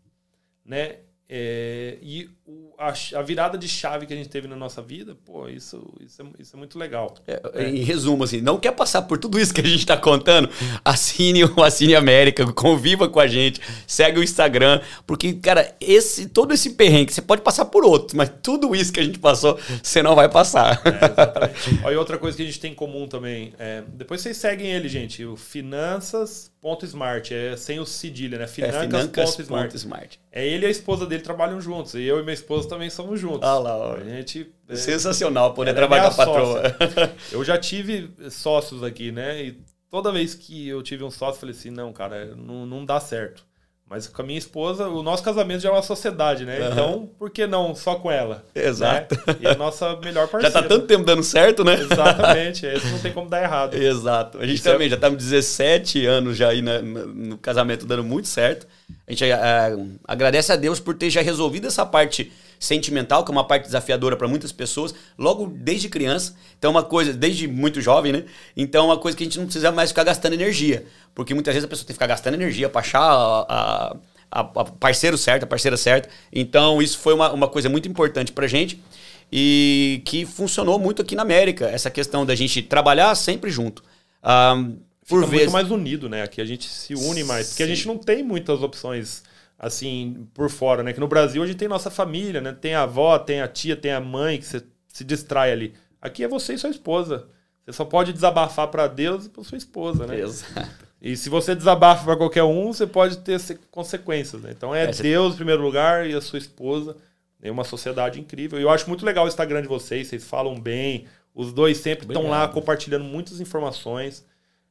[0.64, 1.00] né?
[1.28, 5.14] É, e o, a, a, virada de chave que a gente teve na nossa vida,
[5.22, 7.14] pô, isso, isso, é, isso é muito legal.
[7.26, 7.68] É, é.
[7.68, 10.48] Em resumo, assim, não quer passar por tudo isso que a gente está contando?
[10.82, 16.54] Assine o Assine América, conviva com a gente, segue o Instagram, porque, cara, esse, todo
[16.54, 20.02] esse perrengue, você pode passar por outros, mas tudo isso que a gente passou, você
[20.02, 20.80] não vai passar.
[20.88, 21.86] É.
[21.86, 24.88] Olha, outra coisa que a gente tem em comum também, é, depois vocês seguem ele,
[24.88, 28.46] gente, o Finanças Ponto Smart, é sem o cedilha, né?
[28.48, 29.64] Financas, é, Financas ponto, smart.
[29.66, 30.20] ponto Smart.
[30.32, 31.94] É ele e a esposa dele trabalham juntos.
[31.94, 33.48] E eu e minha esposa também somos juntos.
[33.48, 33.94] Ah lá, ó.
[33.96, 34.52] A gente.
[34.68, 36.62] É, Sensacional poder trabalhar com a patroa.
[37.32, 39.42] eu já tive sócios aqui, né?
[39.42, 39.58] E
[39.90, 43.00] toda vez que eu tive um sócio, eu falei assim: não, cara, não, não dá
[43.00, 43.46] certo.
[43.90, 46.58] Mas com a minha esposa, o nosso casamento já é uma sociedade, né?
[46.58, 46.72] Uhum.
[46.72, 48.44] Então, por que não só com ela?
[48.54, 49.14] Exato.
[49.26, 49.36] Né?
[49.40, 50.52] E a nossa melhor parceira.
[50.52, 51.74] Já tá tanto tempo dando certo, né?
[51.80, 52.66] Exatamente.
[52.66, 53.74] Isso não tem como dar errado.
[53.80, 54.38] Exato.
[54.38, 54.90] A gente Isso é também é...
[54.90, 58.66] já estamos 17 anos já aí no, no, casamento dando muito certo.
[59.06, 63.32] A gente uh, agradece a Deus por ter já resolvido essa parte sentimental, que é
[63.32, 66.34] uma parte desafiadora para muitas pessoas, logo desde criança.
[66.58, 68.24] Então, uma coisa, desde muito jovem, né?
[68.56, 70.86] Então, uma coisa que a gente não precisa mais ficar gastando energia.
[71.14, 73.96] Porque muitas vezes a pessoa tem que ficar gastando energia para achar a,
[74.30, 76.08] a, a, parceiro certo, a parceira certa.
[76.32, 78.82] Então, isso foi uma, uma coisa muito importante para gente
[79.30, 83.82] e que funcionou muito aqui na América, essa questão da gente trabalhar sempre junto.
[84.24, 85.46] Um, por Fica vezes...
[85.46, 86.22] muito mais unido, né?
[86.22, 87.72] Aqui a gente se une mais, porque Sim.
[87.72, 89.22] a gente não tem muitas opções
[89.58, 90.92] assim, por fora, né?
[90.92, 92.52] Que no Brasil a gente tem nossa família, né?
[92.52, 95.74] Tem a avó, tem a tia, tem a mãe que você se distrai ali.
[96.00, 97.26] Aqui é você e sua esposa.
[97.64, 100.20] Você só pode desabafar para Deus e para sua esposa, né?
[100.20, 100.88] Exato.
[101.00, 103.40] E se você desabafa para qualquer um, você pode ter
[103.70, 104.52] consequências, né?
[104.56, 106.96] Então é, é Deus em primeiro lugar e a sua esposa.
[107.40, 108.58] É uma sociedade incrível.
[108.58, 111.06] E eu acho muito legal o Instagram de vocês, vocês falam bem.
[111.32, 114.26] Os dois sempre estão lá compartilhando muitas informações.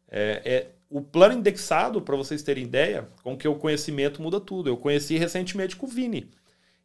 [0.09, 4.69] É, é, o plano indexado, para vocês terem ideia, com que o conhecimento muda tudo.
[4.69, 6.29] Eu conheci recentemente com o Vini.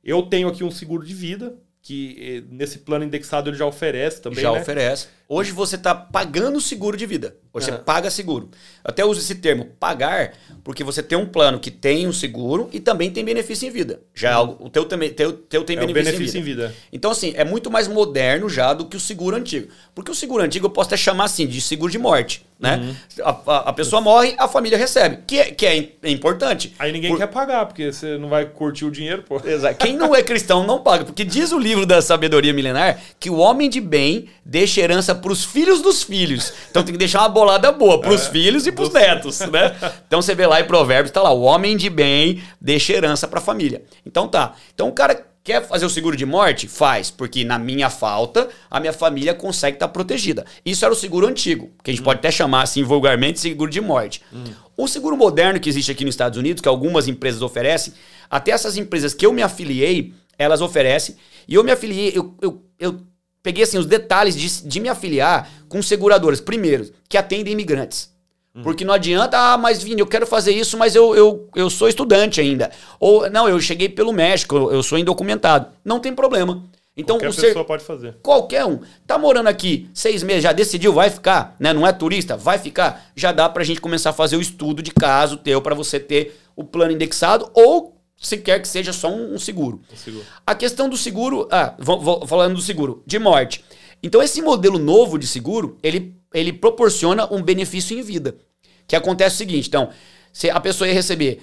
[0.02, 4.20] Eu tenho aqui um seguro de vida, que eh, nesse plano indexado ele já oferece
[4.20, 4.42] também.
[4.42, 4.60] Já né?
[4.60, 5.08] oferece.
[5.28, 7.36] Hoje você está pagando seguro de vida.
[7.54, 8.48] Hoje você paga seguro.
[8.82, 10.32] Eu até uso esse termo, pagar,
[10.64, 14.00] porque você tem um plano que tem um seguro e também tem benefício em vida.
[14.14, 14.56] Já uhum.
[14.58, 16.64] o teu, também, teu, teu tem é benefício, benefício em, vida.
[16.64, 16.78] em, vida.
[16.90, 19.68] Então, assim, é muito mais moderno já do que o seguro antigo.
[19.94, 22.42] Porque o seguro antigo eu posso até chamar assim, de seguro de morte.
[22.62, 22.76] Né?
[22.76, 23.24] Uhum.
[23.24, 25.18] A, a, a, pessoa morre, a família recebe.
[25.26, 26.72] Que é, que é, é importante.
[26.78, 27.18] Aí ninguém Por...
[27.18, 29.42] quer pagar, porque você não vai curtir o dinheiro, pô.
[29.44, 29.74] Exato.
[29.84, 31.04] Quem não é cristão não paga.
[31.04, 35.32] Porque diz o livro da sabedoria milenar que o homem de bem deixa herança para
[35.32, 36.52] os filhos dos filhos.
[36.70, 39.40] Então tem que deixar uma bolada boa para os é, filhos e para os netos,
[39.40, 39.76] né?
[40.06, 43.38] Então você vê lá em Provérbios, tá lá, o homem de bem deixa herança para
[43.38, 43.82] a família.
[44.06, 44.54] Então tá.
[44.72, 46.68] Então o cara Quer fazer o seguro de morte?
[46.68, 50.46] Faz, porque na minha falta, a minha família consegue estar tá protegida.
[50.64, 52.04] Isso era o seguro antigo, que a gente hum.
[52.04, 54.22] pode até chamar assim vulgarmente seguro de morte.
[54.32, 54.44] Hum.
[54.76, 57.92] O seguro moderno que existe aqui nos Estados Unidos, que algumas empresas oferecem,
[58.30, 61.16] até essas empresas que eu me afiliei, elas oferecem.
[61.48, 63.00] E eu me afiliei, eu, eu, eu
[63.42, 68.12] peguei assim os detalhes de, de me afiliar com seguradoras, primeiro, que atendem imigrantes.
[68.54, 68.62] Uhum.
[68.62, 71.88] Porque não adianta, ah, mas Vini, eu quero fazer isso, mas eu, eu, eu sou
[71.88, 72.70] estudante ainda.
[73.00, 75.68] Ou, não, eu cheguei pelo México, eu, eu sou indocumentado.
[75.84, 76.62] Não tem problema.
[76.94, 78.16] Então, qualquer ser, pessoa pode fazer.
[78.22, 78.80] Qualquer um.
[79.06, 81.72] Tá morando aqui seis meses, já decidiu, vai ficar, né?
[81.72, 83.06] Não é turista, vai ficar.
[83.16, 86.38] Já dá pra gente começar a fazer o estudo de caso teu para você ter
[86.54, 89.82] o plano indexado ou se quer que seja só um, um seguro.
[89.92, 90.24] Um seguro.
[90.46, 93.64] A questão do seguro, ah, vou, vou, falando do seguro, de morte.
[94.00, 98.36] Então, esse modelo novo de seguro, ele, ele proporciona um benefício em vida.
[98.86, 99.90] Que acontece o seguinte, então,
[100.32, 101.42] se a pessoa ia receber,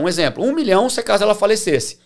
[0.00, 1.98] um exemplo, um milhão se caso ela falecesse.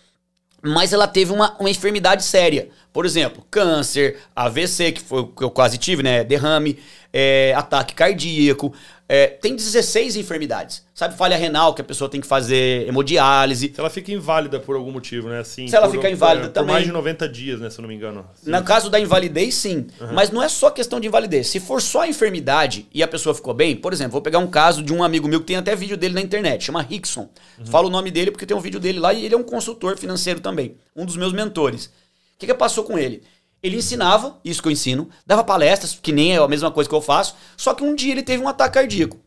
[0.63, 2.69] Mas ela teve uma, uma enfermidade séria.
[2.93, 6.23] Por exemplo, câncer, AVC, que foi o que eu quase tive, né?
[6.23, 6.77] Derrame,
[7.11, 8.71] é, ataque cardíaco,
[9.13, 10.85] é, tem 16 enfermidades.
[10.95, 13.69] Sabe, falha renal, que a pessoa tem que fazer hemodiálise.
[13.75, 15.39] Se ela fica inválida por algum motivo, né?
[15.39, 16.67] Assim, se ela fica inválida por, também.
[16.67, 17.69] Por mais de 90 dias, né?
[17.69, 18.25] Se eu não me engano.
[18.31, 18.49] Assim.
[18.49, 19.87] No caso da invalidez, sim.
[19.99, 20.13] Uhum.
[20.13, 21.47] Mas não é só questão de invalidez.
[21.47, 24.47] Se for só a enfermidade e a pessoa ficou bem, por exemplo, vou pegar um
[24.47, 27.27] caso de um amigo meu que tem até vídeo dele na internet, chama Rickson.
[27.59, 27.65] Uhum.
[27.65, 29.97] Falo o nome dele porque tem um vídeo dele lá e ele é um consultor
[29.97, 30.77] financeiro também.
[30.95, 31.87] Um dos meus mentores.
[31.87, 31.91] O
[32.39, 33.23] que, que passou com ele?
[33.63, 36.95] Ele ensinava, isso que eu ensino, dava palestras, que nem é a mesma coisa que
[36.95, 39.19] eu faço, só que um dia ele teve um ataque cardíaco.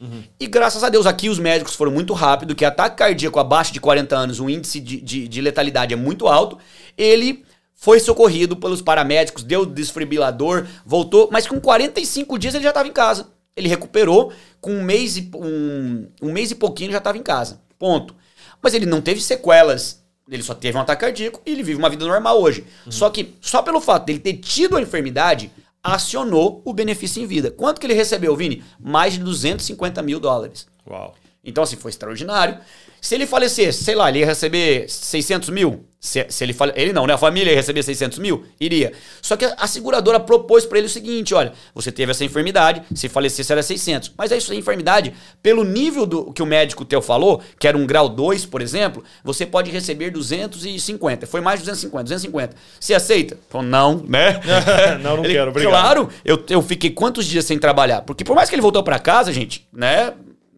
[0.00, 0.24] Uhum.
[0.40, 3.80] E graças a Deus aqui os médicos foram muito rápido, que ataque cardíaco abaixo de
[3.80, 6.58] 40 anos, o índice de, de, de letalidade é muito alto.
[6.98, 7.44] Ele
[7.74, 12.92] foi socorrido pelos paramédicos, deu desfibrilador, voltou, mas com 45 dias ele já estava em
[12.92, 13.28] casa.
[13.54, 17.60] Ele recuperou, com um mês e, um, um mês e pouquinho já estava em casa.
[17.78, 18.14] Ponto.
[18.62, 20.01] Mas ele não teve sequelas.
[20.30, 22.64] Ele só teve um ataque cardíaco e ele vive uma vida normal hoje.
[22.86, 22.92] Uhum.
[22.92, 25.50] Só que, só pelo fato dele ter tido a enfermidade,
[25.82, 27.50] acionou o benefício em vida.
[27.50, 28.62] Quanto que ele recebeu, Vini?
[28.78, 30.66] Mais de 250 mil dólares.
[30.88, 31.14] Uau.
[31.44, 32.58] Então, assim, foi extraordinário.
[33.00, 35.84] Se ele falecesse, sei lá, ele ia receber 600 mil.
[35.98, 37.14] Se, se ele fale, ele não, né?
[37.14, 38.44] A família ia receber 600 mil?
[38.60, 38.92] Iria.
[39.20, 43.08] Só que a, seguradora propôs para ele o seguinte: olha, você teve essa enfermidade, se
[43.08, 44.12] falecesse era 600.
[44.16, 48.08] Mas essa enfermidade, pelo nível do que o médico teu falou, que era um grau
[48.08, 51.26] 2, por exemplo, você pode receber 250.
[51.26, 52.56] Foi mais de 250, 250.
[52.78, 53.36] Você aceita?
[53.48, 54.40] Falou, não, né?
[55.02, 55.72] não, não ele, quero, obrigado.
[55.72, 58.02] Claro, eu, eu fiquei quantos dias sem trabalhar?
[58.02, 60.12] Porque por mais que ele voltou para casa, gente, né?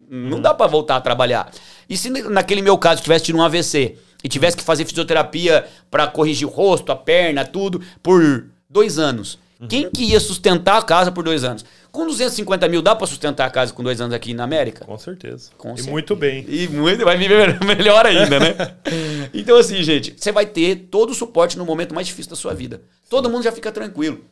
[0.09, 1.51] Não dá para voltar a trabalhar.
[1.89, 6.07] E se naquele meu caso tivesse tido um AVC e tivesse que fazer fisioterapia para
[6.07, 9.39] corrigir o rosto, a perna, tudo, por dois anos?
[9.59, 9.67] Uhum.
[9.67, 11.63] Quem que ia sustentar a casa por dois anos?
[11.91, 14.83] Com 250 mil dá para sustentar a casa com dois anos aqui na América?
[14.83, 15.51] Com certeza.
[15.57, 15.91] Com e certeza.
[15.91, 16.45] muito bem.
[16.47, 18.55] E muito, vai viver melhor ainda, né?
[19.33, 22.53] então assim, gente, você vai ter todo o suporte no momento mais difícil da sua
[22.53, 22.81] vida.
[23.09, 24.25] Todo mundo já fica tranquilo.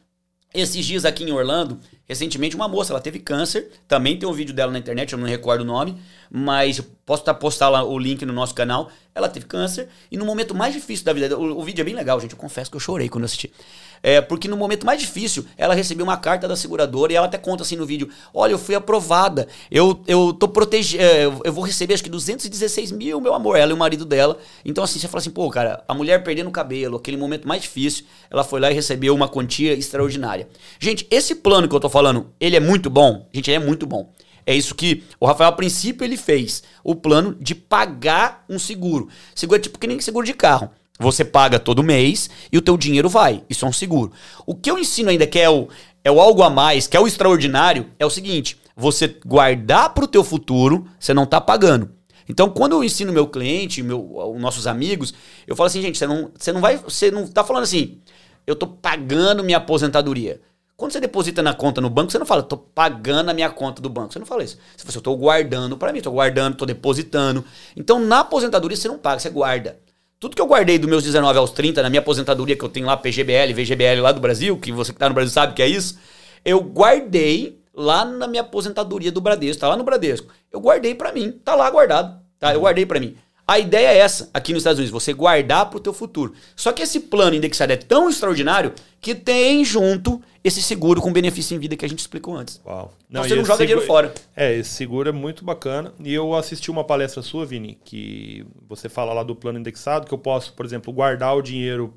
[0.53, 3.71] Esses dias aqui em Orlando, recentemente, uma moça, ela teve câncer.
[3.87, 5.97] Também tem um vídeo dela na internet, eu não recordo o nome,
[6.35, 8.89] mas posso tá, postar lá o link no nosso canal.
[9.13, 11.93] Ela teve câncer e no momento mais difícil da vida, o, o vídeo é bem
[11.93, 12.31] legal, gente.
[12.31, 13.53] Eu confesso que eu chorei quando eu assisti.
[14.01, 17.37] É, porque no momento mais difícil, ela recebeu uma carta da seguradora e ela até
[17.37, 21.63] conta assim no vídeo: Olha, eu fui aprovada, eu, eu tô protegida, é, eu vou
[21.63, 24.39] receber acho que 216 mil, meu amor, ela e o marido dela.
[24.65, 27.61] Então, assim, você fala assim: pô, cara, a mulher perdendo o cabelo, aquele momento mais
[27.61, 30.49] difícil, ela foi lá e recebeu uma quantia extraordinária.
[30.79, 33.29] Gente, esse plano que eu tô falando, ele é muito bom.
[33.31, 34.11] Gente, ele é muito bom.
[34.45, 36.63] É isso que o Rafael, a princípio, ele fez.
[36.83, 39.09] O plano de pagar um seguro.
[39.33, 40.69] Seguro é tipo que nem seguro de carro.
[40.99, 43.43] Você paga todo mês e o teu dinheiro vai.
[43.49, 44.11] Isso é um seguro.
[44.45, 45.67] O que eu ensino ainda que é o,
[46.03, 50.03] é o algo a mais, que é o extraordinário, é o seguinte: você guardar para
[50.03, 51.89] o teu futuro, você não está pagando.
[52.27, 55.13] Então, quando eu ensino meu cliente, meu, nossos amigos,
[55.45, 57.99] eu falo assim, gente, você não, você não vai, você não tá falando assim,
[58.47, 60.39] eu tô pagando minha aposentadoria.
[60.75, 63.81] Quando você deposita na conta no banco, você não fala, tô pagando a minha conta
[63.81, 64.11] do banco.
[64.11, 64.57] Você não fala isso.
[64.75, 67.45] Você fala, assim, eu tô guardando para mim, tô guardando, tô depositando.
[67.77, 69.79] Então, na aposentadoria, você não paga, você guarda.
[70.19, 72.85] Tudo que eu guardei dos meus 19 aos 30, na minha aposentadoria que eu tenho
[72.85, 75.67] lá, PGBL, VGBL lá do Brasil, que você que tá no Brasil sabe que é
[75.67, 75.99] isso,
[76.45, 80.27] eu guardei lá na minha aposentadoria do Bradesco, tá lá no Bradesco.
[80.51, 82.53] Eu guardei para mim, tá lá guardado, tá?
[82.53, 83.15] Eu guardei para mim.
[83.45, 86.33] A ideia é essa, aqui nos Estados Unidos, você guardar para o teu futuro.
[86.55, 88.71] Só que esse plano indexado é tão extraordinário
[89.01, 92.61] que tem junto esse seguro com benefício em vida que a gente explicou antes.
[92.65, 92.93] Uau.
[93.09, 94.13] Não, então você não joga seguro, dinheiro fora.
[94.35, 95.93] É, esse seguro é muito bacana.
[96.03, 100.13] E eu assisti uma palestra sua, Vini, que você fala lá do plano indexado, que
[100.13, 101.93] eu posso, por exemplo, guardar o dinheiro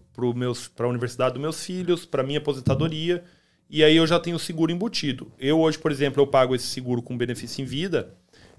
[0.75, 3.25] para a universidade dos meus filhos, para minha aposentadoria,
[3.69, 5.33] e aí eu já tenho o seguro embutido.
[5.39, 8.15] Eu hoje, por exemplo, eu pago esse seguro com benefício em vida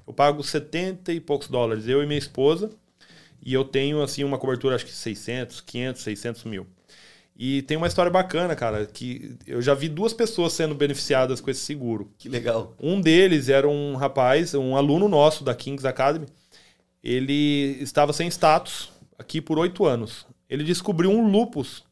[0.07, 2.71] eu pago 70 e poucos dólares, eu e minha esposa,
[3.43, 6.65] e eu tenho, assim, uma cobertura, acho que 600, 500, 600 mil.
[7.39, 11.51] E tem uma história bacana, cara, que eu já vi duas pessoas sendo beneficiadas com
[11.51, 12.11] esse seguro.
[12.17, 12.75] Que legal.
[12.81, 16.25] Um deles era um rapaz, um aluno nosso da Kings Academy.
[17.03, 18.89] Ele estava sem status
[19.19, 20.25] aqui por oito anos.
[20.49, 21.83] Ele descobriu um lupus,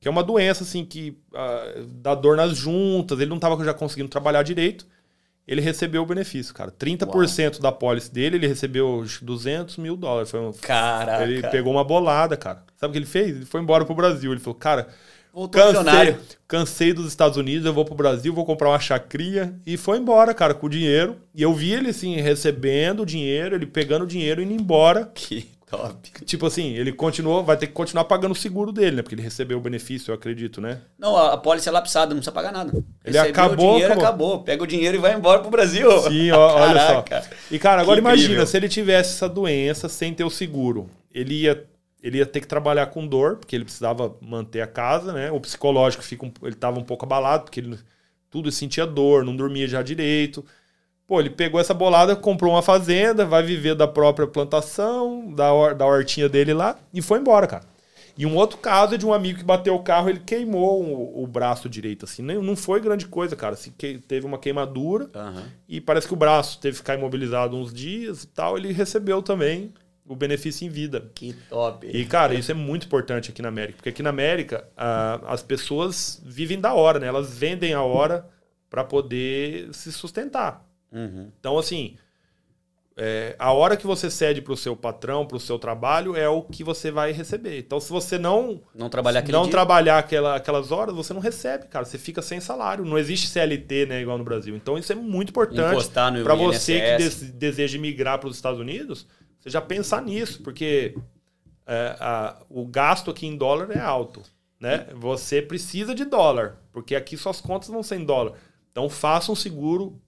[0.00, 3.20] que é uma doença assim que uh, dá dor nas juntas.
[3.20, 4.86] Ele não estava já conseguindo trabalhar direito
[5.50, 6.70] ele recebeu o benefício, cara.
[6.70, 7.60] 30% Uau.
[7.60, 10.30] da pólice dele, ele recebeu 200 mil dólares.
[10.30, 10.52] Foi um...
[10.52, 11.24] Caraca.
[11.24, 12.62] Ele pegou uma bolada, cara.
[12.76, 13.34] Sabe o que ele fez?
[13.34, 14.30] Ele foi embora pro Brasil.
[14.30, 14.86] Ele falou, cara,
[15.32, 16.16] Voltou cansei,
[16.46, 19.52] cansei dos Estados Unidos, eu vou pro Brasil, vou comprar uma chacria.
[19.66, 21.16] E foi embora, cara, com o dinheiro.
[21.34, 25.10] E eu vi ele, assim, recebendo o dinheiro, ele pegando o dinheiro e indo embora.
[25.12, 26.10] Que Top.
[26.24, 29.02] Tipo assim, ele continuou, vai ter que continuar pagando o seguro dele, né?
[29.02, 30.80] Porque ele recebeu o benefício, eu acredito, né?
[30.98, 32.72] Não, a, a pólice é lapsada, não precisa pagar nada.
[33.04, 33.70] Ele Recebeu acabou.
[33.70, 34.28] O dinheiro acabou.
[34.32, 34.42] acabou.
[34.42, 35.88] Pega o dinheiro e vai embora pro Brasil.
[36.02, 37.04] Sim, ó, olha só.
[37.50, 41.64] E, cara, agora imagina, se ele tivesse essa doença sem ter o seguro, ele ia,
[42.02, 45.30] ele ia ter que trabalhar com dor, porque ele precisava manter a casa, né?
[45.30, 47.78] O psicológico fica um, ele tava um pouco abalado, porque ele
[48.28, 50.44] tudo sentia dor, não dormia já direito.
[51.10, 55.74] Pô, ele pegou essa bolada, comprou uma fazenda, vai viver da própria plantação, da, or,
[55.74, 57.64] da hortinha dele lá e foi embora, cara.
[58.16, 61.24] E um outro caso é de um amigo que bateu o carro, ele queimou o,
[61.24, 62.22] o braço direito, assim.
[62.22, 63.54] Nem, não foi grande coisa, cara.
[63.54, 65.42] Assim, que, teve uma queimadura uhum.
[65.68, 68.56] e parece que o braço teve que ficar imobilizado uns dias e tal.
[68.56, 69.74] Ele recebeu também
[70.06, 71.10] o benefício em vida.
[71.12, 71.88] Que top.
[71.92, 73.78] E, cara, isso é muito importante aqui na América.
[73.78, 74.64] Porque aqui na América,
[75.26, 77.08] as pessoas vivem da hora, né?
[77.08, 78.28] Elas vendem a hora
[78.70, 80.69] para poder se sustentar.
[80.92, 81.30] Uhum.
[81.38, 81.96] Então, assim,
[83.02, 86.28] é, a hora que você cede para o seu patrão, para o seu trabalho, é
[86.28, 87.58] o que você vai receber.
[87.58, 91.86] Então, se você não não trabalhar, não trabalhar aquela, aquelas horas, você não recebe, cara.
[91.86, 92.84] Você fica sem salário.
[92.84, 94.54] Não existe CLT, né, igual no Brasil.
[94.54, 95.88] Então, isso é muito importante
[96.22, 99.06] para você que deseja migrar para os Estados Unidos.
[99.40, 100.94] Você já pensar nisso, porque
[101.66, 104.22] é, a, o gasto aqui em dólar é alto,
[104.60, 104.88] né?
[104.94, 108.34] Você precisa de dólar, porque aqui suas contas vão ser em dólar.
[108.70, 109.98] Então, faça um seguro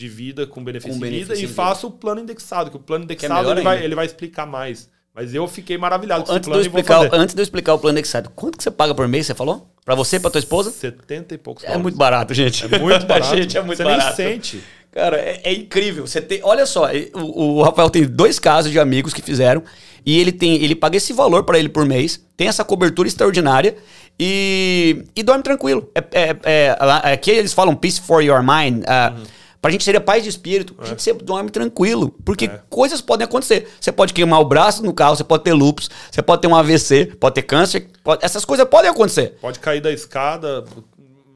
[0.00, 2.80] de vida com benefício, com benefício de vida e faça o plano indexado, que o
[2.80, 4.88] plano é indexado é ele, vai, ele vai explicar mais.
[5.14, 7.74] Mas eu fiquei maravilhado com antes esse plano de eu explicar, Antes de eu explicar
[7.74, 9.70] o plano indexado, quanto que você paga por mês, você falou?
[9.84, 10.70] Para você e para tua esposa?
[10.70, 12.64] 70 e poucos É muito barato, gente.
[12.64, 13.36] É muito barato.
[13.36, 14.06] gente, é muito você barato.
[14.06, 14.62] nem sente.
[14.90, 16.06] Cara, é, é, incrível.
[16.06, 19.62] Você tem, olha só, o, o, Rafael tem dois casos de amigos que fizeram
[20.06, 23.76] e ele tem, ele paga esse valor para ele por mês, tem essa cobertura extraordinária
[24.18, 25.90] e, e dorme tranquilo.
[25.94, 28.84] É, é, é, aqui eles falam peace for your mind.
[28.84, 30.74] Uh, uhum Pra gente seria paz de espírito.
[30.78, 30.84] É.
[30.84, 32.14] A gente sempre dorme tranquilo.
[32.24, 32.60] Porque é.
[32.68, 33.68] coisas podem acontecer.
[33.80, 36.54] Você pode queimar o braço no carro, você pode ter lupus, você pode ter um
[36.54, 37.88] AVC, pode ter câncer.
[38.02, 38.24] Pode...
[38.24, 39.36] Essas coisas podem acontecer.
[39.40, 40.64] Pode cair da escada,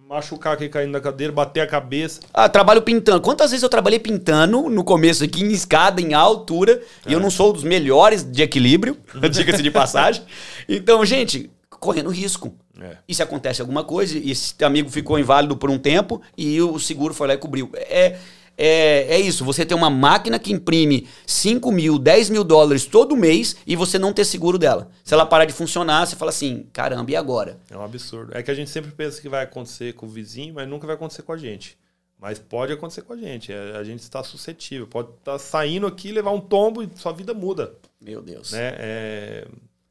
[0.09, 2.21] machucar aqui caindo da cadeira, bater a cabeça.
[2.33, 3.21] Ah, trabalho pintando.
[3.21, 7.11] Quantas vezes eu trabalhei pintando no começo aqui em escada, em altura, é.
[7.11, 7.23] e eu é.
[7.23, 8.97] não sou dos melhores de equilíbrio,
[9.31, 10.23] diga-se de passagem.
[10.69, 11.51] Então, gente,
[11.85, 12.57] correndo risco.
[12.81, 12.97] É.
[13.07, 16.79] E se acontece alguma coisa, e esse amigo ficou inválido por um tempo e o
[16.79, 17.71] seguro foi lá e cobriu.
[17.75, 18.19] É,
[18.57, 23.17] é, é isso, você tem uma máquina que imprime 5 mil, 10 mil dólares todo
[23.17, 24.91] mês e você não ter seguro dela.
[25.05, 27.59] Se ela parar de funcionar, você fala assim, caramba, e agora?
[27.71, 28.37] É um absurdo.
[28.37, 30.95] É que a gente sempre pensa que vai acontecer com o vizinho, mas nunca vai
[30.95, 31.77] acontecer com a gente.
[32.19, 33.53] Mas pode acontecer com a gente.
[33.53, 34.87] É, a gente está suscetível.
[34.87, 37.75] Pode estar tá saindo aqui, levar um tombo e sua vida muda.
[38.01, 38.53] Meu Deus.
[38.53, 38.75] Né?
[38.79, 39.49] É,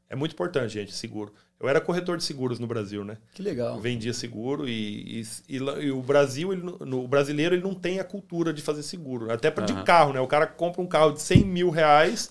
[0.08, 1.32] é muito importante, gente, seguro.
[1.60, 3.16] Eu era corretor de seguros no Brasil, né?
[3.32, 3.80] Que legal.
[3.80, 8.00] vendia seguro e, e, e, e, o Brasil, ele, no, o brasileiro, ele não tem
[8.00, 9.32] a cultura de fazer seguro.
[9.32, 9.64] Até uhum.
[9.64, 10.20] de carro, né?
[10.20, 12.30] O cara compra um carro de 100 mil reais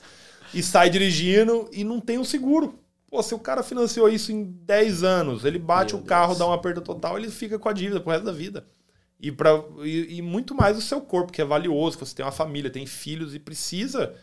[0.53, 2.77] e sai dirigindo e não tem o um seguro.
[3.09, 6.39] Pô, se o cara financiou isso em 10 anos, ele bate Meu o carro, Deus.
[6.39, 8.65] dá uma perda total, ele fica com a dívida pro resto da vida.
[9.19, 12.31] E, pra, e, e muito mais o seu corpo, que é valioso, você tem uma
[12.31, 14.13] família, tem filhos e precisa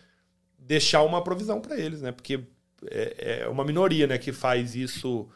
[0.58, 2.12] deixar uma provisão para eles, né?
[2.12, 2.40] Porque
[2.86, 5.28] é, é uma minoria né, que faz isso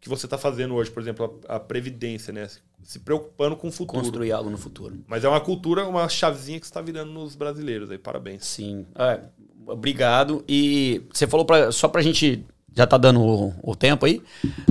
[0.00, 2.48] que você está fazendo hoje, por exemplo, a, a, previdência, né?
[2.82, 4.00] Se preocupando com o futuro.
[4.00, 4.96] Construir algo no futuro.
[5.06, 7.98] Mas é uma cultura, uma chavezinha que está virando nos brasileiros aí.
[7.98, 8.44] Parabéns.
[8.46, 8.86] Sim.
[8.94, 9.20] É,
[9.66, 10.44] obrigado.
[10.48, 12.44] E você falou pra, só para a gente
[12.74, 14.22] já tá dando o, o tempo aí?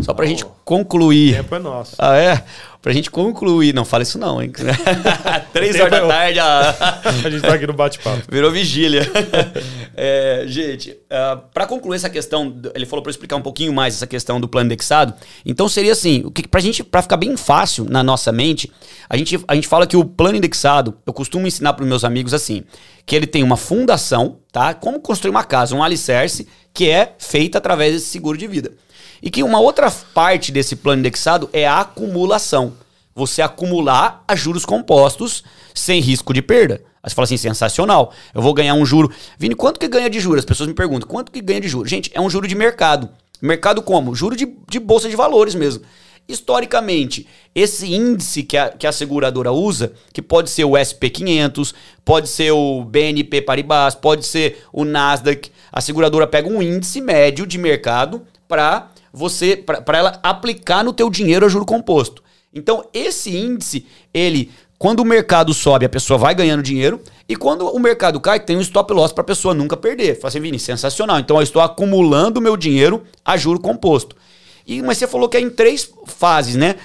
[0.02, 1.34] Só pra oh, gente concluir.
[1.34, 1.96] O tempo é nosso.
[2.00, 2.46] Ah, é?
[2.88, 3.74] Pra gente concluir.
[3.74, 4.50] Não fala isso não, hein?
[5.52, 6.40] Três horas da tarde.
[6.40, 7.02] A...
[7.26, 8.24] a gente tá aqui no bate-papo.
[8.32, 9.02] Virou vigília.
[9.94, 13.96] é, gente, uh, pra concluir essa questão, ele falou pra eu explicar um pouquinho mais
[13.96, 15.14] essa questão do plano indexado.
[15.46, 18.72] Então seria assim, o que, pra gente, pra ficar bem fácil na nossa mente,
[19.10, 22.34] a gente, a gente fala que o plano indexado, eu costumo ensinar pros meus amigos
[22.34, 22.64] assim,
[23.06, 24.74] que ele tem uma fundação, tá?
[24.74, 28.72] Como construir uma casa, um alicerce, que é feita através desse seguro de vida.
[29.22, 32.74] E que uma outra parte desse plano indexado é a acumulação.
[33.16, 36.82] Você acumular a juros compostos sem risco de perda.
[37.02, 38.14] Aí você fala assim, sensacional.
[38.34, 39.12] Eu vou ganhar um juro.
[39.40, 40.40] Vini, quanto que ganha de juros?
[40.40, 41.90] As pessoas me perguntam, quanto que ganha de juros?
[41.90, 43.10] Gente, é um juro de mercado.
[43.42, 44.14] Mercado como?
[44.16, 45.84] Juro de, de bolsa de valores mesmo.
[46.28, 47.26] Historicamente,
[47.56, 51.74] esse índice que a, que a seguradora usa, que pode ser o SP500,
[52.04, 57.48] pode ser o BNP Paribas, pode ser o Nasdaq, a seguradora pega um índice médio
[57.48, 62.24] de mercado para você para ela aplicar no teu dinheiro a juro composto.
[62.54, 67.02] Então, esse índice, ele quando o mercado sobe, a pessoa vai ganhando dinheiro.
[67.28, 70.16] E quando o mercado cai, tem um stop loss para a pessoa nunca perder.
[70.16, 71.20] Fala assim, Vini, sensacional.
[71.20, 74.16] Então eu estou acumulando meu dinheiro a juro composto.
[74.66, 76.76] E, mas você falou que é em três fases, né?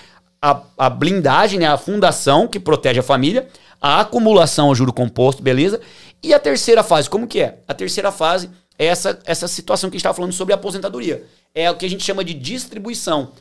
[0.41, 1.67] A, a blindagem, né?
[1.67, 3.47] a fundação, que protege a família,
[3.81, 5.81] a acumulação ao juro composto, beleza?
[6.23, 7.59] E a terceira fase, como que é?
[7.69, 11.25] A terceira fase essa, essa situação que a gente estava falando sobre aposentadoria.
[11.55, 13.33] É o que a gente chama de distribuição.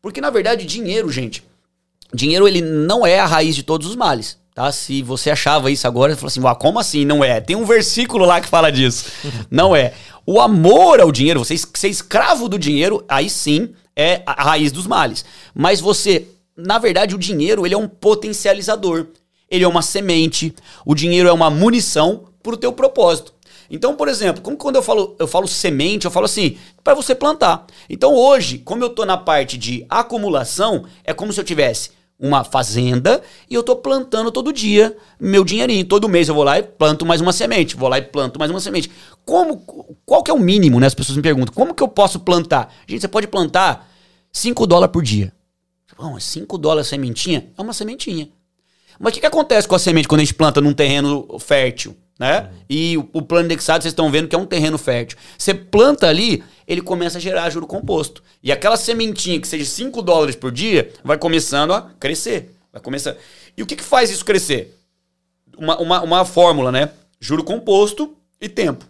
[0.00, 1.42] Porque, na verdade, dinheiro, gente,
[2.14, 4.38] dinheiro ele não é a raiz de todos os males.
[4.54, 4.72] Tá?
[4.72, 7.04] Se você achava isso agora, você falou assim, ah, como assim?
[7.04, 7.40] Não é.
[7.40, 9.10] Tem um versículo lá que fala disso.
[9.50, 9.92] não é.
[10.24, 14.86] O amor ao dinheiro, você ser escravo do dinheiro, aí sim é a raiz dos
[14.86, 15.24] males.
[15.54, 16.26] Mas você,
[16.56, 19.08] na verdade, o dinheiro ele é um potencializador.
[19.50, 20.54] Ele é uma semente.
[20.84, 23.35] O dinheiro é uma munição para o teu propósito.
[23.70, 27.14] Então, por exemplo, como quando eu falo, eu falo semente, eu falo assim, para você
[27.14, 27.66] plantar.
[27.88, 32.42] Então, hoje, como eu estou na parte de acumulação, é como se eu tivesse uma
[32.44, 35.84] fazenda e eu estou plantando todo dia meu dinheirinho.
[35.84, 37.76] Todo mês eu vou lá e planto mais uma semente.
[37.76, 38.90] Vou lá e planto mais uma semente.
[39.24, 39.58] Como,
[40.04, 40.86] qual que é o mínimo, né?
[40.86, 42.72] As pessoas me perguntam, como que eu posso plantar?
[42.86, 43.90] Gente, você pode plantar
[44.32, 45.32] 5 dólares por dia.
[45.98, 47.50] Bom, 5 dólares a sementinha?
[47.56, 48.28] É uma sementinha.
[48.98, 51.96] Mas o que, que acontece com a semente quando a gente planta num terreno fértil?
[52.18, 52.50] Né?
[52.68, 55.18] E o, o plano indexado, vocês estão vendo que é um terreno fértil.
[55.36, 58.22] Você planta ali, ele começa a gerar juro composto.
[58.42, 62.54] E aquela sementinha que seja 5 dólares por dia vai começando a crescer.
[62.72, 63.16] Vai começar.
[63.56, 64.74] E o que, que faz isso crescer?
[65.58, 66.90] Uma, uma, uma fórmula, né?
[67.20, 68.86] Juro composto e tempo.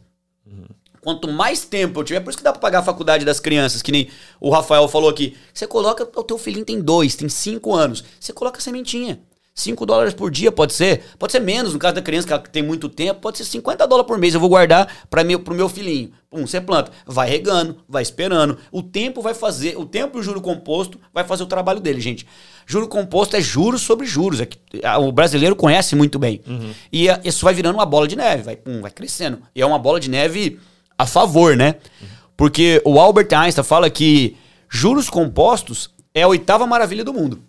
[1.07, 3.81] Quanto mais tempo eu tiver, por isso que dá pra pagar a faculdade das crianças,
[3.81, 4.09] que nem
[4.40, 5.36] o Rafael falou aqui.
[5.55, 8.03] Você coloca, o teu filhinho tem dois, tem cinco anos.
[8.19, 9.20] Você coloca a sementinha.
[9.56, 12.42] 5 dólares por dia pode ser, pode ser menos, no caso da criança que ela
[12.42, 14.34] tem muito tempo, pode ser 50 dólares por mês.
[14.34, 16.12] Eu vou guardar para meu, pro meu filhinho.
[16.28, 18.58] Pum, você planta, vai regando, vai esperando.
[18.70, 22.02] O tempo vai fazer, o tempo e o juro composto vai fazer o trabalho dele,
[22.02, 22.26] gente.
[22.66, 24.42] Juro composto é juros sobre juros.
[24.42, 24.58] É que,
[25.00, 26.42] o brasileiro conhece muito bem.
[26.46, 26.74] Uhum.
[26.92, 29.38] E isso vai virando uma bola de neve, vai, pum, vai crescendo.
[29.54, 30.60] E é uma bola de neve
[30.98, 31.76] a favor, né?
[32.02, 32.08] Uhum.
[32.36, 34.36] Porque o Albert Einstein fala que
[34.68, 37.40] juros compostos é a oitava maravilha do mundo.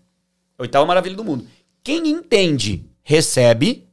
[0.58, 1.46] A oitava maravilha do mundo.
[1.88, 3.88] Quem entende, recebe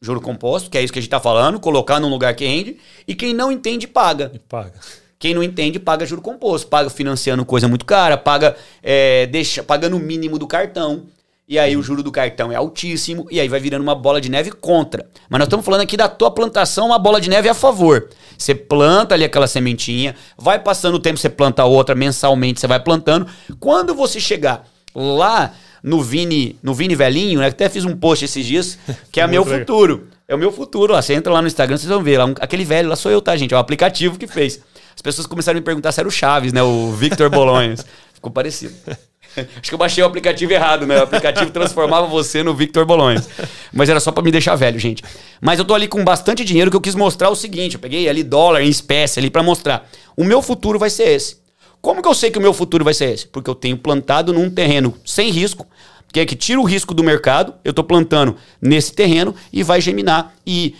[0.00, 2.78] juro composto, que é isso que a gente está falando, colocar num lugar que rende,
[3.06, 4.30] e quem não entende, paga.
[4.32, 4.72] E paga.
[5.18, 9.94] Quem não entende, paga juro composto, paga financiando coisa muito cara, paga é, deixa, pagando
[9.94, 11.02] o mínimo do cartão.
[11.46, 14.30] E aí o juro do cartão é altíssimo, e aí vai virando uma bola de
[14.30, 15.06] neve contra.
[15.28, 18.08] Mas nós estamos falando aqui da tua plantação, uma bola de neve a favor.
[18.38, 22.80] Você planta ali aquela sementinha, vai passando o tempo, você planta outra, mensalmente você vai
[22.80, 23.26] plantando.
[23.60, 25.52] Quando você chegar lá
[25.82, 27.48] no Vini, no Vini Velhinho, né?
[27.48, 28.78] Até fiz um post esses dias,
[29.12, 30.08] que é meu futuro.
[30.26, 30.94] É o meu futuro.
[30.94, 31.02] Ó.
[31.02, 32.18] Você entra lá no Instagram, vocês vão ver.
[32.18, 33.52] Lá, um, aquele velho lá sou eu, tá, gente?
[33.52, 34.60] É o aplicativo que fez.
[34.94, 36.62] As pessoas começaram a me perguntar se era o Chaves, né?
[36.62, 37.84] O Victor Bolonhos.
[38.14, 38.74] Ficou parecido.
[39.36, 41.00] Acho que eu baixei o aplicativo errado, né?
[41.00, 43.28] O aplicativo transformava você no Victor Bolonhos.
[43.72, 45.02] Mas era só para me deixar velho, gente.
[45.40, 48.08] Mas eu tô ali com bastante dinheiro que eu quis mostrar o seguinte: eu peguei
[48.08, 49.88] ali dólar em espécie ali para mostrar.
[50.16, 51.43] O meu futuro vai ser esse.
[51.84, 53.28] Como que eu sei que o meu futuro vai ser esse?
[53.28, 55.66] Porque eu tenho plantado num terreno sem risco,
[56.10, 59.82] que é que tira o risco do mercado, eu estou plantando nesse terreno e vai
[59.82, 60.32] germinar.
[60.46, 60.74] E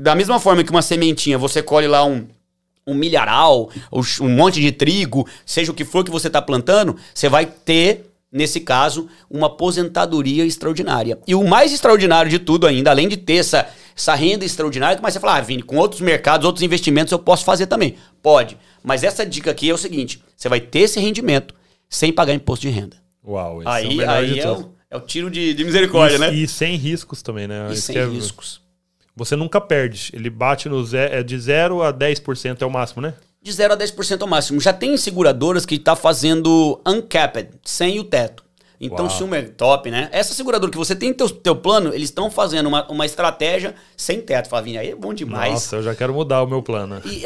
[0.00, 2.26] da mesma forma que uma sementinha, você colhe lá um,
[2.84, 3.70] um milharal,
[4.20, 8.10] um monte de trigo, seja o que for que você está plantando, você vai ter,
[8.32, 11.20] nesse caso, uma aposentadoria extraordinária.
[11.24, 13.68] E o mais extraordinário de tudo ainda, além de ter essa,
[13.98, 17.44] essa renda extraordinária, mas você fala, ah, Vini, com outros mercados, outros investimentos eu posso
[17.44, 17.96] fazer também.
[18.22, 18.56] Pode.
[18.82, 21.54] Mas essa dica aqui é o seguinte: você vai ter esse rendimento
[21.88, 22.96] sem pagar imposto de renda.
[23.26, 26.18] Uau, esse aí, é o aí é, o, é o, tiro de, de misericórdia, e,
[26.18, 26.32] né?
[26.32, 27.66] E sem riscos também, né?
[27.68, 28.60] E Isso sem é, riscos.
[29.16, 30.10] Você nunca perde.
[30.14, 33.14] Ele bate no zero, é de 0 a 10% é o máximo, né?
[33.42, 34.60] De 0 a 10% é o máximo.
[34.60, 38.44] Já tem seguradoras que está fazendo uncapped, sem o teto.
[38.80, 39.10] Então, Uau.
[39.10, 40.08] se uma é top, né?
[40.12, 44.20] Essa seguradora que você tem teu, teu plano, eles estão fazendo uma, uma estratégia sem
[44.20, 44.48] teto.
[44.48, 45.52] Fala, aí é bom demais.
[45.52, 47.02] Nossa, eu já quero mudar o meu plano.
[47.04, 47.24] E,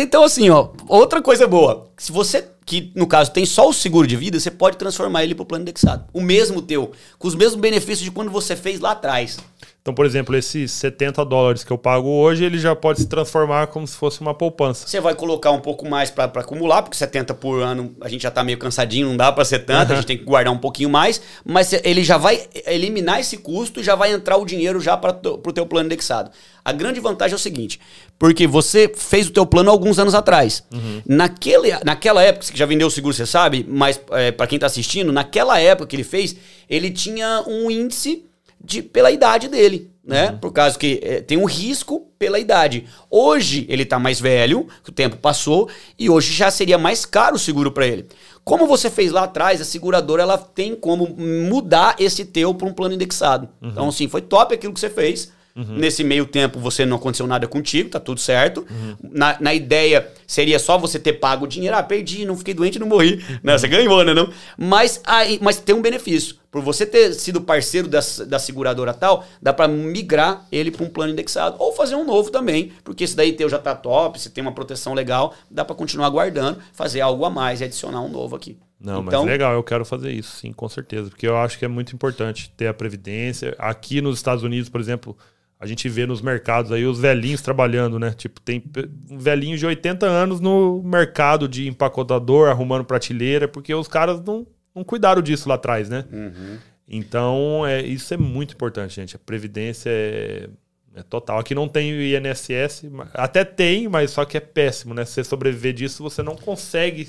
[0.00, 1.88] então, assim, ó, outra coisa boa.
[1.96, 5.34] Se você, que no caso tem só o seguro de vida, você pode transformar ele
[5.34, 6.06] para o plano indexado.
[6.10, 9.36] O mesmo teu, com os mesmos benefícios de quando você fez lá atrás.
[9.82, 13.66] Então, por exemplo, esses 70 dólares que eu pago hoje, ele já pode se transformar
[13.66, 14.86] como se fosse uma poupança.
[14.86, 18.28] Você vai colocar um pouco mais para acumular, porque 70 por ano a gente já
[18.28, 19.94] está meio cansadinho, não dá para ser tanto, uhum.
[19.94, 23.80] a gente tem que guardar um pouquinho mais, mas ele já vai eliminar esse custo
[23.80, 26.30] e já vai entrar o dinheiro já para o teu plano indexado.
[26.64, 27.80] A grande vantagem é o seguinte,
[28.18, 30.62] porque você fez o teu plano alguns anos atrás.
[30.72, 31.02] Uhum.
[31.06, 34.66] Naquele, naquela época, você já vendeu o seguro, você sabe, mas é, para quem está
[34.66, 36.36] assistindo, naquela época que ele fez,
[36.68, 38.24] ele tinha um índice
[38.64, 40.30] de, pela idade dele, né?
[40.30, 40.38] Uhum.
[40.38, 42.86] Por causa que é, tem um risco pela idade.
[43.10, 45.68] Hoje ele tá mais velho, o tempo passou,
[45.98, 48.06] e hoje já seria mais caro o seguro para ele.
[48.44, 52.72] Como você fez lá atrás, a seguradora ela tem como mudar esse teu para um
[52.72, 53.48] plano indexado.
[53.60, 53.68] Uhum.
[53.68, 55.32] Então, assim, foi top aquilo que você fez.
[55.54, 55.76] Uhum.
[55.76, 58.66] Nesse meio tempo você não aconteceu nada contigo, tá tudo certo.
[58.70, 58.96] Uhum.
[59.12, 61.76] Na, na ideia seria só você ter pago o dinheiro.
[61.76, 63.22] Ah, perdi, não fiquei doente, não morri.
[63.42, 64.14] Não, você ganhou, né?
[64.14, 64.30] Não?
[64.56, 66.36] Mas, aí, mas tem um benefício.
[66.50, 70.88] Por você ter sido parceiro da, da seguradora tal, dá para migrar ele para um
[70.88, 71.56] plano indexado.
[71.58, 74.52] Ou fazer um novo também, porque esse daí teu já tá top, você tem uma
[74.52, 78.58] proteção legal, dá para continuar guardando, fazer algo a mais e adicionar um novo aqui.
[78.78, 81.08] Não, então, mas legal, eu quero fazer isso, sim, com certeza.
[81.08, 83.54] Porque eu acho que é muito importante ter a previdência.
[83.58, 85.16] Aqui nos Estados Unidos, por exemplo,
[85.62, 88.10] a gente vê nos mercados aí os velhinhos trabalhando, né?
[88.10, 88.60] Tipo, tem
[89.08, 94.44] um velhinho de 80 anos no mercado de empacotador, arrumando prateleira, porque os caras não,
[94.74, 96.04] não cuidaram disso lá atrás, né?
[96.12, 96.58] Uhum.
[96.88, 99.14] Então, é, isso é muito importante, gente.
[99.14, 100.48] A previdência é,
[100.96, 101.38] é, total.
[101.38, 105.04] Aqui não tem o INSS, até tem, mas só que é péssimo, né?
[105.04, 107.08] Se você sobreviver disso, você não consegue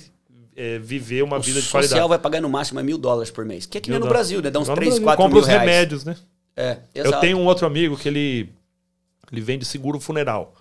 [0.56, 1.88] é, viver uma o vida de qualidade.
[1.88, 3.66] O social vai pagar no máximo mil dólares por mês.
[3.66, 4.52] Que é que nem no Brasil, né?
[4.52, 5.18] Dá uns 3, 4 mil reais.
[5.18, 6.16] Compra os remédios, né?
[6.56, 7.16] É, exato.
[7.16, 8.50] Eu tenho um outro amigo que ele,
[9.32, 10.54] ele vende seguro funeral.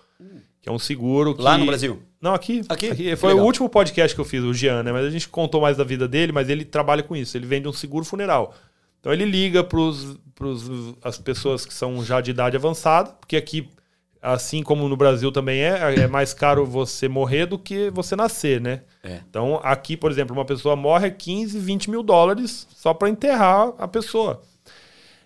[0.61, 1.41] Que é um seguro que...
[1.41, 2.01] Lá no Brasil?
[2.21, 2.61] Não, aqui.
[2.69, 2.89] Aqui?
[2.89, 3.15] aqui.
[3.17, 4.93] Foi o último podcast que eu fiz, o Jean, né?
[4.93, 7.35] Mas a gente contou mais da vida dele, mas ele trabalha com isso.
[7.35, 8.55] Ele vende um seguro funeral.
[9.03, 9.77] Então ele liga para
[11.03, 13.69] as pessoas que são já de idade avançada, porque aqui,
[14.21, 18.61] assim como no Brasil também é, é mais caro você morrer do que você nascer,
[18.61, 18.83] né?
[19.03, 19.19] É.
[19.29, 23.73] Então aqui, por exemplo, uma pessoa morre é 15, 20 mil dólares só para enterrar
[23.77, 24.41] a pessoa.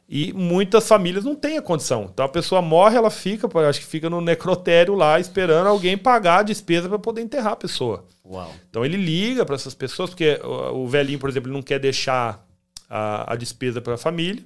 [0.09, 2.09] E muitas famílias não têm a condição.
[2.13, 6.39] Então a pessoa morre, ela fica, acho que fica no necrotério lá esperando alguém pagar
[6.39, 8.05] a despesa para poder enterrar a pessoa.
[8.25, 8.53] Uau.
[8.69, 10.39] Então ele liga para essas pessoas, porque
[10.73, 12.45] o, velhinho, por exemplo, não quer deixar
[12.89, 14.45] a, a despesa para a família,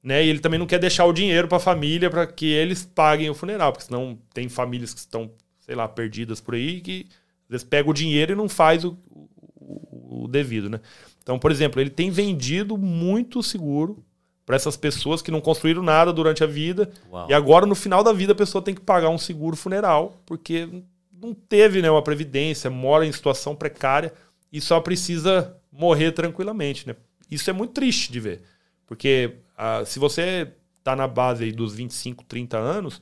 [0.00, 0.24] né?
[0.24, 3.28] E ele também não quer deixar o dinheiro para a família para que eles paguem
[3.28, 7.06] o funeral, porque senão tem famílias que estão, sei lá, perdidas por aí que
[7.46, 10.80] às vezes pega o dinheiro e não faz o, o, o devido, né?
[11.20, 14.04] Então, por exemplo, ele tem vendido muito seguro
[14.44, 17.28] para essas pessoas que não construíram nada durante a vida Uau.
[17.30, 20.68] e agora no final da vida a pessoa tem que pagar um seguro funeral porque
[21.12, 24.12] não teve né, uma previdência, mora em situação precária
[24.52, 26.96] e só precisa morrer tranquilamente, né?
[27.30, 28.42] Isso é muito triste de ver.
[28.86, 33.00] Porque ah, se você está na base aí dos 25, 30 anos,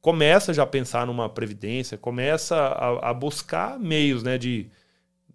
[0.00, 4.66] começa já a pensar numa previdência, começa a, a buscar meios né, de,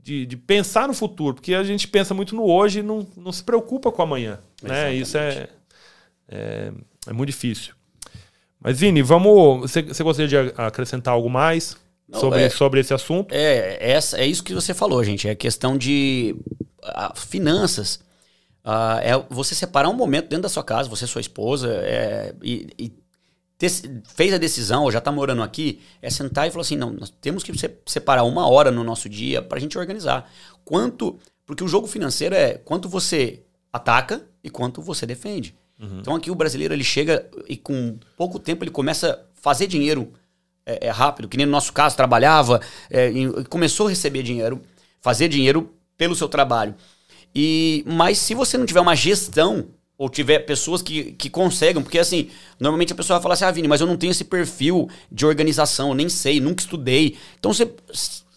[0.09, 3.31] de, de, pensar no futuro, porque a gente pensa muito no hoje e não, não
[3.31, 4.39] se preocupa com amanhã.
[4.59, 4.95] Né?
[4.95, 5.47] Isso é,
[6.27, 6.71] é,
[7.05, 7.75] é, muito difícil.
[8.59, 9.61] Mas, Vini, vamos.
[9.61, 11.77] Você, você gostaria de acrescentar algo mais
[12.07, 13.31] não, sobre, é, sobre esse assunto?
[13.31, 15.27] É, é, é isso que você falou, gente.
[15.27, 16.35] É questão de
[16.83, 17.99] uh, finanças.
[18.65, 22.33] Uh, é você separar um momento dentro da sua casa, você e sua esposa, é,
[22.41, 22.91] e, e
[24.05, 27.09] fez a decisão, ou já está morando aqui, é sentar e falar assim: não, nós
[27.09, 27.51] temos que
[27.85, 30.31] separar uma hora no nosso dia para a gente organizar.
[30.63, 31.19] Quanto.
[31.45, 35.55] Porque o jogo financeiro é quanto você ataca e quanto você defende.
[35.79, 35.99] Uhum.
[35.99, 40.13] Então aqui o brasileiro ele chega e com pouco tempo ele começa a fazer dinheiro
[40.65, 43.11] é, é rápido, que nem no nosso caso trabalhava, é,
[43.49, 44.61] começou a receber dinheiro,
[45.01, 46.75] fazer dinheiro pelo seu trabalho.
[47.33, 49.67] E mas se você não tiver uma gestão
[49.99, 53.51] ou tiver pessoas que, que conseguem, porque assim, normalmente a pessoa vai falar assim: "Ah,
[53.51, 57.17] Vini, mas eu não tenho esse perfil de organização, nem sei, nunca estudei".
[57.37, 57.69] Então você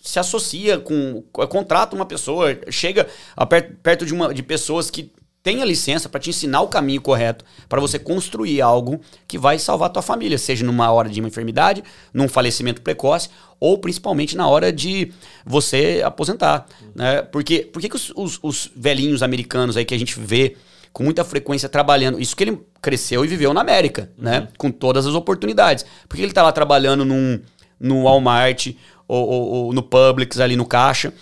[0.03, 3.07] se associa com, contrata uma pessoa, chega
[3.49, 7.45] perto, perto de uma de pessoas que tenha licença para te ensinar o caminho correto
[7.69, 11.29] para você construir algo que vai salvar a tua família, seja numa hora de uma
[11.29, 11.83] enfermidade,
[12.13, 13.29] num falecimento precoce
[13.61, 15.13] ou principalmente na hora de
[15.47, 17.23] você aposentar, né?
[17.23, 20.57] Porque por que, os, os, os, velhinhos americanos aí que a gente vê
[20.93, 24.39] com muita frequência trabalhando, isso que ele cresceu e viveu na América, né?
[24.39, 24.41] uhum.
[24.45, 24.49] né?
[24.59, 25.85] Com todas as oportunidades.
[26.09, 27.41] Por que ele tá lá trabalhando num,
[27.81, 28.69] no Walmart
[29.09, 31.13] ou, ou, ou no Publix ali no caixa?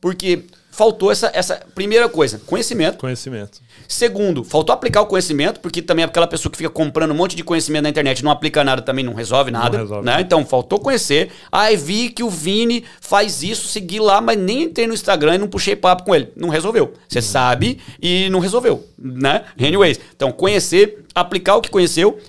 [0.00, 0.44] Porque
[0.78, 2.98] faltou essa, essa primeira coisa, conhecimento.
[2.98, 3.60] Conhecimento.
[3.88, 7.42] Segundo, faltou aplicar o conhecimento, porque também aquela pessoa que fica comprando um monte de
[7.42, 9.76] conhecimento na internet não aplica nada também, não resolve nada.
[9.76, 10.06] Não resolve.
[10.06, 10.20] Né?
[10.20, 11.32] Então, faltou conhecer.
[11.50, 15.38] Aí vi que o Vini faz isso, segui lá, mas nem entrei no Instagram e
[15.38, 16.30] não puxei papo com ele.
[16.36, 16.94] Não resolveu.
[17.08, 19.46] Você sabe e não resolveu, né?
[19.60, 22.20] Anyways, então conhecer, aplicar o que conheceu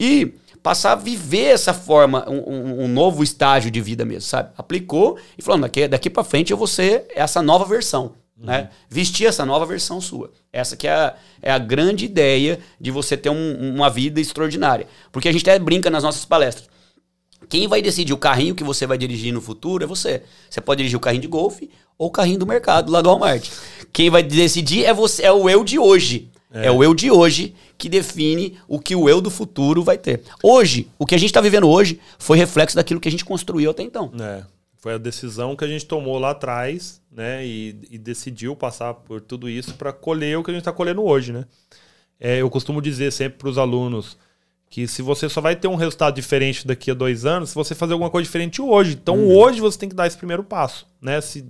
[0.00, 0.32] e
[0.68, 4.50] passar a viver essa forma, um, um, novo estágio de vida mesmo, sabe?
[4.54, 8.12] Aplicou e falando, daqui, daqui para frente eu vou ser essa nova versão.
[8.38, 8.44] Uhum.
[8.44, 8.68] Né?
[8.86, 10.30] Vestir essa nova versão sua.
[10.52, 14.86] Essa que é a, é a grande ideia de você ter um, uma vida extraordinária.
[15.10, 16.68] Porque a gente até brinca nas nossas palestras.
[17.48, 20.22] Quem vai decidir o carrinho que você vai dirigir no futuro é você.
[20.50, 23.48] Você pode dirigir o carrinho de golfe ou o carrinho do mercado lá do Walmart.
[23.90, 26.30] Quem vai decidir é você, é o eu de hoje.
[26.52, 26.66] É.
[26.66, 26.70] é.
[26.70, 30.22] o eu de hoje que define o que o eu do futuro vai ter.
[30.42, 33.70] Hoje, o que a gente está vivendo hoje foi reflexo daquilo que a gente construiu
[33.70, 34.10] até então.
[34.20, 34.44] É.
[34.78, 37.44] Foi a decisão que a gente tomou lá atrás, né?
[37.44, 41.02] E, e decidiu passar por tudo isso para colher o que a gente está colhendo
[41.02, 41.44] hoje, né?
[42.20, 44.16] É, eu costumo dizer sempre para os alunos
[44.70, 47.74] que se você só vai ter um resultado diferente daqui a dois anos, se você
[47.74, 48.98] fazer alguma coisa diferente hoje.
[49.00, 49.36] Então hum.
[49.36, 51.20] hoje você tem que dar esse primeiro passo, né?
[51.20, 51.44] Se,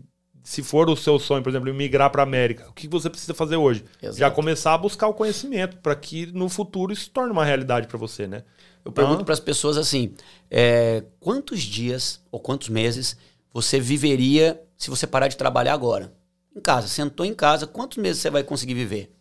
[0.49, 3.35] se for o seu sonho, por exemplo, migrar para a América, o que você precisa
[3.35, 3.85] fazer hoje?
[4.03, 4.19] Exato.
[4.19, 7.99] Já começar a buscar o conhecimento para que no futuro isso torne uma realidade para
[7.99, 8.45] você, né?
[8.83, 10.15] Eu pergunto para as pessoas assim:
[10.51, 13.15] é, quantos dias ou quantos meses
[13.53, 16.15] você viveria se você parar de trabalhar agora?
[16.57, 19.15] Em casa, sentou em casa, quantos meses você vai conseguir viver?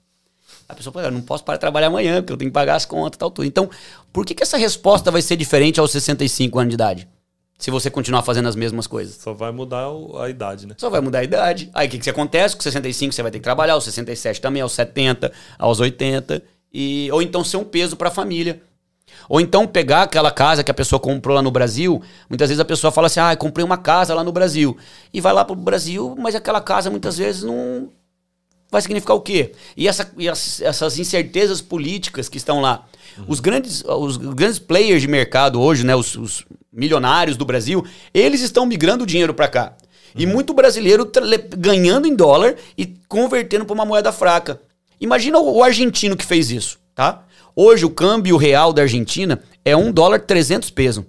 [0.69, 2.75] A pessoa fala, eu não posso parar de trabalhar amanhã, porque eu tenho que pagar
[2.75, 3.45] as contas e tal, tudo.
[3.45, 3.69] Então,
[4.13, 7.16] por que, que essa resposta vai ser diferente aos 65 anos de idade?
[7.57, 9.15] Se você continuar fazendo as mesmas coisas.
[9.15, 9.87] Só vai mudar
[10.19, 10.75] a idade, né?
[10.77, 11.71] Só vai mudar a idade.
[11.73, 12.55] Aí o que, que acontece?
[12.55, 16.43] Com 65 você vai ter que trabalhar, aos 67 também, aos 70, aos 80.
[16.71, 18.61] E, ou então ser um peso para a família.
[19.27, 22.01] Ou então pegar aquela casa que a pessoa comprou lá no Brasil.
[22.29, 24.77] Muitas vezes a pessoa fala assim: ah, comprei uma casa lá no Brasil.
[25.13, 27.89] E vai lá pro Brasil, mas aquela casa muitas vezes não.
[28.69, 29.53] Vai significar o quê?
[29.77, 32.85] E, essa, e as, essas incertezas políticas que estão lá.
[33.17, 33.25] Uhum.
[33.27, 38.41] Os, grandes, os grandes players de mercado hoje, né, os, os milionários do Brasil, eles
[38.41, 39.73] estão migrando dinheiro para cá.
[40.15, 40.21] Uhum.
[40.21, 41.09] E muito brasileiro
[41.57, 44.61] ganhando em dólar e convertendo para uma moeda fraca.
[44.99, 47.23] Imagina o argentino que fez isso, tá?
[47.55, 51.03] Hoje o câmbio real da Argentina é 1 dólar 300 pesos.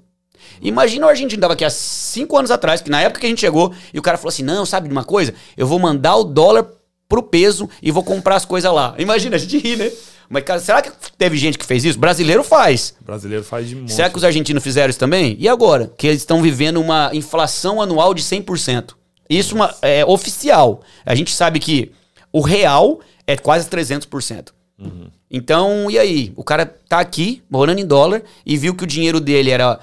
[0.60, 3.40] Imagina o argentino tava aqui há cinco anos atrás, que na época que a gente
[3.40, 5.34] chegou, e o cara falou assim: não, sabe de uma coisa?
[5.56, 6.66] Eu vou mandar o dólar
[7.08, 8.94] pro peso e vou comprar as coisas lá.
[8.98, 9.90] Imagina, a gente ri, né?
[10.28, 11.98] Mas, cara, será que teve gente que fez isso?
[11.98, 12.94] Brasileiro faz.
[13.00, 13.92] Brasileiro faz de monte.
[13.92, 15.36] Será que os argentinos fizeram isso também?
[15.38, 15.90] E agora?
[15.96, 18.90] Que eles estão vivendo uma inflação anual de 100%.
[19.28, 20.82] Isso uma, é oficial.
[21.04, 21.92] A gente sabe que
[22.32, 24.48] o real é quase 300%.
[24.78, 25.08] Uhum.
[25.30, 26.32] Então, e aí?
[26.36, 29.78] O cara tá aqui, morando em dólar, e viu que o dinheiro dele era.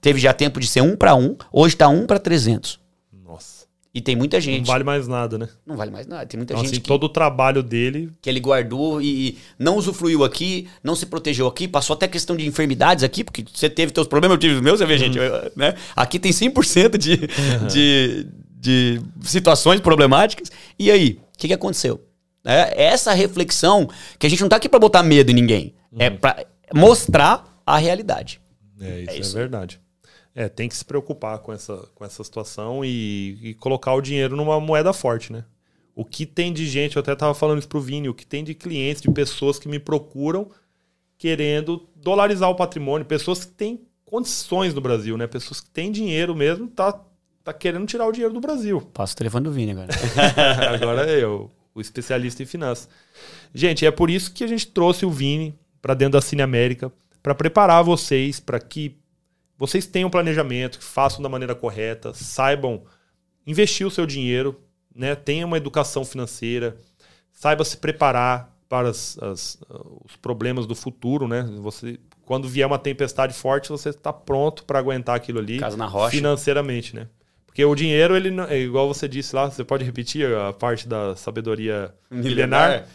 [0.00, 2.80] Teve já tempo de ser 1 para 1, hoje tá 1 para 300.
[3.94, 4.60] E tem muita gente.
[4.60, 5.48] Não vale mais nada, né?
[5.66, 6.24] Não vale mais nada.
[6.24, 8.10] Tem muita Então, gente assim, que, todo o trabalho dele.
[8.22, 12.46] que ele guardou e não usufruiu aqui, não se protegeu aqui, passou até questão de
[12.46, 15.18] enfermidades aqui, porque você teve seus problemas, eu tive os meus, você vê, gente,
[15.54, 15.74] né?
[15.94, 17.18] Aqui tem 100% de,
[17.68, 18.26] de,
[18.58, 20.50] de situações problemáticas.
[20.78, 22.00] E aí, o que, que aconteceu?
[22.44, 23.88] É essa reflexão
[24.18, 27.76] que a gente não tá aqui para botar medo em ninguém, é para mostrar a
[27.76, 28.40] realidade.
[28.80, 29.34] É, isso é, isso.
[29.34, 29.78] verdade.
[30.34, 34.34] É, tem que se preocupar com essa, com essa situação e, e colocar o dinheiro
[34.34, 35.44] numa moeda forte, né?
[35.94, 38.42] O que tem de gente, eu até tava falando isso pro Vini, o que tem
[38.42, 40.50] de clientes, de pessoas que me procuram
[41.18, 45.26] querendo dolarizar o patrimônio, pessoas que têm condições no Brasil, né?
[45.26, 46.98] Pessoas que têm dinheiro mesmo, tá,
[47.44, 48.80] tá querendo tirar o dinheiro do Brasil.
[48.80, 49.88] Passa o telefone do Vini agora.
[50.74, 52.88] Agora é eu, o especialista em finanças.
[53.54, 56.92] Gente, é por isso que a gente trouxe o Vini para dentro da Cine América,
[57.22, 58.96] para preparar vocês para que
[59.66, 62.82] vocês tenham planejamento, que façam da maneira correta, saibam
[63.46, 64.60] investir o seu dinheiro,
[64.94, 65.14] né?
[65.14, 66.76] tenham uma educação financeira,
[67.32, 69.58] saiba se preparar para as- as-
[70.04, 71.42] os problemas do futuro, né?
[71.60, 76.10] Você, quando vier uma tempestade forte, você está pronto para aguentar aquilo ali na rocha.
[76.16, 77.06] financeiramente, né?
[77.46, 80.88] Porque o dinheiro, ele não- é igual você disse lá, você pode repetir a parte
[80.88, 82.86] da sabedoria milenar,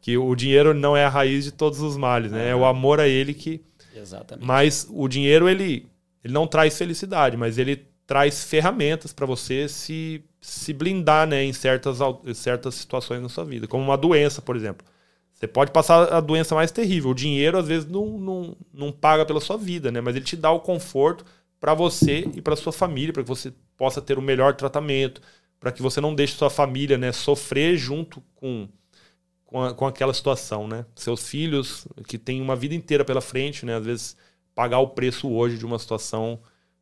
[0.00, 2.48] que o dinheiro não é a raiz de todos os males, né?
[2.50, 3.60] É o amor a ele que
[3.94, 4.46] Exatamente.
[4.46, 5.86] mas o dinheiro ele,
[6.24, 11.52] ele não traz felicidade, mas ele traz ferramentas para você se, se blindar, né, em
[11.52, 14.86] certas em certas situações na sua vida, como uma doença, por exemplo.
[15.34, 17.10] Você pode passar a doença mais terrível.
[17.10, 20.00] O dinheiro às vezes não, não, não paga pela sua vida, né?
[20.00, 21.24] Mas ele te dá o conforto
[21.60, 25.20] para você e para sua família, para que você possa ter o melhor tratamento,
[25.60, 28.68] para que você não deixe sua família, né, sofrer junto com
[29.46, 30.84] com, a- com aquela situação, né?
[30.94, 33.76] Seus filhos que têm uma vida inteira pela frente, né?
[33.76, 34.16] Às vezes
[34.58, 36.40] pagar o preço hoje de uma situação,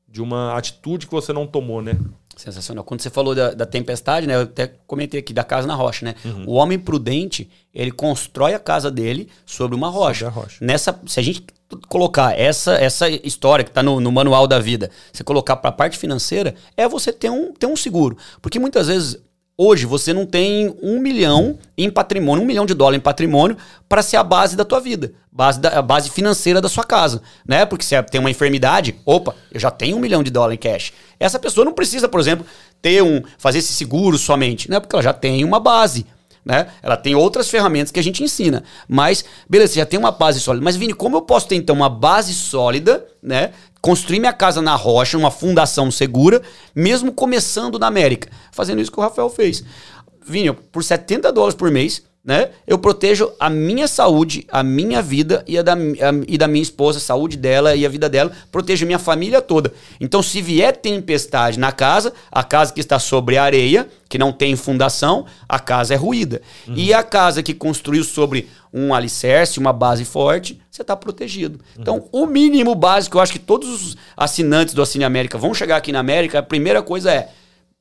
[0.08, 1.94] de uma atitude que você não tomou, né?
[2.34, 2.82] Sensacional.
[2.82, 4.34] Quando você falou da, da tempestade, né?
[4.34, 6.14] Eu até comentei aqui da casa na rocha, né?
[6.24, 6.44] Uhum.
[6.46, 10.24] O homem prudente, ele constrói a casa dele sobre uma rocha.
[10.24, 10.64] Sobre rocha.
[10.64, 11.44] Nessa, se a gente
[11.86, 15.72] colocar essa, essa história que está no, no manual da vida, você colocar para a
[15.72, 18.16] parte financeira, é você ter um, ter um seguro.
[18.40, 19.18] Porque muitas vezes,
[19.56, 23.56] hoje, você não tem um milhão em patrimônio, um milhão de dólar em patrimônio
[23.88, 27.22] para ser a base da tua vida, base da, a base financeira da sua casa,
[27.46, 27.64] né?
[27.64, 30.92] Porque se tem uma enfermidade, opa, eu já tenho um milhão de dólar em cash.
[31.18, 32.44] Essa pessoa não precisa, por exemplo,
[32.82, 34.78] ter um, fazer esse seguro somente, né?
[34.78, 36.06] Porque ela já tem uma base
[36.46, 36.68] né?
[36.80, 38.62] Ela tem outras ferramentas que a gente ensina.
[38.88, 40.64] Mas, beleza, você já tem uma base sólida.
[40.64, 43.50] Mas, Vini, como eu posso ter, então, uma base sólida, né?
[43.82, 46.40] Construir minha casa na rocha, uma fundação segura,
[46.72, 48.30] mesmo começando na América?
[48.52, 49.64] Fazendo isso que o Rafael fez.
[50.24, 52.50] Vini, por 70 dólares por mês, né?
[52.66, 55.76] Eu protejo a minha saúde, a minha vida e a da, a-
[56.26, 58.32] e da minha esposa, a saúde dela e a vida dela.
[58.50, 59.72] Protejo a minha família toda.
[60.00, 64.56] Então, se vier tempestade na casa, a casa que está sobre areia, que não tem
[64.56, 66.42] fundação, a casa é ruída.
[66.68, 71.60] E a casa que construiu sobre um alicerce, uma base forte, você está protegido.
[71.78, 75.76] Então, o mínimo básico, eu acho que todos os assinantes do Assine América vão chegar
[75.76, 77.28] aqui na América, a primeira coisa é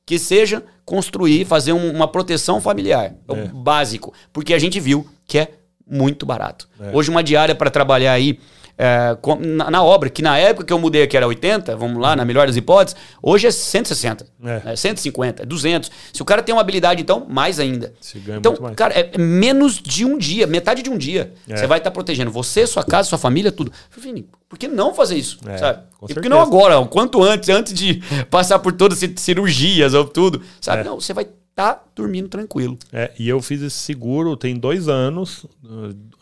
[0.06, 3.14] que seja construir, fazer um- uma proteção familiar.
[3.28, 4.12] É o básico.
[4.32, 5.48] Porque a gente viu que é
[5.86, 6.68] muito barato.
[6.94, 8.38] Hoje, uma diária para trabalhar aí
[8.78, 12.14] é, na, na obra, que na época que eu mudei aqui era 80, vamos lá,
[12.14, 14.72] na melhor das hipóteses, hoje é 160, É.
[14.72, 15.90] é 150, é 200.
[16.12, 17.94] Se o cara tem uma habilidade, então, mais ainda.
[18.00, 18.76] Se ganha então, mais.
[18.76, 21.32] cara, é menos de um dia, metade de um dia.
[21.48, 21.56] É.
[21.56, 23.72] Você vai estar protegendo você, sua casa, sua família, tudo.
[23.96, 25.38] Vini, por que não fazer isso?
[25.46, 25.82] É, sabe?
[26.08, 26.78] E por que não agora?
[26.78, 30.42] O quanto antes, antes de passar por todas as cirurgias ou tudo.
[30.60, 30.82] Sabe?
[30.82, 30.84] É.
[30.84, 32.78] Não, você vai estar dormindo tranquilo.
[32.92, 35.46] É, e eu fiz esse seguro tem dois anos,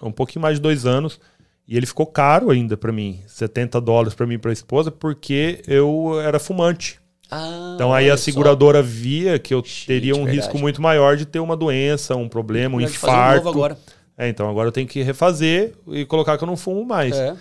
[0.00, 1.18] um pouquinho mais de dois anos,
[1.66, 4.90] e ele ficou caro ainda para mim, 70 dólares para mim e para a esposa,
[4.90, 6.98] porque eu era fumante.
[7.30, 8.24] Ah, Então aí a só.
[8.24, 10.36] seguradora via que eu teria um verdade.
[10.38, 13.44] risco muito maior de ter uma doença, um problema, um um infarto.
[13.44, 13.78] novo agora.
[14.16, 17.16] É, então agora eu tenho que refazer e colocar que eu não fumo mais.
[17.16, 17.34] É.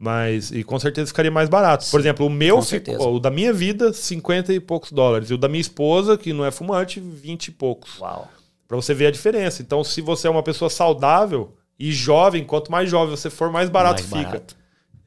[0.00, 1.84] Mas, e com certeza ficaria mais barato.
[1.90, 5.30] Por exemplo, o meu, ficou- o da minha vida, 50 e poucos dólares.
[5.30, 7.98] E o da minha esposa, que não é fumante, 20 e poucos.
[7.98, 8.28] Uau.
[8.68, 9.60] Para você ver a diferença.
[9.62, 13.68] Então, se você é uma pessoa saudável e jovem, quanto mais jovem você for, mais
[13.70, 14.32] barato Mais fica.
[14.38, 14.56] barato.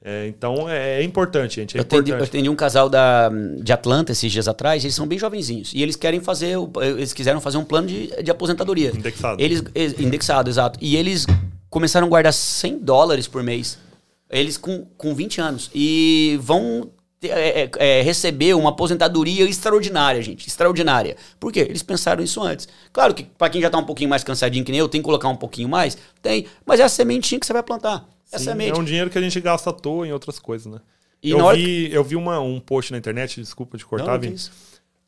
[0.03, 1.77] É, então, é, é importante, gente.
[1.77, 2.19] É Eu atendi, importante.
[2.19, 3.29] eu atendi um casal da,
[3.61, 5.71] de Atlanta esses dias atrás, eles são bem jovenzinhos.
[5.75, 8.91] E eles querem fazer, eles quiseram fazer um plano de, de aposentadoria.
[8.95, 9.39] Indexado.
[9.39, 9.63] Eles,
[9.99, 10.79] indexado, exato.
[10.81, 11.27] E eles
[11.69, 13.77] começaram a guardar 100 dólares por mês.
[14.29, 15.69] Eles com, com 20 anos.
[15.75, 16.89] E vão
[17.23, 20.47] é, é, é, receber uma aposentadoria extraordinária, gente.
[20.47, 21.15] Extraordinária.
[21.39, 21.59] Por quê?
[21.59, 22.67] Eles pensaram isso antes.
[22.91, 25.05] Claro que pra quem já tá um pouquinho mais cansadinho que nem eu, tem que
[25.05, 25.97] colocar um pouquinho mais?
[26.21, 26.47] Tem.
[26.65, 28.07] Mas é a sementinha que você vai plantar.
[28.31, 28.77] É Sim, semente.
[28.77, 30.79] é um dinheiro que a gente gasta à toa em outras coisas, né?
[31.21, 34.51] E eu, vi, eu vi uma, um post na internet, desculpa te cortar, Não, isso.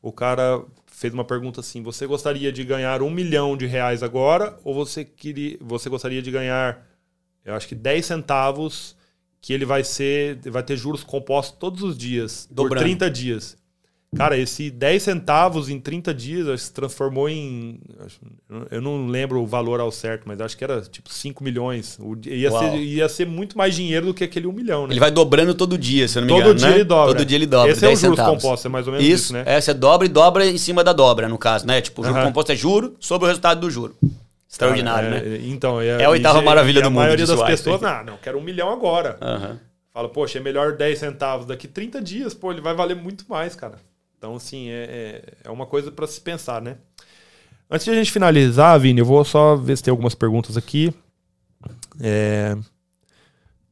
[0.00, 4.56] O cara fez uma pergunta assim: você gostaria de ganhar um milhão de reais agora?
[4.62, 6.86] Ou você, queria, você gostaria de ganhar,
[7.44, 8.94] eu acho que 10 centavos,
[9.44, 10.38] que ele vai ser.
[10.50, 12.76] Vai ter juros compostos todos os dias, Dobrando.
[12.76, 13.56] por 30 dias.
[14.16, 17.78] Cara, esse 10 centavos em 30 dias se transformou em.
[18.70, 21.98] Eu não lembro o valor ao certo, mas acho que era tipo 5 milhões.
[22.24, 24.94] Ia ser, ia ser muito mais dinheiro do que aquele 1 milhão, né?
[24.94, 26.58] Ele vai dobrando todo dia, se eu não me Todo engano.
[26.58, 26.74] dia né?
[26.76, 27.14] ele dobra.
[27.14, 27.72] Todo dia ele dobra.
[27.72, 28.42] Esse é o 10 juros centavos.
[28.42, 29.42] compostos, é mais ou menos Isso, isso, né?
[29.44, 31.82] É, você dobra e dobra em cima da dobra, no caso, né?
[31.82, 32.26] Tipo, o juro Aham.
[32.28, 33.94] composto é juro sobre o resultado do juro.
[34.54, 35.34] Extraordinário, Cara, né?
[35.36, 37.42] é, Então, é, É a oitava e- maravilha e do a mundo, maioria diz das
[37.46, 39.18] pessoas, não, não, quero um milhão agora.
[39.20, 39.58] Aham.
[39.92, 43.54] Fala, poxa, é melhor 10 centavos daqui 30 dias, pô, ele vai valer muito mais,
[43.56, 43.74] cara.
[44.16, 44.72] Então, assim, é,
[45.44, 46.76] é, é uma coisa para se pensar, né?
[47.70, 50.94] Antes de a gente finalizar, Vini, eu vou só ver se tem algumas perguntas aqui.
[52.00, 52.56] É,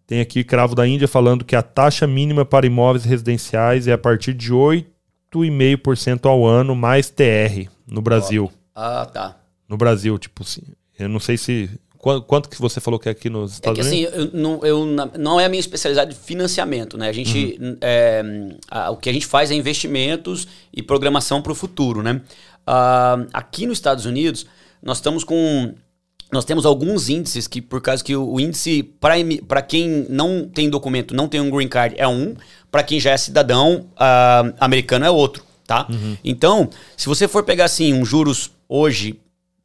[0.07, 3.99] Tem aqui Cravo da Índia falando que a taxa mínima para imóveis residenciais é a
[3.99, 8.51] partir de 8,5% ao ano mais TR no Brasil.
[8.75, 9.37] Ah, tá.
[9.73, 10.61] No Brasil, tipo assim,
[10.99, 11.71] eu não sei se.
[12.27, 14.35] Quanto, que você falou que é aqui nos É Estados que assim, Unidos?
[14.35, 14.87] eu, não, eu,
[15.19, 17.09] não é a minha especialidade de financiamento, né?
[17.09, 17.77] A gente, Uhum.
[17.81, 18.23] é,
[18.69, 22.21] a- o que a gente faz é investimentos e programação para o futuro, né?
[22.67, 24.45] Ah, aqui nos Estados Unidos,
[24.83, 25.75] nós estamos com...
[26.33, 30.69] Nós temos alguns índices que, por causa que o, o índice, para quem não tem
[30.69, 32.35] documento, não tem um green card, é um.
[32.71, 35.87] Para quem já é cidadão ah, americano, é outro, tá?
[35.89, 36.17] Uhum.
[36.25, 39.21] Então, se você for pegar, assim, um juros hoje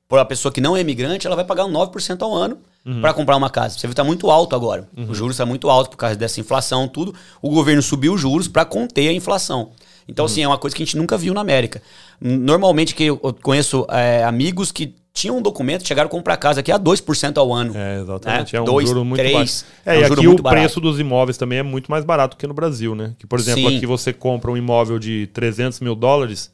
[0.08, 2.58] para a pessoa que não é imigrante, ela vai pagar um 9% ao ano
[3.02, 3.78] para comprar uma casa.
[3.78, 4.88] Você vê que está muito alto agora.
[4.96, 7.14] O juros está muito alto por causa dessa inflação, tudo.
[7.42, 9.72] O governo subiu os juros para conter a inflação.
[10.08, 11.82] Então, assim, é uma coisa que a gente nunca viu na América.
[12.22, 16.72] Normalmente, que eu conheço é, amigos que tinham um documento, chegaram a comprar casa aqui
[16.72, 17.76] a 2% ao ano.
[17.76, 18.54] É, exatamente.
[18.54, 18.60] né?
[18.60, 19.34] É um Dois, juro muito três.
[19.34, 19.66] baixo.
[19.86, 20.62] É É, um e aqui o barato.
[20.62, 23.14] preço dos imóveis também é muito mais barato que no Brasil, né?
[23.18, 23.78] Que, por exemplo, Sim.
[23.78, 26.52] aqui você compra um imóvel de 300 mil dólares,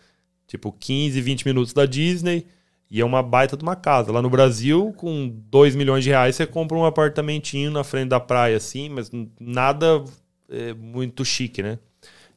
[0.48, 2.48] tipo 15, 20 minutos da Disney,
[2.94, 4.12] e é uma baita de uma casa.
[4.12, 8.20] Lá no Brasil, com 2 milhões de reais, você compra um apartamentinho na frente da
[8.20, 10.04] praia, assim, mas nada
[10.50, 11.80] é, muito chique, né?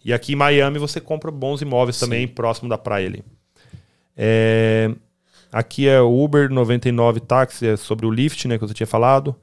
[0.04, 3.24] E aqui em Miami você compra bons imóveis também, próximo da praia ali.
[4.16, 4.90] É,
[5.52, 9.34] Aqui é o Uber 99 táxi, é sobre o Lyft, né, que você tinha falado.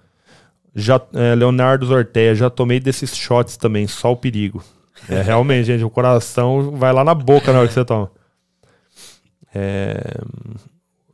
[0.75, 4.63] Já, é, Leonardo Zorteia, já tomei desses shots também, só o perigo.
[5.09, 8.11] É, realmente, gente, o coração vai lá na boca na hora que você toma.
[9.55, 10.21] É,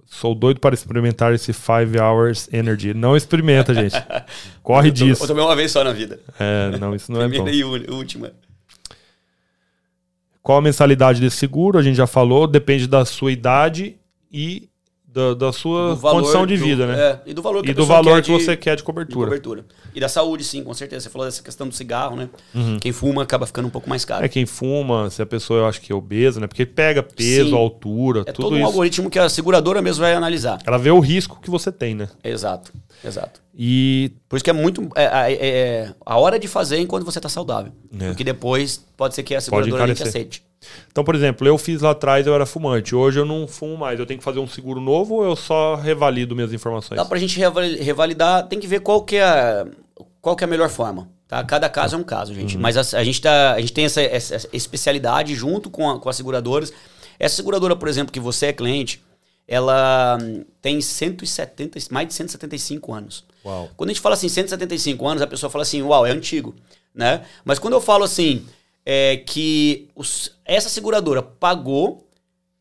[0.10, 2.94] sou doido para experimentar esse 5 Hours Energy.
[2.94, 3.94] Não experimenta, gente.
[4.64, 5.24] Corre Eu to- disso.
[5.24, 6.20] Eu tomei uma vez só na vida.
[6.40, 7.44] É, não, isso não é bom.
[7.44, 8.32] Primeira e última.
[10.42, 11.78] Qual a mensalidade desse seguro?
[11.78, 13.98] A gente já falou, depende da sua idade
[14.32, 14.69] e
[15.20, 17.00] da, da sua condição de do- vida, né?
[17.00, 19.26] é, e do valor que e do valor que de- você quer de de cobertura.
[19.28, 19.66] cobertura.
[19.94, 21.04] E da saúde, sim, com certeza.
[21.04, 22.30] Você falou dessa questão do cigarro, né?
[22.82, 24.22] Quem fuma acaba ficando um pouco mais caro.
[24.22, 24.26] Uhum.
[24.26, 26.48] É quem fuma, se a pessoa eu acho que é obesa, né?
[26.48, 27.56] Porque pega peso, Sim.
[27.56, 28.66] altura, É tudo todo um isso.
[28.66, 30.60] algoritmo que a seguradora mesmo vai analisar.
[30.66, 32.08] Ela vê o risco que você tem, né?
[32.24, 32.72] Exato,
[33.04, 33.42] exato.
[33.58, 34.88] E Por isso que é muito.
[34.96, 35.48] É, é-
[35.88, 37.72] é a hora de fazer enquanto você está saudável.
[38.00, 38.08] É.
[38.08, 40.44] Porque depois pode ser que a seguradora nem te aceite.
[40.92, 42.94] Então, por exemplo, eu fiz lá atrás, eu era fumante.
[42.96, 44.00] Hoje eu não fumo mais.
[44.00, 46.98] Eu tenho que fazer um seguro novo ou eu só revalido minhas informações?
[46.98, 49.66] Dá pra gente revali- revalidar, tem que ver qual que é a,
[50.22, 51.10] qual que é a melhor forma.
[51.28, 51.44] Tá?
[51.44, 52.56] Cada caso é um caso, gente.
[52.56, 52.62] Uhum.
[52.62, 56.10] Mas a, a gente tá, a gente tem essa, essa- especialidade junto com, a- com
[56.10, 56.74] as seguradoras.
[57.20, 59.02] Essa seguradora, por exemplo, que você é cliente,
[59.48, 60.18] ela
[60.62, 63.24] tem 170, mais de 175 anos.
[63.46, 63.70] Uau.
[63.78, 66.56] Quando a gente fala assim, 175 anos, a pessoa fala assim, uau, é antigo,
[66.94, 67.22] né?
[67.46, 68.46] Mas quando eu falo assim,
[68.92, 72.08] é que os- essa seguradora pagou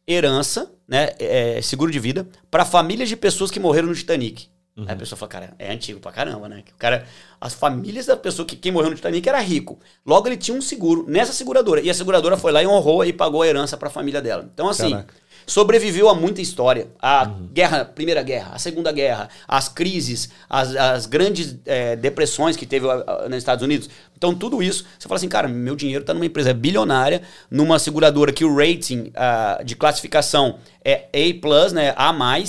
[0.06, 4.46] herança, né, é, seguro de vida, para famílias de pessoas que morreram no Titanic.
[4.76, 6.62] Aí a pessoa fala, cara, é antigo pra caramba, né?
[6.72, 7.04] O cara,
[7.40, 9.78] as famílias da pessoa que quem morreu no Titanic era rico.
[10.06, 11.80] Logo ele tinha um seguro nessa seguradora.
[11.80, 14.48] E a seguradora foi lá e honrou e pagou a herança pra família dela.
[14.54, 15.14] Então, assim, Caraca.
[15.44, 16.86] sobreviveu a muita história.
[17.02, 17.48] A uhum.
[17.52, 22.86] guerra, Primeira Guerra, a Segunda Guerra, as crises, as, as grandes é, depressões que teve
[23.28, 23.90] nos Estados Unidos.
[24.18, 28.32] Então, tudo isso, você fala assim, cara, meu dinheiro está numa empresa bilionária, numa seguradora
[28.32, 32.44] que o rating uh, de classificação é A+, né, A+, uhum.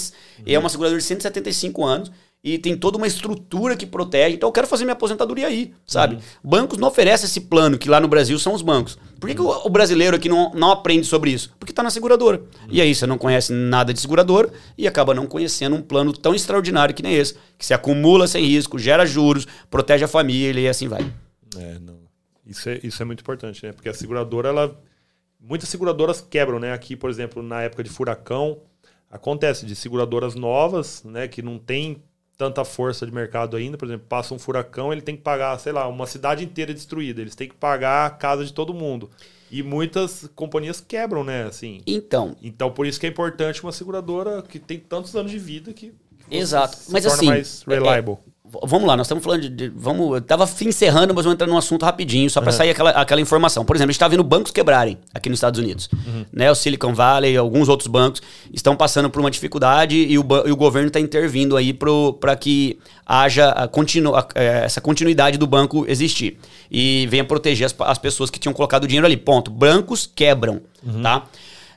[0.47, 2.11] e é uma seguradora de 175 anos,
[2.43, 4.35] e tem toda uma estrutura que protege.
[4.35, 6.15] Então eu quero fazer minha aposentadoria aí, sabe?
[6.15, 6.21] Uhum.
[6.43, 8.97] Bancos não oferecem esse plano, que lá no Brasil são os bancos.
[9.19, 11.53] Por que, que o, o, brasileiro aqui não, não aprende sobre isso?
[11.59, 12.37] Porque está na seguradora.
[12.37, 12.67] Uhum.
[12.69, 16.33] E aí você não conhece nada de seguradora e acaba não conhecendo um plano tão
[16.33, 20.67] extraordinário que nem esse, que se acumula sem risco, gera juros, protege a família e
[20.67, 21.05] assim vai.
[21.57, 21.99] É, não.
[22.45, 23.71] Isso é, isso é muito importante, né?
[23.71, 24.81] Porque a seguradora, ela.
[25.39, 26.73] Muitas seguradoras quebram, né?
[26.73, 28.61] Aqui, por exemplo, na época de furacão,
[29.09, 31.27] acontece de seguradoras novas, né?
[31.27, 32.03] Que não tem
[32.37, 33.77] tanta força de mercado ainda.
[33.77, 37.21] Por exemplo, passa um furacão, ele tem que pagar, sei lá, uma cidade inteira destruída.
[37.21, 39.09] Eles têm que pagar a casa de todo mundo.
[39.51, 41.43] E muitas companhias quebram, né?
[41.43, 41.81] Assim.
[41.85, 42.35] Então.
[42.41, 45.93] Então, por isso que é importante uma seguradora que tem tantos anos de vida que.
[46.29, 46.77] Exato.
[46.89, 47.25] Mas assim.
[47.25, 48.13] mais reliable.
[48.13, 48.29] É,
[48.63, 49.49] Vamos lá, nós estamos falando de.
[49.49, 52.57] de vamos, eu tava encerrando, mas vamos entrar num assunto rapidinho, só para uhum.
[52.57, 53.63] sair aquela, aquela informação.
[53.63, 55.89] Por exemplo, a gente está vendo bancos quebrarem aqui nos Estados Unidos.
[55.93, 56.25] Uhum.
[56.33, 58.21] Né, o Silicon Valley, alguns outros bancos
[58.53, 62.79] estão passando por uma dificuldade e o, e o governo está intervindo aí para que
[63.05, 66.37] haja a continu, a, é, essa continuidade do banco existir.
[66.71, 69.17] E venha proteger as, as pessoas que tinham colocado o dinheiro ali.
[69.17, 69.51] Ponto.
[69.51, 71.01] Bancos quebram, uhum.
[71.01, 71.25] tá?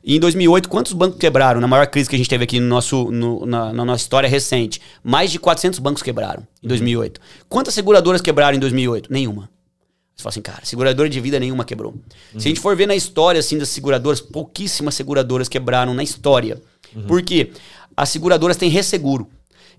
[0.04, 1.60] E em 2008, quantos bancos quebraram?
[1.60, 4.28] Na maior crise que a gente teve aqui no nosso, no, na, na, nossa história
[4.28, 4.80] recente.
[5.02, 7.20] Mais de 400 bancos quebraram em 2008.
[7.48, 9.12] Quantas seguradoras quebraram em 2008?
[9.12, 9.48] Nenhuma.
[10.14, 11.92] Você fala assim, cara, seguradora de vida nenhuma quebrou.
[11.92, 12.40] Uhum.
[12.40, 16.60] Se a gente for ver na história assim das seguradoras, pouquíssimas seguradoras quebraram na história.
[16.94, 17.06] Uhum.
[17.06, 17.52] Por quê?
[17.96, 19.28] As seguradoras têm resseguro.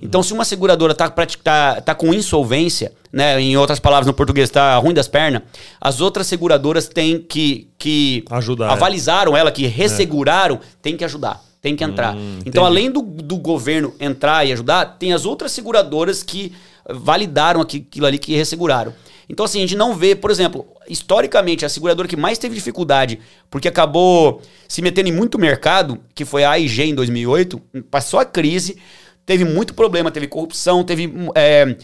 [0.02, 4.49] Então, se uma seguradora está tá, tá com insolvência, né, em outras palavras, no português,
[4.49, 5.44] está ruim das pernas,
[5.80, 7.70] as outras seguradoras têm que.
[7.78, 8.70] que Ajudar.
[8.70, 8.74] É.
[8.74, 9.40] Avalizaram é.
[9.40, 10.60] ela, que resseguraram, é.
[10.82, 11.41] tem que ajudar.
[11.61, 12.14] Tem que entrar.
[12.14, 16.52] Hum, então, além do, do governo entrar e ajudar, tem as outras seguradoras que
[16.90, 18.94] validaram aquilo ali que resseguraram.
[19.30, 23.20] Então, assim, a gente não vê, por exemplo, historicamente, a seguradora que mais teve dificuldade,
[23.49, 28.26] porque acabou se metendo em muito mercado, que foi a AIG em 2008, passou a
[28.26, 28.78] crise,
[29.25, 31.75] teve muito problema, teve corrupção, teve é,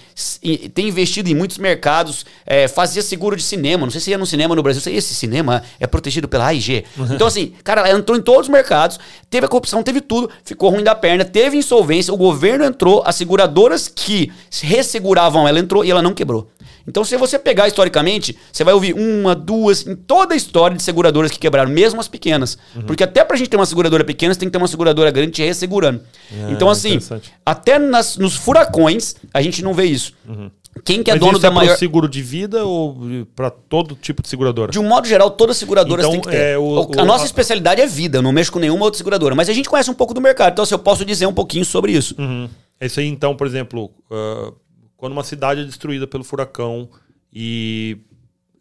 [0.74, 3.86] tem investido em muitos mercados, é, fazia seguro de cinema.
[3.86, 6.86] Não sei se ia no cinema no Brasil, esse cinema é protegido pela AIG.
[6.98, 7.14] Uhum.
[7.14, 9.00] Então, assim, cara, ela entrou em todos os mercados,
[9.30, 13.16] teve a corrupção, teve tudo, ficou ruim da perna, teve insolvência, o governo entrou, as
[13.16, 16.50] seguradoras que resseguravam ela entrou e ela não quebrou.
[16.90, 20.82] Então, se você pegar historicamente, você vai ouvir uma, duas, em toda a história de
[20.82, 22.58] seguradoras que quebraram, mesmo as pequenas.
[22.76, 22.82] Uhum.
[22.82, 25.32] Porque até pra gente ter uma seguradora pequena, você tem que ter uma seguradora grande
[25.34, 26.02] te ressegurando.
[26.32, 26.98] É, então, assim,
[27.46, 30.14] até nas, nos furacões, a gente não vê isso.
[30.28, 30.50] Uhum.
[30.84, 31.78] Quem que é Mas dono da é maior.
[31.78, 32.98] seguro de vida ou
[33.36, 34.72] para todo tipo de seguradora?
[34.72, 36.38] De um modo geral, todas as seguradoras então, têm que ter.
[36.38, 37.26] É, o, a o, nossa a...
[37.26, 39.36] especialidade é vida, eu não mexo com nenhuma outra seguradora.
[39.36, 41.66] Mas a gente conhece um pouco do mercado, então assim, eu posso dizer um pouquinho
[41.66, 42.16] sobre isso.
[42.18, 42.50] Uhum.
[42.80, 44.54] É isso aí, então, por exemplo, uh,
[45.00, 46.90] quando uma cidade é destruída pelo furacão
[47.34, 47.98] e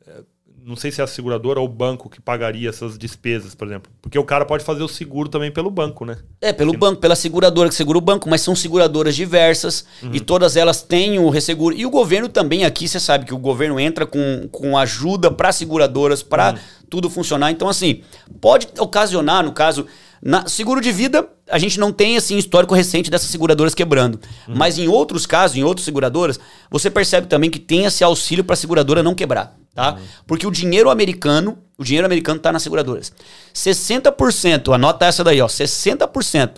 [0.07, 0.23] é,
[0.65, 3.91] não sei se é a seguradora ou o banco que pagaria essas despesas, por exemplo.
[4.01, 6.17] Porque o cara pode fazer o seguro também pelo banco, né?
[6.41, 10.11] É, pelo banco, pela seguradora que segura o banco, mas são seguradoras diversas uhum.
[10.13, 11.75] e todas elas têm o resseguro.
[11.75, 15.51] E o governo também aqui, você sabe que o governo entra com, com ajuda para
[15.51, 16.59] seguradoras, para uhum.
[16.89, 17.51] tudo funcionar.
[17.51, 18.03] Então, assim,
[18.41, 19.87] pode ocasionar, no caso
[20.23, 24.21] na seguro de vida, a gente não tem assim histórico recente dessas seguradoras quebrando.
[24.47, 24.55] Uhum.
[24.57, 26.39] Mas em outros casos, em outras seguradoras,
[26.71, 29.95] você percebe também que tem esse auxílio para a seguradora não quebrar, tá?
[29.95, 29.99] Uhum.
[30.27, 33.13] Porque o dinheiro americano, o dinheiro americano está nas seguradoras.
[33.55, 36.53] 60%, anota essa daí, ó, 60%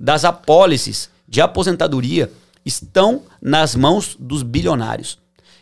[0.00, 2.32] das apólices de aposentadoria
[2.64, 5.18] estão nas mãos dos bilionários.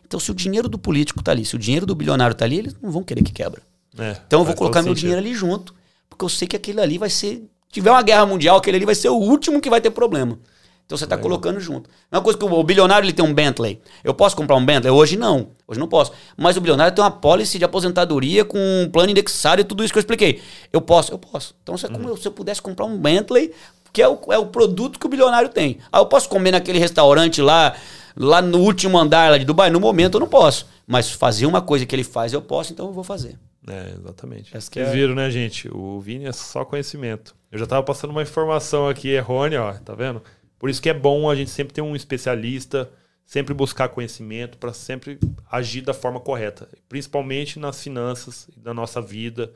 [0.06, 2.58] Então, se o dinheiro do político está ali, se o dinheiro do bilionário está ali,
[2.58, 3.62] eles não vão querer que quebra.
[3.98, 5.00] É, então eu vou colocar meu sentido.
[5.00, 5.74] dinheiro ali junto
[6.20, 7.36] porque eu sei que aquele ali vai ser.
[7.36, 10.38] Se tiver uma guerra mundial, aquele ali vai ser o último que vai ter problema.
[10.84, 11.88] Então você está colocando junto.
[12.10, 13.80] É uma coisa que o bilionário ele tem um Bentley.
[14.02, 14.92] Eu posso comprar um Bentley?
[14.92, 15.50] Hoje não.
[15.68, 16.12] Hoje não posso.
[16.36, 19.92] Mas o bilionário tem uma pólice de aposentadoria com um plano indexado e tudo isso
[19.92, 20.42] que eu expliquei.
[20.72, 21.12] Eu posso?
[21.12, 21.54] Eu posso.
[21.62, 22.16] Então se, uhum.
[22.16, 23.52] se eu pudesse comprar um Bentley,
[23.92, 25.78] que é o, é o produto que o bilionário tem.
[25.92, 27.76] Ah, eu posso comer naquele restaurante lá,
[28.16, 29.70] lá no último andar lá de Dubai?
[29.70, 30.66] No momento eu não posso.
[30.88, 33.38] Mas fazer uma coisa que ele faz eu posso, então eu vou fazer.
[33.70, 34.56] É, exatamente.
[34.56, 34.92] Essa Vocês é...
[34.92, 35.68] viram, né, gente?
[35.72, 37.36] O Vini é só conhecimento.
[37.52, 40.22] Eu já tava passando uma informação aqui errônea, ó, tá vendo?
[40.58, 42.90] Por isso que é bom a gente sempre ter um especialista,
[43.24, 45.18] sempre buscar conhecimento para sempre
[45.50, 49.52] agir da forma correta, principalmente nas finanças da nossa vida,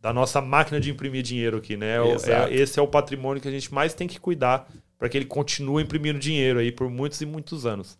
[0.00, 1.96] da nossa máquina de imprimir dinheiro aqui, né?
[1.98, 4.66] É, esse é o patrimônio que a gente mais tem que cuidar
[4.98, 7.98] para que ele continue imprimindo dinheiro aí por muitos e muitos anos.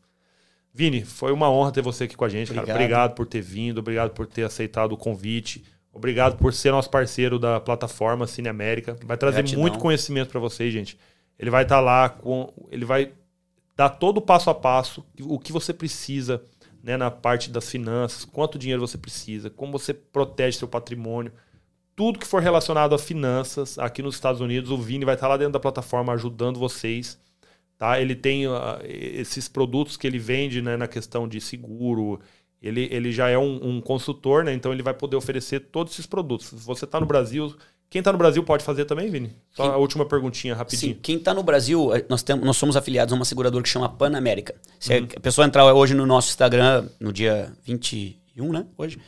[0.72, 2.66] Vini, foi uma honra ter você aqui com a gente, obrigado.
[2.66, 2.78] cara.
[2.78, 5.64] Obrigado por ter vindo, obrigado por ter aceitado o convite.
[5.92, 8.96] Obrigado por ser nosso parceiro da plataforma Cine América.
[9.04, 9.60] Vai trazer Gratidão.
[9.60, 10.98] muito conhecimento para vocês, gente.
[11.38, 12.52] Ele vai estar lá com.
[12.70, 13.12] Ele vai
[13.74, 16.42] dar todo o passo a passo, o que você precisa
[16.82, 21.32] né, na parte das finanças, quanto dinheiro você precisa, como você protege seu patrimônio.
[21.94, 25.36] Tudo que for relacionado a finanças aqui nos Estados Unidos, o Vini vai estar lá
[25.36, 27.18] dentro da plataforma ajudando vocês.
[27.78, 28.00] Tá?
[28.00, 28.52] Ele tem uh,
[28.84, 32.20] esses produtos que ele vende né, na questão de seguro.
[32.60, 34.52] Ele, ele já é um, um consultor, né?
[34.52, 36.48] então ele vai poder oferecer todos esses produtos.
[36.48, 37.54] Se você está no Brasil,
[37.88, 39.32] quem está no Brasil pode fazer também, Vini?
[39.54, 39.70] Só Sim.
[39.70, 40.94] a última perguntinha, rapidinho.
[40.94, 43.68] Sim, quem está no Brasil, eh, nós, temos, nós somos afiliados a uma seguradora que
[43.68, 44.56] chama Pan América.
[44.80, 48.66] Se a pessoa entrar hoje no nosso Instagram, no dia 21, né?
[48.76, 48.98] Hoje.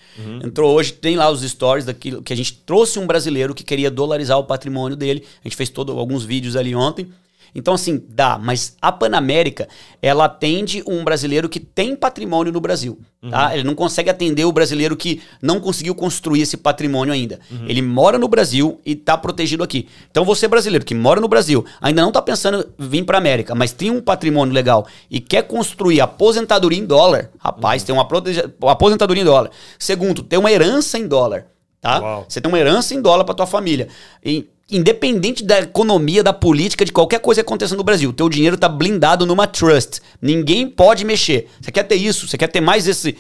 [0.45, 3.91] Entrou hoje, tem lá os stories daquilo que a gente trouxe um brasileiro que queria
[3.91, 5.27] dolarizar o patrimônio dele.
[5.45, 7.13] A gente fez todo, alguns vídeos ali ontem.
[7.55, 9.69] Então, assim, dá, mas a Panamérica,
[10.01, 12.99] ela atende um brasileiro que tem patrimônio no Brasil.
[13.29, 13.53] Tá?
[13.55, 17.39] Ele não consegue atender o brasileiro que não conseguiu construir esse patrimônio ainda.
[17.67, 19.89] Ele mora no Brasil e está protegido aqui.
[20.11, 23.55] Então, você brasileiro que mora no Brasil, ainda não está pensando em vir para América,
[23.55, 28.45] mas tem um patrimônio legal e quer construir aposentadoria em dólar, rapaz, tem uma prote-
[28.63, 29.51] aposentadoria em dólar.
[29.79, 31.47] Segundo, tem uma herança em dólar.
[31.81, 31.99] Tá?
[31.99, 32.27] Uau.
[32.29, 33.89] Você tem uma herança em dólar para tua família.
[34.23, 38.57] E, independente da economia, da política, de qualquer coisa que aconteça no Brasil, teu dinheiro
[38.57, 40.01] tá blindado numa trust.
[40.21, 41.49] Ninguém pode mexer.
[41.61, 42.29] Você quer ter isso?
[42.29, 43.17] Você quer ter mais esse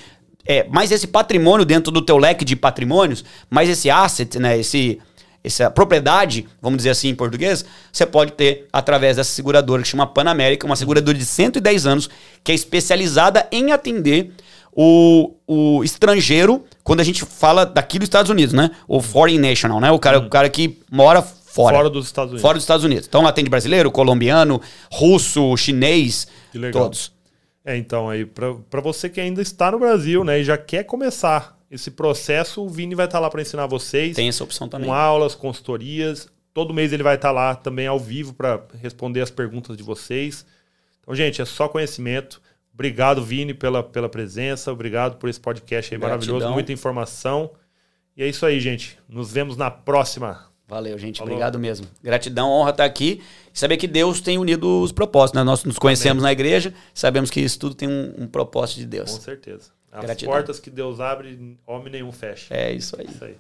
[0.47, 4.99] é, mais esse patrimônio dentro do teu leque de patrimônios, mais esse asset, né, esse
[5.43, 10.07] essa propriedade, vamos dizer assim em português, você pode ter através dessa seguradora que chama
[10.07, 12.11] Panamérica, uma seguradora de 110 anos,
[12.45, 14.33] que é especializada em atender
[14.71, 18.71] o, o estrangeiro, quando a gente fala daqui dos Estados Unidos, né?
[18.87, 19.91] O foreign national, né?
[19.91, 21.77] O cara, o cara que mora fora.
[21.77, 22.43] Fora dos Estados Unidos.
[22.43, 23.07] Fora dos Estados Unidos.
[23.07, 24.61] Então atende brasileiro, colombiano,
[24.91, 26.29] russo, chinês,
[26.73, 27.13] todos.
[27.65, 31.59] É, então, aí, para você que ainda está no Brasil, né, e já quer começar
[31.71, 34.17] esse processo, o Vini vai estar lá para ensinar vocês.
[34.17, 34.89] Tem essa opção também.
[34.89, 36.29] com aulas, consultorias.
[36.55, 40.45] Todo mês ele vai estar lá também ao vivo para responder as perguntas de vocês.
[41.01, 42.41] Então, gente, é só conhecimento.
[42.73, 44.73] Obrigado, Vini, pela, pela presença.
[44.73, 46.35] Obrigado por esse podcast aí Gratidão.
[46.35, 46.53] maravilhoso.
[46.55, 47.51] Muita informação.
[48.17, 48.99] E é isso aí, gente.
[49.09, 50.50] Nos vemos na próxima.
[50.71, 51.19] Valeu, gente.
[51.19, 51.33] Falou.
[51.33, 51.85] Obrigado mesmo.
[52.01, 53.21] Gratidão, honra estar aqui.
[53.53, 55.37] E saber que Deus tem unido os propósitos.
[55.37, 55.43] Né?
[55.43, 58.91] Nós nos conhecemos na igreja, sabemos que isso tudo tem um, um propósito de Com
[58.91, 59.11] Deus.
[59.11, 59.73] certeza.
[59.91, 60.33] As Gratidão.
[60.33, 62.55] portas que Deus abre, homem nenhum fecha.
[62.55, 63.07] É isso aí.
[63.09, 63.37] Isso aí.